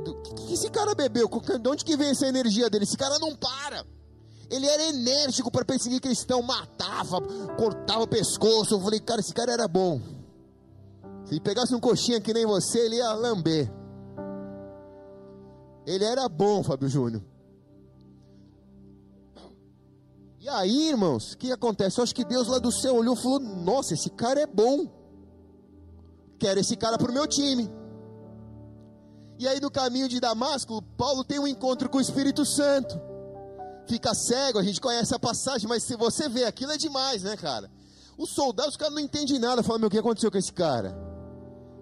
o 0.08 0.46
que 0.48 0.54
esse 0.54 0.72
cara 0.72 0.96
bebeu? 0.96 1.30
De 1.30 1.70
onde 1.70 1.86
que 1.86 1.96
vem 1.96 2.10
essa 2.10 2.28
energia 2.28 2.68
dele? 2.68 2.86
Esse 2.86 2.98
cara 2.98 3.20
não 3.20 3.36
para. 3.36 3.86
Ele 4.50 4.66
era 4.66 4.82
enérgico 4.90 5.52
para 5.52 5.64
perseguir 5.64 6.02
cristão, 6.02 6.42
matava, 6.42 7.22
cortava 7.56 8.02
o 8.02 8.08
pescoço. 8.08 8.74
Eu 8.74 8.82
falei, 8.82 9.00
cara, 9.00 9.22
esse 9.22 9.34
cara 9.34 9.52
era 9.52 9.68
bom. 9.68 10.02
Se 11.30 11.40
pegasse 11.40 11.76
um 11.76 11.80
coxinha 11.80 12.20
que 12.20 12.34
nem 12.34 12.44
você, 12.44 12.80
ele 12.80 12.96
ia 12.96 13.14
lamber. 13.14 13.72
Ele 15.86 16.04
era 16.04 16.28
bom, 16.28 16.64
Fábio 16.64 16.90
Júnior. 16.90 17.24
E 20.40 20.50
aí, 20.50 20.90
irmãos, 20.90 21.34
o 21.34 21.38
que 21.38 21.52
acontece? 21.52 22.00
Eu 22.00 22.04
acho 22.04 22.16
que 22.16 22.26
Deus 22.26 22.48
lá 22.48 22.58
do 22.58 22.72
céu 22.72 22.96
olhou 22.96 23.14
e 23.14 23.22
falou: 23.22 23.40
Nossa, 23.40 23.94
esse 23.94 24.10
cara 24.10 24.42
é 24.42 24.48
bom. 24.48 24.88
Quero 26.40 26.60
esse 26.60 26.76
cara 26.76 26.98
para 26.98 27.12
o 27.12 27.14
meu 27.14 27.28
time. 27.28 27.70
E 29.38 29.48
aí, 29.48 29.60
no 29.60 29.70
caminho 29.70 30.10
de 30.10 30.20
Damasco, 30.20 30.82
Paulo 30.98 31.24
tem 31.24 31.38
um 31.38 31.46
encontro 31.46 31.90
com 31.90 32.00
o 32.00 32.02
Espírito 32.02 32.44
Santo. 32.44 33.00
Fica 33.88 34.16
cego, 34.16 34.58
a 34.58 34.64
gente 34.64 34.82
conhece 34.82 35.14
a 35.14 35.20
passagem, 35.20 35.70
mas 35.70 35.84
se 35.84 35.96
você 35.96 36.28
vê 36.28 36.46
aquilo 36.46 36.72
é 36.72 36.78
demais, 36.78 37.22
né, 37.22 37.38
cara? 37.38 37.70
Os 38.18 38.32
soldados, 38.32 38.72
os 38.72 38.78
caras 38.78 38.96
não 38.96 39.02
entendem 39.02 39.38
nada. 39.38 39.62
Falam: 39.62 39.80
Meu, 39.80 39.88
o 39.90 39.92
que 39.92 40.00
aconteceu 40.00 40.32
com 40.32 40.38
esse 40.40 40.52
cara? 40.52 41.09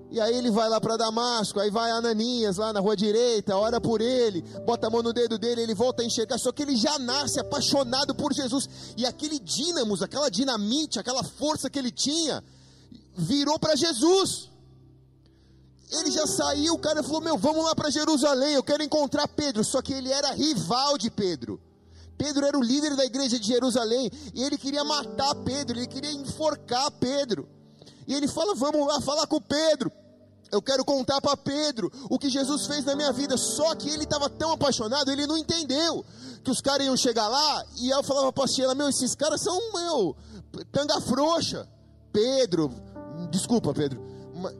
E 0.09 0.21
aí 0.21 0.37
ele 0.37 0.49
vai 0.49 0.69
lá 0.69 0.79
para 0.79 0.95
Damasco, 0.95 1.59
aí 1.59 1.69
vai 1.69 1.91
Ananias 1.91 2.57
lá 2.57 2.71
na 2.71 2.79
rua 2.79 2.95
direita, 2.95 3.57
ora 3.57 3.81
por 3.81 3.99
ele, 3.99 4.41
bota 4.65 4.87
a 4.87 4.89
mão 4.89 5.03
no 5.03 5.11
dedo 5.11 5.37
dele, 5.37 5.61
ele 5.61 5.75
volta 5.75 6.01
a 6.01 6.05
enxergar, 6.05 6.37
só 6.37 6.51
que 6.51 6.63
ele 6.63 6.77
já 6.77 6.97
nasce 6.97 7.39
apaixonado 7.39 8.15
por 8.15 8.33
Jesus. 8.33 8.69
E 8.95 9.05
aquele 9.05 9.37
dínamos, 9.37 10.01
aquela 10.01 10.29
dinamite, 10.29 10.97
aquela 10.97 11.23
força 11.23 11.69
que 11.69 11.77
ele 11.77 11.91
tinha, 11.91 12.41
virou 13.17 13.59
para 13.59 13.75
Jesus. 13.75 14.49
Ele 15.91 16.11
já 16.11 16.25
saiu, 16.25 16.73
o 16.73 16.79
cara 16.79 17.03
falou: 17.03 17.21
Meu, 17.21 17.37
vamos 17.37 17.63
lá 17.63 17.75
para 17.75 17.89
Jerusalém, 17.89 18.53
eu 18.53 18.63
quero 18.63 18.83
encontrar 18.83 19.27
Pedro. 19.27 19.63
Só 19.63 19.81
que 19.81 19.93
ele 19.93 20.11
era 20.11 20.31
rival 20.31 20.97
de 20.97 21.09
Pedro. 21.09 21.61
Pedro 22.17 22.45
era 22.45 22.57
o 22.57 22.63
líder 22.63 22.95
da 22.95 23.05
igreja 23.05 23.39
de 23.39 23.45
Jerusalém 23.45 24.09
e 24.33 24.43
ele 24.43 24.57
queria 24.57 24.83
matar 24.83 25.35
Pedro, 25.35 25.77
ele 25.77 25.87
queria 25.87 26.11
enforcar 26.11 26.89
Pedro. 26.91 27.47
E 28.07 28.13
ele 28.13 28.27
fala: 28.27 28.55
Vamos 28.55 28.87
lá 28.87 29.01
falar 29.01 29.27
com 29.27 29.41
Pedro. 29.41 29.91
Eu 30.49 30.61
quero 30.61 30.85
contar 30.85 31.19
para 31.19 31.35
Pedro 31.35 31.91
o 32.09 32.17
que 32.17 32.29
Jesus 32.29 32.65
fez 32.65 32.85
na 32.85 32.95
minha 32.95 33.11
vida. 33.11 33.35
Só 33.37 33.75
que 33.75 33.89
ele 33.89 34.03
estava 34.03 34.29
tão 34.29 34.51
apaixonado, 34.53 35.11
ele 35.11 35.27
não 35.27 35.37
entendeu 35.37 36.05
que 36.41 36.49
os 36.49 36.61
caras 36.61 36.87
iam 36.87 36.95
chegar 36.95 37.27
lá. 37.27 37.65
E 37.77 37.89
eu 37.89 38.01
falava 38.01 38.31
para 38.31 38.47
Sheila: 38.47 38.73
Meu, 38.73 38.87
esses 38.87 39.13
caras 39.13 39.41
são, 39.41 39.73
meu, 39.73 40.15
tanga 40.71 41.01
frouxa. 41.01 41.67
Pedro, 42.13 42.71
desculpa, 43.29 43.73
Pedro. 43.73 44.01
Mas, 44.33 44.55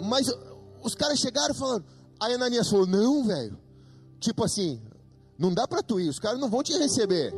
mas 0.00 0.34
os 0.82 0.94
caras 0.94 1.18
chegaram 1.18 1.54
falando. 1.54 1.84
Aí 2.18 2.32
Ananias 2.32 2.70
falou: 2.70 2.86
Não, 2.86 3.24
velho. 3.24 3.58
Tipo 4.18 4.44
assim, 4.44 4.80
não 5.38 5.52
dá 5.52 5.66
para 5.66 5.82
tu 5.82 5.98
ir, 6.00 6.08
os 6.08 6.18
caras 6.18 6.40
não 6.40 6.48
vão 6.48 6.62
te 6.62 6.76
receber. 6.76 7.32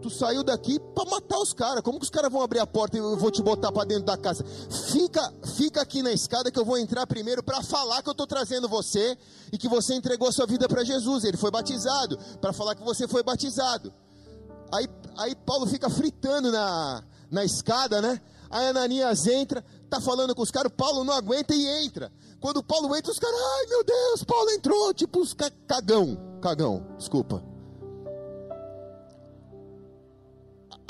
Tu 0.00 0.10
saiu 0.10 0.42
daqui 0.42 0.78
para 0.78 1.08
matar 1.08 1.38
os 1.38 1.52
caras. 1.52 1.82
Como 1.82 1.98
que 1.98 2.04
os 2.04 2.10
caras 2.10 2.30
vão 2.30 2.42
abrir 2.42 2.58
a 2.58 2.66
porta 2.66 2.96
e 2.96 3.00
eu 3.00 3.16
vou 3.16 3.30
te 3.30 3.42
botar 3.42 3.70
para 3.70 3.84
dentro 3.84 4.04
da 4.04 4.16
casa? 4.16 4.44
Fica, 4.90 5.32
fica 5.56 5.82
aqui 5.82 6.02
na 6.02 6.12
escada 6.12 6.50
que 6.50 6.58
eu 6.58 6.64
vou 6.64 6.78
entrar 6.78 7.06
primeiro 7.06 7.42
para 7.42 7.62
falar 7.62 8.02
que 8.02 8.08
eu 8.08 8.12
estou 8.12 8.26
trazendo 8.26 8.68
você 8.68 9.16
e 9.52 9.58
que 9.58 9.68
você 9.68 9.94
entregou 9.94 10.32
sua 10.32 10.46
vida 10.46 10.68
para 10.68 10.84
Jesus. 10.84 11.24
Ele 11.24 11.36
foi 11.36 11.50
batizado 11.50 12.18
para 12.40 12.52
falar 12.52 12.74
que 12.74 12.82
você 12.82 13.06
foi 13.06 13.22
batizado. 13.22 13.92
Aí, 14.72 14.88
aí 15.18 15.34
Paulo 15.34 15.66
fica 15.66 15.90
fritando 15.90 16.50
na, 16.50 17.02
na 17.30 17.44
escada, 17.44 18.00
né? 18.00 18.20
Aí 18.50 18.66
Ananias 18.66 19.26
entra, 19.26 19.64
tá 19.88 20.00
falando 20.00 20.34
com 20.34 20.42
os 20.42 20.50
caras, 20.50 20.72
Paulo 20.76 21.04
não 21.04 21.14
aguenta 21.14 21.54
e 21.54 21.84
entra. 21.84 22.10
Quando 22.40 22.62
Paulo 22.62 22.96
entra, 22.96 23.12
os 23.12 23.18
caras, 23.18 23.36
ai 23.38 23.66
meu 23.66 23.84
Deus, 23.84 24.24
Paulo 24.24 24.50
entrou, 24.50 24.94
tipo 24.94 25.20
os 25.20 25.34
cagão 25.34 26.30
cagão, 26.40 26.84
desculpa. 26.96 27.42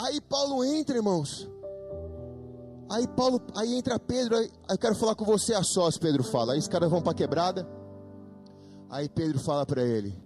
Aí 0.02 0.18
Paulo 0.18 0.64
entra, 0.64 0.96
irmãos. 0.96 1.46
Aí 2.88 3.06
Paulo, 3.06 3.38
aí 3.54 3.74
entra 3.74 3.98
Pedro, 3.98 4.36
aí, 4.36 4.50
eu 4.68 4.78
quero 4.78 4.94
falar 4.94 5.14
com 5.14 5.26
você 5.26 5.52
a 5.52 5.62
sós, 5.62 5.98
Pedro 5.98 6.24
fala. 6.24 6.54
Aí 6.54 6.58
os 6.58 6.66
caras 6.66 6.90
vão 6.90 7.02
para 7.02 7.12
quebrada. 7.12 7.68
Aí 8.88 9.10
Pedro 9.10 9.38
fala 9.38 9.66
para 9.66 9.82
ele: 9.82 10.18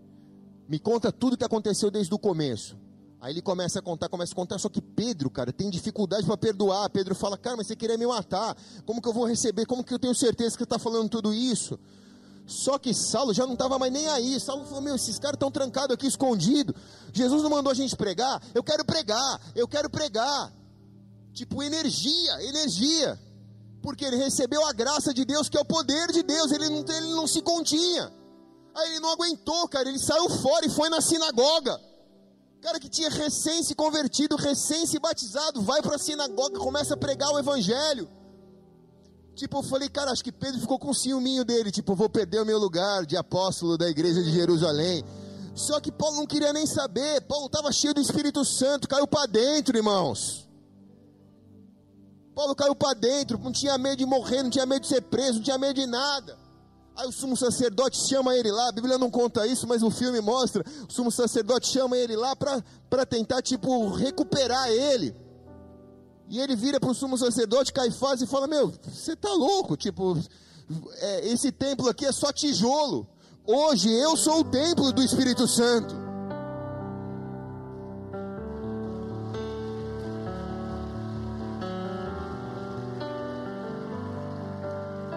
"Me 0.68 0.78
conta 0.78 1.10
tudo 1.10 1.36
que 1.36 1.44
aconteceu 1.44 1.90
desde 1.90 2.14
o 2.14 2.18
começo". 2.18 2.78
Aí 3.20 3.32
ele 3.32 3.42
começa 3.42 3.80
a 3.80 3.82
contar, 3.82 4.08
começa 4.08 4.32
a 4.32 4.36
contar, 4.36 4.58
só 4.58 4.68
que 4.68 4.80
Pedro, 4.80 5.28
cara, 5.28 5.52
tem 5.52 5.68
dificuldade 5.70 6.24
para 6.24 6.36
perdoar. 6.36 6.88
Pedro 6.90 7.14
fala: 7.14 7.36
"Cara, 7.36 7.56
mas 7.56 7.66
você 7.66 7.74
queria 7.74 7.98
me 7.98 8.06
matar. 8.06 8.56
Como 8.86 9.02
que 9.02 9.08
eu 9.08 9.12
vou 9.12 9.26
receber? 9.26 9.66
Como 9.66 9.82
que 9.82 9.92
eu 9.92 9.98
tenho 9.98 10.14
certeza 10.14 10.52
que 10.52 10.58
você 10.58 10.64
está 10.64 10.78
falando 10.78 11.08
tudo 11.08 11.34
isso?" 11.34 11.80
Só 12.46 12.78
que 12.78 12.92
Saulo 12.92 13.32
já 13.32 13.46
não 13.46 13.54
estava 13.54 13.78
mais 13.78 13.92
nem 13.92 14.06
aí. 14.08 14.38
Saulo 14.38 14.64
falou: 14.66 14.82
Meu, 14.82 14.96
esses 14.96 15.18
caras 15.18 15.36
estão 15.36 15.50
trancados 15.50 15.94
aqui, 15.94 16.06
escondidos. 16.06 16.74
Jesus 17.12 17.42
não 17.42 17.50
mandou 17.50 17.70
a 17.70 17.74
gente 17.74 17.96
pregar. 17.96 18.42
Eu 18.54 18.62
quero 18.62 18.84
pregar, 18.84 19.40
eu 19.54 19.66
quero 19.66 19.88
pregar. 19.88 20.52
Tipo, 21.32 21.62
energia, 21.62 22.42
energia. 22.44 23.18
Porque 23.82 24.04
ele 24.04 24.16
recebeu 24.16 24.66
a 24.66 24.72
graça 24.72 25.12
de 25.12 25.24
Deus, 25.24 25.48
que 25.48 25.56
é 25.56 25.60
o 25.60 25.64
poder 25.64 26.10
de 26.12 26.22
Deus. 26.22 26.52
Ele 26.52 26.68
não, 26.68 26.84
ele 26.94 27.14
não 27.14 27.26
se 27.26 27.40
continha. 27.40 28.12
Aí 28.74 28.90
ele 28.90 29.00
não 29.00 29.10
aguentou, 29.12 29.66
cara. 29.68 29.88
Ele 29.88 29.98
saiu 29.98 30.28
fora 30.28 30.66
e 30.66 30.70
foi 30.70 30.88
na 30.88 31.00
sinagoga. 31.00 31.80
Cara 32.60 32.80
que 32.80 32.88
tinha 32.88 33.10
recém 33.10 33.62
se 33.62 33.74
convertido, 33.74 34.36
recém 34.36 34.86
se 34.86 34.98
batizado, 34.98 35.60
vai 35.60 35.82
para 35.82 35.96
a 35.96 35.98
sinagoga, 35.98 36.58
começa 36.58 36.94
a 36.94 36.96
pregar 36.96 37.30
o 37.30 37.38
evangelho. 37.38 38.08
Tipo, 39.34 39.58
eu 39.58 39.62
falei, 39.62 39.88
cara, 39.88 40.12
acho 40.12 40.22
que 40.22 40.30
Pedro 40.30 40.60
ficou 40.60 40.78
com 40.78 40.94
ciúminho 40.94 41.44
dele. 41.44 41.70
Tipo, 41.70 41.94
vou 41.94 42.08
perder 42.08 42.40
o 42.40 42.46
meu 42.46 42.58
lugar 42.58 43.04
de 43.04 43.16
apóstolo 43.16 43.76
da 43.76 43.88
igreja 43.88 44.22
de 44.22 44.30
Jerusalém. 44.30 45.04
Só 45.54 45.80
que 45.80 45.90
Paulo 45.90 46.16
não 46.16 46.26
queria 46.26 46.52
nem 46.52 46.66
saber. 46.66 47.20
Paulo 47.22 47.46
estava 47.46 47.72
cheio 47.72 47.94
do 47.94 48.00
Espírito 48.00 48.44
Santo, 48.44 48.88
caiu 48.88 49.06
para 49.06 49.26
dentro, 49.26 49.76
irmãos. 49.76 50.48
Paulo 52.34 52.54
caiu 52.54 52.74
para 52.74 52.94
dentro, 52.94 53.38
não 53.38 53.52
tinha 53.52 53.78
medo 53.78 53.96
de 53.96 54.06
morrer, 54.06 54.42
não 54.42 54.50
tinha 54.50 54.66
medo 54.66 54.82
de 54.82 54.88
ser 54.88 55.02
preso, 55.02 55.34
não 55.34 55.42
tinha 55.42 55.56
medo 55.58 55.74
de 55.74 55.86
nada. 55.86 56.36
Aí 56.96 57.08
o 57.08 57.12
sumo 57.12 57.36
sacerdote 57.36 57.96
chama 58.08 58.36
ele 58.36 58.52
lá, 58.52 58.68
a 58.68 58.72
Bíblia 58.72 58.98
não 58.98 59.10
conta 59.10 59.46
isso, 59.46 59.66
mas 59.66 59.82
o 59.82 59.90
filme 59.90 60.20
mostra. 60.20 60.64
O 60.88 60.92
sumo 60.92 61.10
sacerdote 61.10 61.68
chama 61.68 61.96
ele 61.96 62.16
lá 62.16 62.34
para 62.36 63.06
tentar, 63.06 63.42
tipo, 63.42 63.88
recuperar 63.90 64.68
ele. 64.68 65.14
E 66.28 66.40
ele 66.40 66.56
vira 66.56 66.80
para 66.80 66.90
o 66.90 66.94
sumo 66.94 67.18
sacerdote 67.18 67.72
Caifás 67.72 68.22
e 68.22 68.26
fala: 68.26 68.46
Meu, 68.46 68.72
você 68.82 69.12
está 69.12 69.32
louco? 69.32 69.76
Tipo, 69.76 70.18
é, 70.96 71.28
esse 71.28 71.52
templo 71.52 71.88
aqui 71.88 72.06
é 72.06 72.12
só 72.12 72.32
tijolo. 72.32 73.06
Hoje 73.46 73.92
eu 73.92 74.16
sou 74.16 74.40
o 74.40 74.44
templo 74.44 74.92
do 74.92 75.02
Espírito 75.02 75.46
Santo. 75.46 75.94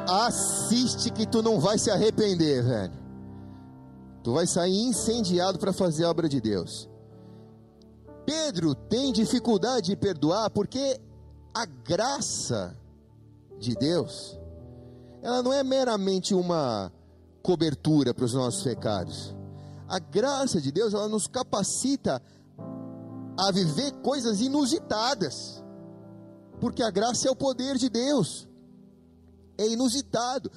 Assiste 0.09 1.09
que 1.11 1.25
tu 1.25 1.41
não 1.41 1.59
vai 1.59 1.77
se 1.77 1.91
arrepender, 1.91 2.63
velho. 2.63 2.93
Tu 4.23 4.33
vai 4.33 4.45
sair 4.45 4.77
incendiado 4.77 5.57
para 5.57 5.71
fazer 5.71 6.03
a 6.03 6.09
obra 6.09 6.27
de 6.27 6.41
Deus. 6.41 6.89
Pedro 8.27 8.75
tem 8.75 9.13
dificuldade 9.13 9.87
de 9.87 9.95
perdoar 9.95 10.49
porque 10.49 10.99
a 11.53 11.65
graça 11.65 12.77
de 13.57 13.73
Deus, 13.73 14.37
ela 15.21 15.41
não 15.41 15.53
é 15.53 15.63
meramente 15.63 16.35
uma 16.35 16.91
cobertura 17.41 18.13
para 18.13 18.25
os 18.25 18.33
nossos 18.33 18.61
pecados. 18.61 19.33
A 19.87 19.97
graça 19.97 20.59
de 20.59 20.73
Deus, 20.73 20.93
ela 20.93 21.07
nos 21.07 21.25
capacita 21.25 22.21
a 23.39 23.49
viver 23.49 23.93
coisas 24.03 24.41
inusitadas. 24.41 25.63
Porque 26.59 26.83
a 26.83 26.91
graça 26.91 27.29
é 27.29 27.31
o 27.31 27.35
poder 27.35 27.77
de 27.77 27.87
Deus. 27.87 28.45
É 29.57 29.69
inusitado. 29.69 30.51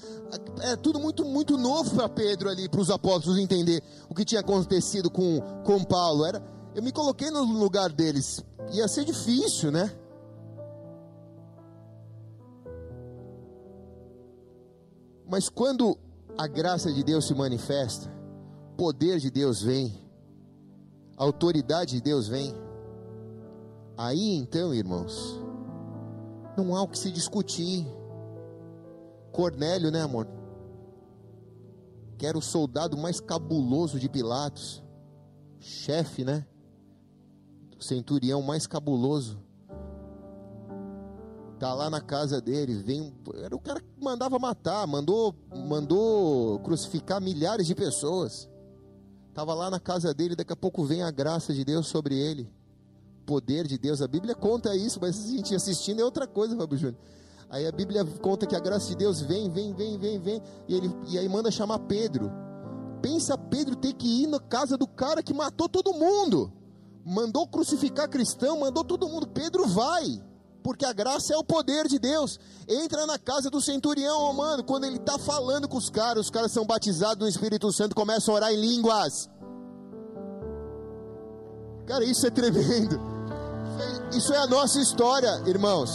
É 0.63 0.75
tudo 0.75 0.99
muito, 0.99 1.25
muito 1.25 1.57
novo 1.57 1.95
para 1.95 2.09
Pedro 2.09 2.51
ali, 2.51 2.69
para 2.69 2.81
os 2.81 2.91
apóstolos 2.91 3.39
entender 3.39 3.81
o 4.09 4.15
que 4.15 4.25
tinha 4.25 4.41
acontecido 4.41 5.09
com, 5.09 5.41
com 5.65 5.85
Paulo. 5.85 6.25
Era, 6.25 6.43
eu 6.75 6.83
me 6.83 6.93
coloquei 6.93 7.31
no 7.31 7.43
lugar 7.43 7.91
deles. 7.91 8.45
Ia 8.73 8.87
ser 8.87 9.05
difícil, 9.05 9.71
né? 9.71 9.91
Mas 15.29 15.49
quando 15.49 15.97
a 16.37 16.47
graça 16.47 16.93
de 16.93 17.03
Deus 17.05 17.27
se 17.27 17.35
manifesta, 17.35 18.11
o 18.73 18.77
poder 18.77 19.19
de 19.19 19.31
Deus 19.31 19.63
vem, 19.63 20.03
a 21.17 21.23
autoridade 21.23 21.97
de 21.97 22.01
Deus 22.01 22.27
vem, 22.27 22.55
aí 23.97 24.35
então, 24.35 24.75
irmãos, 24.75 25.41
não 26.57 26.75
há 26.75 26.83
o 26.83 26.89
que 26.89 26.99
se 26.99 27.11
discutir. 27.11 27.87
Cornélio, 29.33 29.91
né, 29.91 30.03
amor? 30.03 30.27
Que 32.19 32.27
era 32.27 32.37
o 32.37 32.43
soldado 32.43 32.97
mais 32.97 33.21
cabuloso 33.21 34.01
de 34.01 34.09
Pilatos, 34.09 34.83
chefe, 35.61 36.25
né? 36.25 36.45
Centurião 37.81 38.43
mais 38.43 38.67
cabuloso. 38.67 39.39
Tá 41.59 41.75
lá 41.75 41.91
na 41.91 42.01
casa 42.01 42.41
dele, 42.41 42.75
vem, 42.75 43.13
era 43.35 43.55
o 43.55 43.61
cara 43.61 43.81
que 43.81 43.87
mandava 44.03 44.39
matar, 44.39 44.87
mandou, 44.87 45.35
mandou 45.69 46.59
crucificar 46.61 47.21
milhares 47.21 47.67
de 47.67 47.75
pessoas. 47.75 48.49
Tava 49.35 49.53
lá 49.53 49.71
na 49.71 49.79
casa 49.79 50.15
dele, 50.15 50.35
daqui 50.35 50.53
a 50.53 50.57
pouco 50.57 50.85
vem 50.85 51.03
a 51.03 51.11
graça 51.11 51.53
de 51.53 51.63
Deus 51.63 51.87
sobre 51.87 52.19
ele. 52.19 52.51
Poder 53.27 53.67
de 53.67 53.77
Deus, 53.77 54.01
a 54.01 54.09
Bíblia 54.09 54.35
conta 54.35 54.75
isso, 54.75 54.99
mas 55.03 55.23
a 55.23 55.29
gente 55.29 55.55
assistindo 55.55 56.01
é 56.01 56.05
outra 56.05 56.27
coisa, 56.27 56.57
Fábio 56.57 56.79
Júnior. 56.79 57.01
Aí 57.51 57.67
a 57.67 57.73
Bíblia 57.73 58.05
conta 58.23 58.47
que 58.47 58.57
a 58.57 58.61
graça 58.61 58.89
de 58.89 58.97
Deus 58.97 59.21
vem, 59.21 59.51
vem, 59.51 59.75
vem, 59.75 59.99
vem, 59.99 60.19
vem, 60.19 60.43
e, 60.67 60.75
ele, 60.75 60.91
e 61.09 61.19
aí 61.19 61.29
manda 61.29 61.51
chamar 61.51 61.81
Pedro. 61.81 62.33
Pensa 63.03 63.37
Pedro 63.37 63.77
ter 63.77 63.93
que 63.93 64.23
ir 64.23 64.27
na 64.27 64.41
casa 64.41 64.79
do 64.79 64.87
cara 64.87 65.23
que 65.23 65.35
matou 65.35 65.69
todo 65.69 65.93
mundo 65.93 66.60
mandou 67.05 67.47
crucificar 67.47 68.09
cristão, 68.09 68.61
mandou 68.61 68.85
todo 68.85 69.09
mundo. 69.09 69.27
Pedro 69.27 69.67
vai, 69.67 70.23
porque 70.63 70.85
a 70.85 70.93
graça 70.93 71.35
é 71.35 71.37
o 71.37 71.45
poder 71.45 71.89
de 71.89 71.99
Deus. 71.99 72.39
Entra 72.69 73.07
na 73.07 73.19
casa 73.19 73.51
do 73.51 73.61
centurião 73.61 74.19
romano, 74.19 74.65
quando 74.65 74.85
ele 74.85 74.97
está 74.97 75.19
falando 75.19 75.69
com 75.69 75.77
os 75.77 75.91
caras, 75.91 76.27
os 76.27 76.31
caras 76.31 76.53
são 76.53 76.67
batizados 76.67 77.19
no 77.19 77.29
Espírito 77.29 77.73
Santo, 77.73 77.95
começam 77.95 78.35
a 78.35 78.37
orar 78.37 78.53
em 78.53 78.61
línguas. 78.61 79.29
Cara, 81.87 82.05
isso 82.05 82.27
é 82.27 82.31
tremendo. 82.31 83.01
Isso 84.13 84.33
é 84.33 84.39
a 84.39 84.47
nossa 84.47 84.79
história, 84.79 85.43
irmãos. 85.47 85.91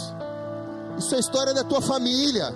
Isso 0.98 1.14
é 1.14 1.18
a 1.18 1.20
história 1.20 1.54
da 1.54 1.64
tua 1.64 1.80
família. 1.80 2.52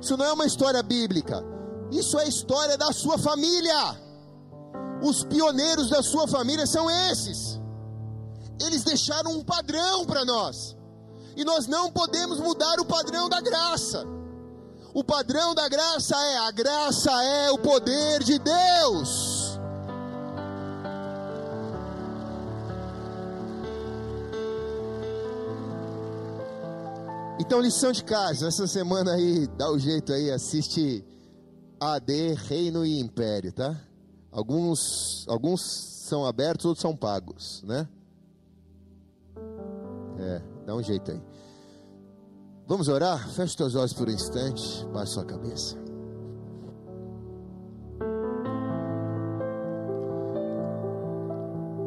Isso 0.00 0.16
não 0.16 0.24
é 0.24 0.32
uma 0.32 0.46
história 0.46 0.82
bíblica. 0.82 1.42
Isso 1.90 2.18
é 2.18 2.24
a 2.24 2.28
história 2.28 2.76
da 2.76 2.92
sua 2.92 3.16
família 3.16 4.03
os 5.04 5.22
pioneiros 5.22 5.90
da 5.90 6.02
sua 6.02 6.26
família 6.26 6.66
são 6.66 6.90
esses. 7.10 7.60
Eles 8.58 8.82
deixaram 8.82 9.32
um 9.32 9.44
padrão 9.44 10.06
para 10.06 10.24
nós. 10.24 10.74
E 11.36 11.44
nós 11.44 11.66
não 11.66 11.90
podemos 11.90 12.38
mudar 12.38 12.80
o 12.80 12.86
padrão 12.86 13.28
da 13.28 13.40
graça. 13.40 14.04
O 14.94 15.04
padrão 15.04 15.54
da 15.54 15.68
graça 15.68 16.16
é: 16.16 16.36
a 16.38 16.50
graça 16.50 17.10
é 17.22 17.50
o 17.50 17.58
poder 17.58 18.22
de 18.22 18.38
Deus. 18.38 19.58
Então, 27.38 27.60
lição 27.60 27.92
de 27.92 28.04
casa, 28.04 28.46
essa 28.46 28.66
semana 28.66 29.12
aí, 29.12 29.46
dá 29.48 29.70
o 29.70 29.78
jeito 29.78 30.12
aí, 30.14 30.30
assiste 30.30 31.04
AD, 31.78 32.34
Reino 32.34 32.86
e 32.86 32.98
Império, 33.00 33.52
tá? 33.52 33.78
Alguns, 34.34 35.24
alguns 35.28 35.62
são 35.62 36.26
abertos, 36.26 36.66
outros 36.66 36.82
são 36.82 36.96
pagos, 36.96 37.62
né? 37.62 37.88
É, 40.18 40.42
dá 40.66 40.74
um 40.74 40.82
jeito 40.82 41.12
aí. 41.12 41.22
Vamos 42.66 42.88
orar? 42.88 43.28
Feche 43.30 43.56
teus 43.56 43.76
olhos 43.76 43.92
por 43.92 44.08
um 44.08 44.10
instante, 44.10 44.84
baixe 44.92 45.12
sua 45.12 45.24
cabeça. 45.24 45.76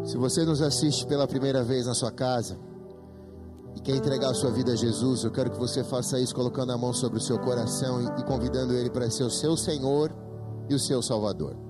Se 0.06 0.16
você 0.18 0.46
nos 0.46 0.62
assiste 0.62 1.06
pela 1.06 1.28
primeira 1.28 1.66
vez 1.66 1.86
na 1.86 1.94
sua 1.94 2.14
casa 2.14 2.58
e 3.76 3.82
quer 3.82 3.98
entregar 3.98 4.32
a 4.32 4.34
sua 4.34 4.52
vida 4.52 4.72
a 4.72 4.76
Jesus, 4.78 5.26
eu 5.26 5.32
quero 5.32 5.52
que 5.52 5.60
você 5.60 5.84
faça 5.84 6.18
isso 6.18 6.34
colocando 6.34 6.72
a 6.72 6.78
mão 6.78 6.94
sobre 6.94 7.18
o 7.18 7.22
seu 7.22 7.38
coração 7.40 8.02
e, 8.02 8.22
e 8.22 8.24
convidando 8.24 8.74
Ele 8.74 8.90
para 8.90 9.12
ser 9.12 9.26
o 9.26 9.30
seu 9.30 9.58
Senhor 9.58 10.16
e 10.70 10.74
o 10.74 10.80
seu 10.80 11.02
Salvador. 11.02 11.67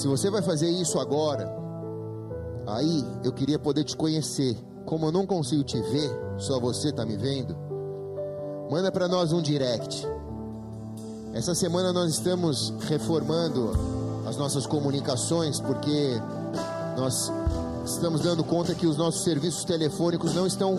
Se 0.00 0.08
você 0.08 0.30
vai 0.30 0.40
fazer 0.40 0.70
isso 0.70 0.98
agora, 0.98 1.54
aí 2.66 3.04
eu 3.22 3.30
queria 3.34 3.58
poder 3.58 3.84
te 3.84 3.94
conhecer. 3.94 4.56
Como 4.86 5.04
eu 5.04 5.12
não 5.12 5.26
consigo 5.26 5.62
te 5.62 5.78
ver, 5.78 6.10
só 6.38 6.58
você 6.58 6.88
está 6.88 7.04
me 7.04 7.18
vendo. 7.18 7.54
Manda 8.70 8.90
para 8.90 9.06
nós 9.06 9.30
um 9.30 9.42
direct. 9.42 10.08
Essa 11.34 11.54
semana 11.54 11.92
nós 11.92 12.12
estamos 12.12 12.72
reformando 12.88 13.72
as 14.26 14.38
nossas 14.38 14.64
comunicações 14.64 15.60
porque 15.60 16.18
nós 16.96 17.30
estamos 17.84 18.22
dando 18.22 18.42
conta 18.42 18.74
que 18.74 18.86
os 18.86 18.96
nossos 18.96 19.22
serviços 19.22 19.64
telefônicos 19.64 20.34
não 20.34 20.46
estão 20.46 20.78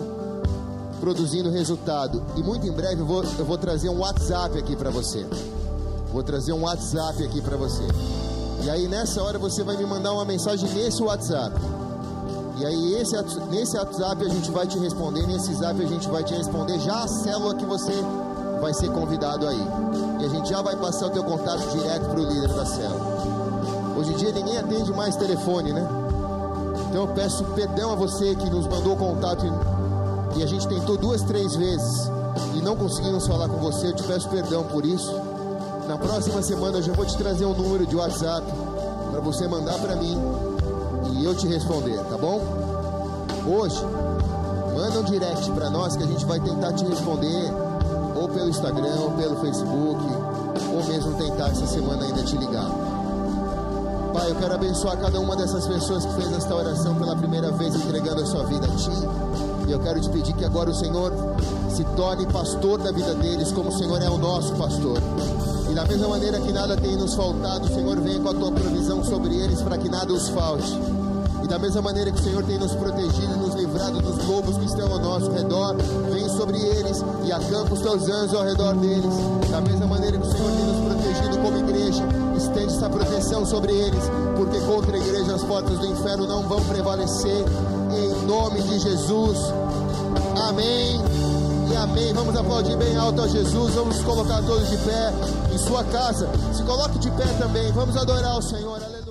produzindo 0.98 1.48
resultado. 1.48 2.24
E 2.34 2.42
muito 2.42 2.66
em 2.66 2.72
breve 2.72 3.02
eu 3.02 3.06
vou, 3.06 3.22
eu 3.22 3.44
vou 3.44 3.56
trazer 3.56 3.88
um 3.88 4.00
WhatsApp 4.00 4.58
aqui 4.58 4.74
para 4.74 4.90
você. 4.90 5.24
Vou 6.12 6.24
trazer 6.24 6.52
um 6.52 6.62
WhatsApp 6.62 7.22
aqui 7.22 7.40
para 7.40 7.56
você. 7.56 7.84
E 8.64 8.70
aí 8.70 8.86
nessa 8.86 9.20
hora 9.22 9.38
você 9.38 9.64
vai 9.64 9.76
me 9.76 9.84
mandar 9.84 10.12
uma 10.12 10.24
mensagem 10.24 10.68
nesse 10.70 11.02
WhatsApp. 11.02 11.54
E 12.58 12.64
aí 12.64 12.94
esse, 12.94 13.16
nesse 13.50 13.76
WhatsApp 13.76 14.24
a 14.24 14.28
gente 14.28 14.50
vai 14.52 14.66
te 14.68 14.78
responder, 14.78 15.26
nesse 15.26 15.52
Zap 15.54 15.82
a 15.82 15.86
gente 15.86 16.08
vai 16.08 16.22
te 16.22 16.32
responder 16.32 16.78
já 16.78 17.02
a 17.02 17.08
célula 17.08 17.56
que 17.56 17.64
você 17.64 17.92
vai 18.60 18.72
ser 18.72 18.88
convidado 18.92 19.48
aí. 19.48 19.66
E 20.20 20.24
a 20.24 20.28
gente 20.28 20.48
já 20.48 20.62
vai 20.62 20.76
passar 20.76 21.06
o 21.06 21.10
teu 21.10 21.24
contato 21.24 21.58
direto 21.72 22.04
para 22.04 22.20
o 22.20 22.24
líder 22.24 22.54
da 22.54 22.64
célula. 22.64 23.96
Hoje 23.98 24.12
em 24.12 24.16
dia 24.16 24.30
ninguém 24.30 24.56
atende 24.56 24.92
mais 24.92 25.16
telefone, 25.16 25.72
né? 25.72 25.84
Então 26.88 27.02
eu 27.02 27.08
peço 27.08 27.42
perdão 27.56 27.92
a 27.92 27.96
você 27.96 28.36
que 28.36 28.48
nos 28.48 28.68
mandou 28.68 28.96
contato 28.96 29.44
e, 29.44 30.38
e 30.38 30.42
a 30.42 30.46
gente 30.46 30.68
tentou 30.68 30.96
duas, 30.96 31.22
três 31.22 31.56
vezes 31.56 32.08
e 32.54 32.60
não 32.62 32.76
conseguimos 32.76 33.26
falar 33.26 33.48
com 33.48 33.58
você. 33.58 33.88
Eu 33.88 33.94
te 33.94 34.04
peço 34.04 34.28
perdão 34.28 34.62
por 34.64 34.86
isso. 34.86 35.12
Na 35.92 35.98
próxima 35.98 36.40
semana 36.40 36.78
eu 36.78 36.82
já 36.82 36.92
vou 36.94 37.04
te 37.04 37.14
trazer 37.18 37.44
um 37.44 37.52
número 37.52 37.86
de 37.86 37.94
WhatsApp 37.94 38.46
para 39.10 39.20
você 39.20 39.46
mandar 39.46 39.78
para 39.78 39.94
mim 39.94 40.16
e 41.18 41.22
eu 41.22 41.34
te 41.34 41.46
responder, 41.46 41.98
tá 42.04 42.16
bom? 42.16 42.40
Hoje, 43.46 43.78
manda 44.74 45.00
um 45.00 45.04
direct 45.04 45.50
para 45.50 45.68
nós 45.68 45.94
que 45.94 46.02
a 46.02 46.06
gente 46.06 46.24
vai 46.24 46.40
tentar 46.40 46.72
te 46.72 46.82
responder 46.86 47.52
ou 48.16 48.26
pelo 48.26 48.48
Instagram, 48.48 49.00
ou 49.02 49.10
pelo 49.10 49.36
Facebook, 49.36 50.02
ou 50.72 50.82
mesmo 50.86 51.12
tentar 51.12 51.50
essa 51.50 51.66
semana 51.66 52.06
ainda 52.06 52.22
te 52.22 52.38
ligar. 52.38 52.70
Pai, 54.14 54.30
eu 54.30 54.36
quero 54.36 54.54
abençoar 54.54 54.96
cada 54.96 55.20
uma 55.20 55.36
dessas 55.36 55.66
pessoas 55.66 56.06
que 56.06 56.14
fez 56.14 56.32
esta 56.32 56.54
oração 56.54 56.94
pela 56.94 57.14
primeira 57.14 57.50
vez, 57.50 57.74
entregando 57.74 58.22
a 58.22 58.24
sua 58.24 58.44
vida 58.44 58.64
a 58.64 58.76
Ti. 58.76 59.68
E 59.68 59.72
eu 59.72 59.78
quero 59.78 60.00
te 60.00 60.08
pedir 60.08 60.32
que 60.32 60.44
agora 60.46 60.70
o 60.70 60.74
Senhor 60.74 61.12
se 61.68 61.84
torne 61.96 62.26
pastor 62.28 62.78
da 62.78 62.92
vida 62.92 63.14
deles, 63.14 63.52
como 63.52 63.68
o 63.68 63.76
Senhor 63.76 64.00
é 64.00 64.08
o 64.08 64.16
nosso 64.16 64.54
pastor. 64.54 64.96
E 65.72 65.74
da 65.74 65.86
mesma 65.86 66.06
maneira 66.06 66.38
que 66.38 66.52
nada 66.52 66.76
tem 66.76 66.94
nos 66.96 67.14
faltado, 67.14 67.66
Senhor 67.66 67.98
venha 67.98 68.20
com 68.20 68.28
a 68.28 68.34
tua 68.34 68.52
provisão 68.52 69.02
sobre 69.02 69.34
eles 69.34 69.62
para 69.62 69.78
que 69.78 69.88
nada 69.88 70.12
os 70.12 70.28
falte. 70.28 70.70
E 71.42 71.48
da 71.48 71.58
mesma 71.58 71.80
maneira 71.80 72.12
que 72.12 72.20
o 72.20 72.22
Senhor 72.22 72.42
tem 72.44 72.58
nos 72.58 72.74
protegido 72.74 73.32
e 73.34 73.38
nos 73.38 73.54
livrado 73.54 74.02
dos 74.02 74.22
lobos 74.26 74.58
que 74.58 74.66
estão 74.66 74.92
ao 74.92 74.98
nosso 74.98 75.30
redor, 75.30 75.74
vem 76.12 76.28
sobre 76.28 76.58
eles 76.58 77.02
e 77.24 77.32
acampa 77.32 77.72
os 77.72 77.80
teus 77.80 78.06
anjos 78.06 78.34
ao 78.34 78.44
redor 78.44 78.74
deles. 78.74 79.14
Da 79.50 79.62
mesma 79.62 79.86
maneira 79.86 80.18
que 80.18 80.26
o 80.26 80.30
Senhor 80.30 80.50
tem 80.50 80.66
nos 80.66 80.92
protegido 80.92 81.38
como 81.38 81.56
igreja, 81.56 82.04
estende 82.36 82.74
essa 82.74 82.90
proteção 82.90 83.46
sobre 83.46 83.72
eles, 83.72 84.04
porque 84.36 84.60
contra 84.60 84.94
a 84.94 85.00
igreja 85.00 85.34
as 85.36 85.42
portas 85.42 85.78
do 85.78 85.86
inferno 85.86 86.26
não 86.26 86.42
vão 86.42 86.62
prevalecer. 86.64 87.46
Em 87.96 88.26
nome 88.26 88.60
de 88.60 88.78
Jesus. 88.78 89.38
Amém 90.48 91.00
e 91.70 91.76
amém. 91.76 92.12
Vamos 92.12 92.36
aplaudir 92.36 92.76
bem 92.76 92.94
alto 92.94 93.22
a 93.22 93.26
Jesus. 93.26 93.72
Vamos 93.72 94.02
colocar 94.02 94.42
todos 94.42 94.68
de 94.68 94.76
pé 94.76 95.14
em 95.52 95.58
sua 95.58 95.84
casa. 95.84 96.28
Se 96.52 96.62
coloque 96.62 96.98
de 96.98 97.10
pé 97.10 97.26
também. 97.38 97.70
Vamos 97.72 97.96
adorar 97.96 98.38
o 98.38 98.42
Senhor. 98.42 98.82
Aleluia. 98.82 99.01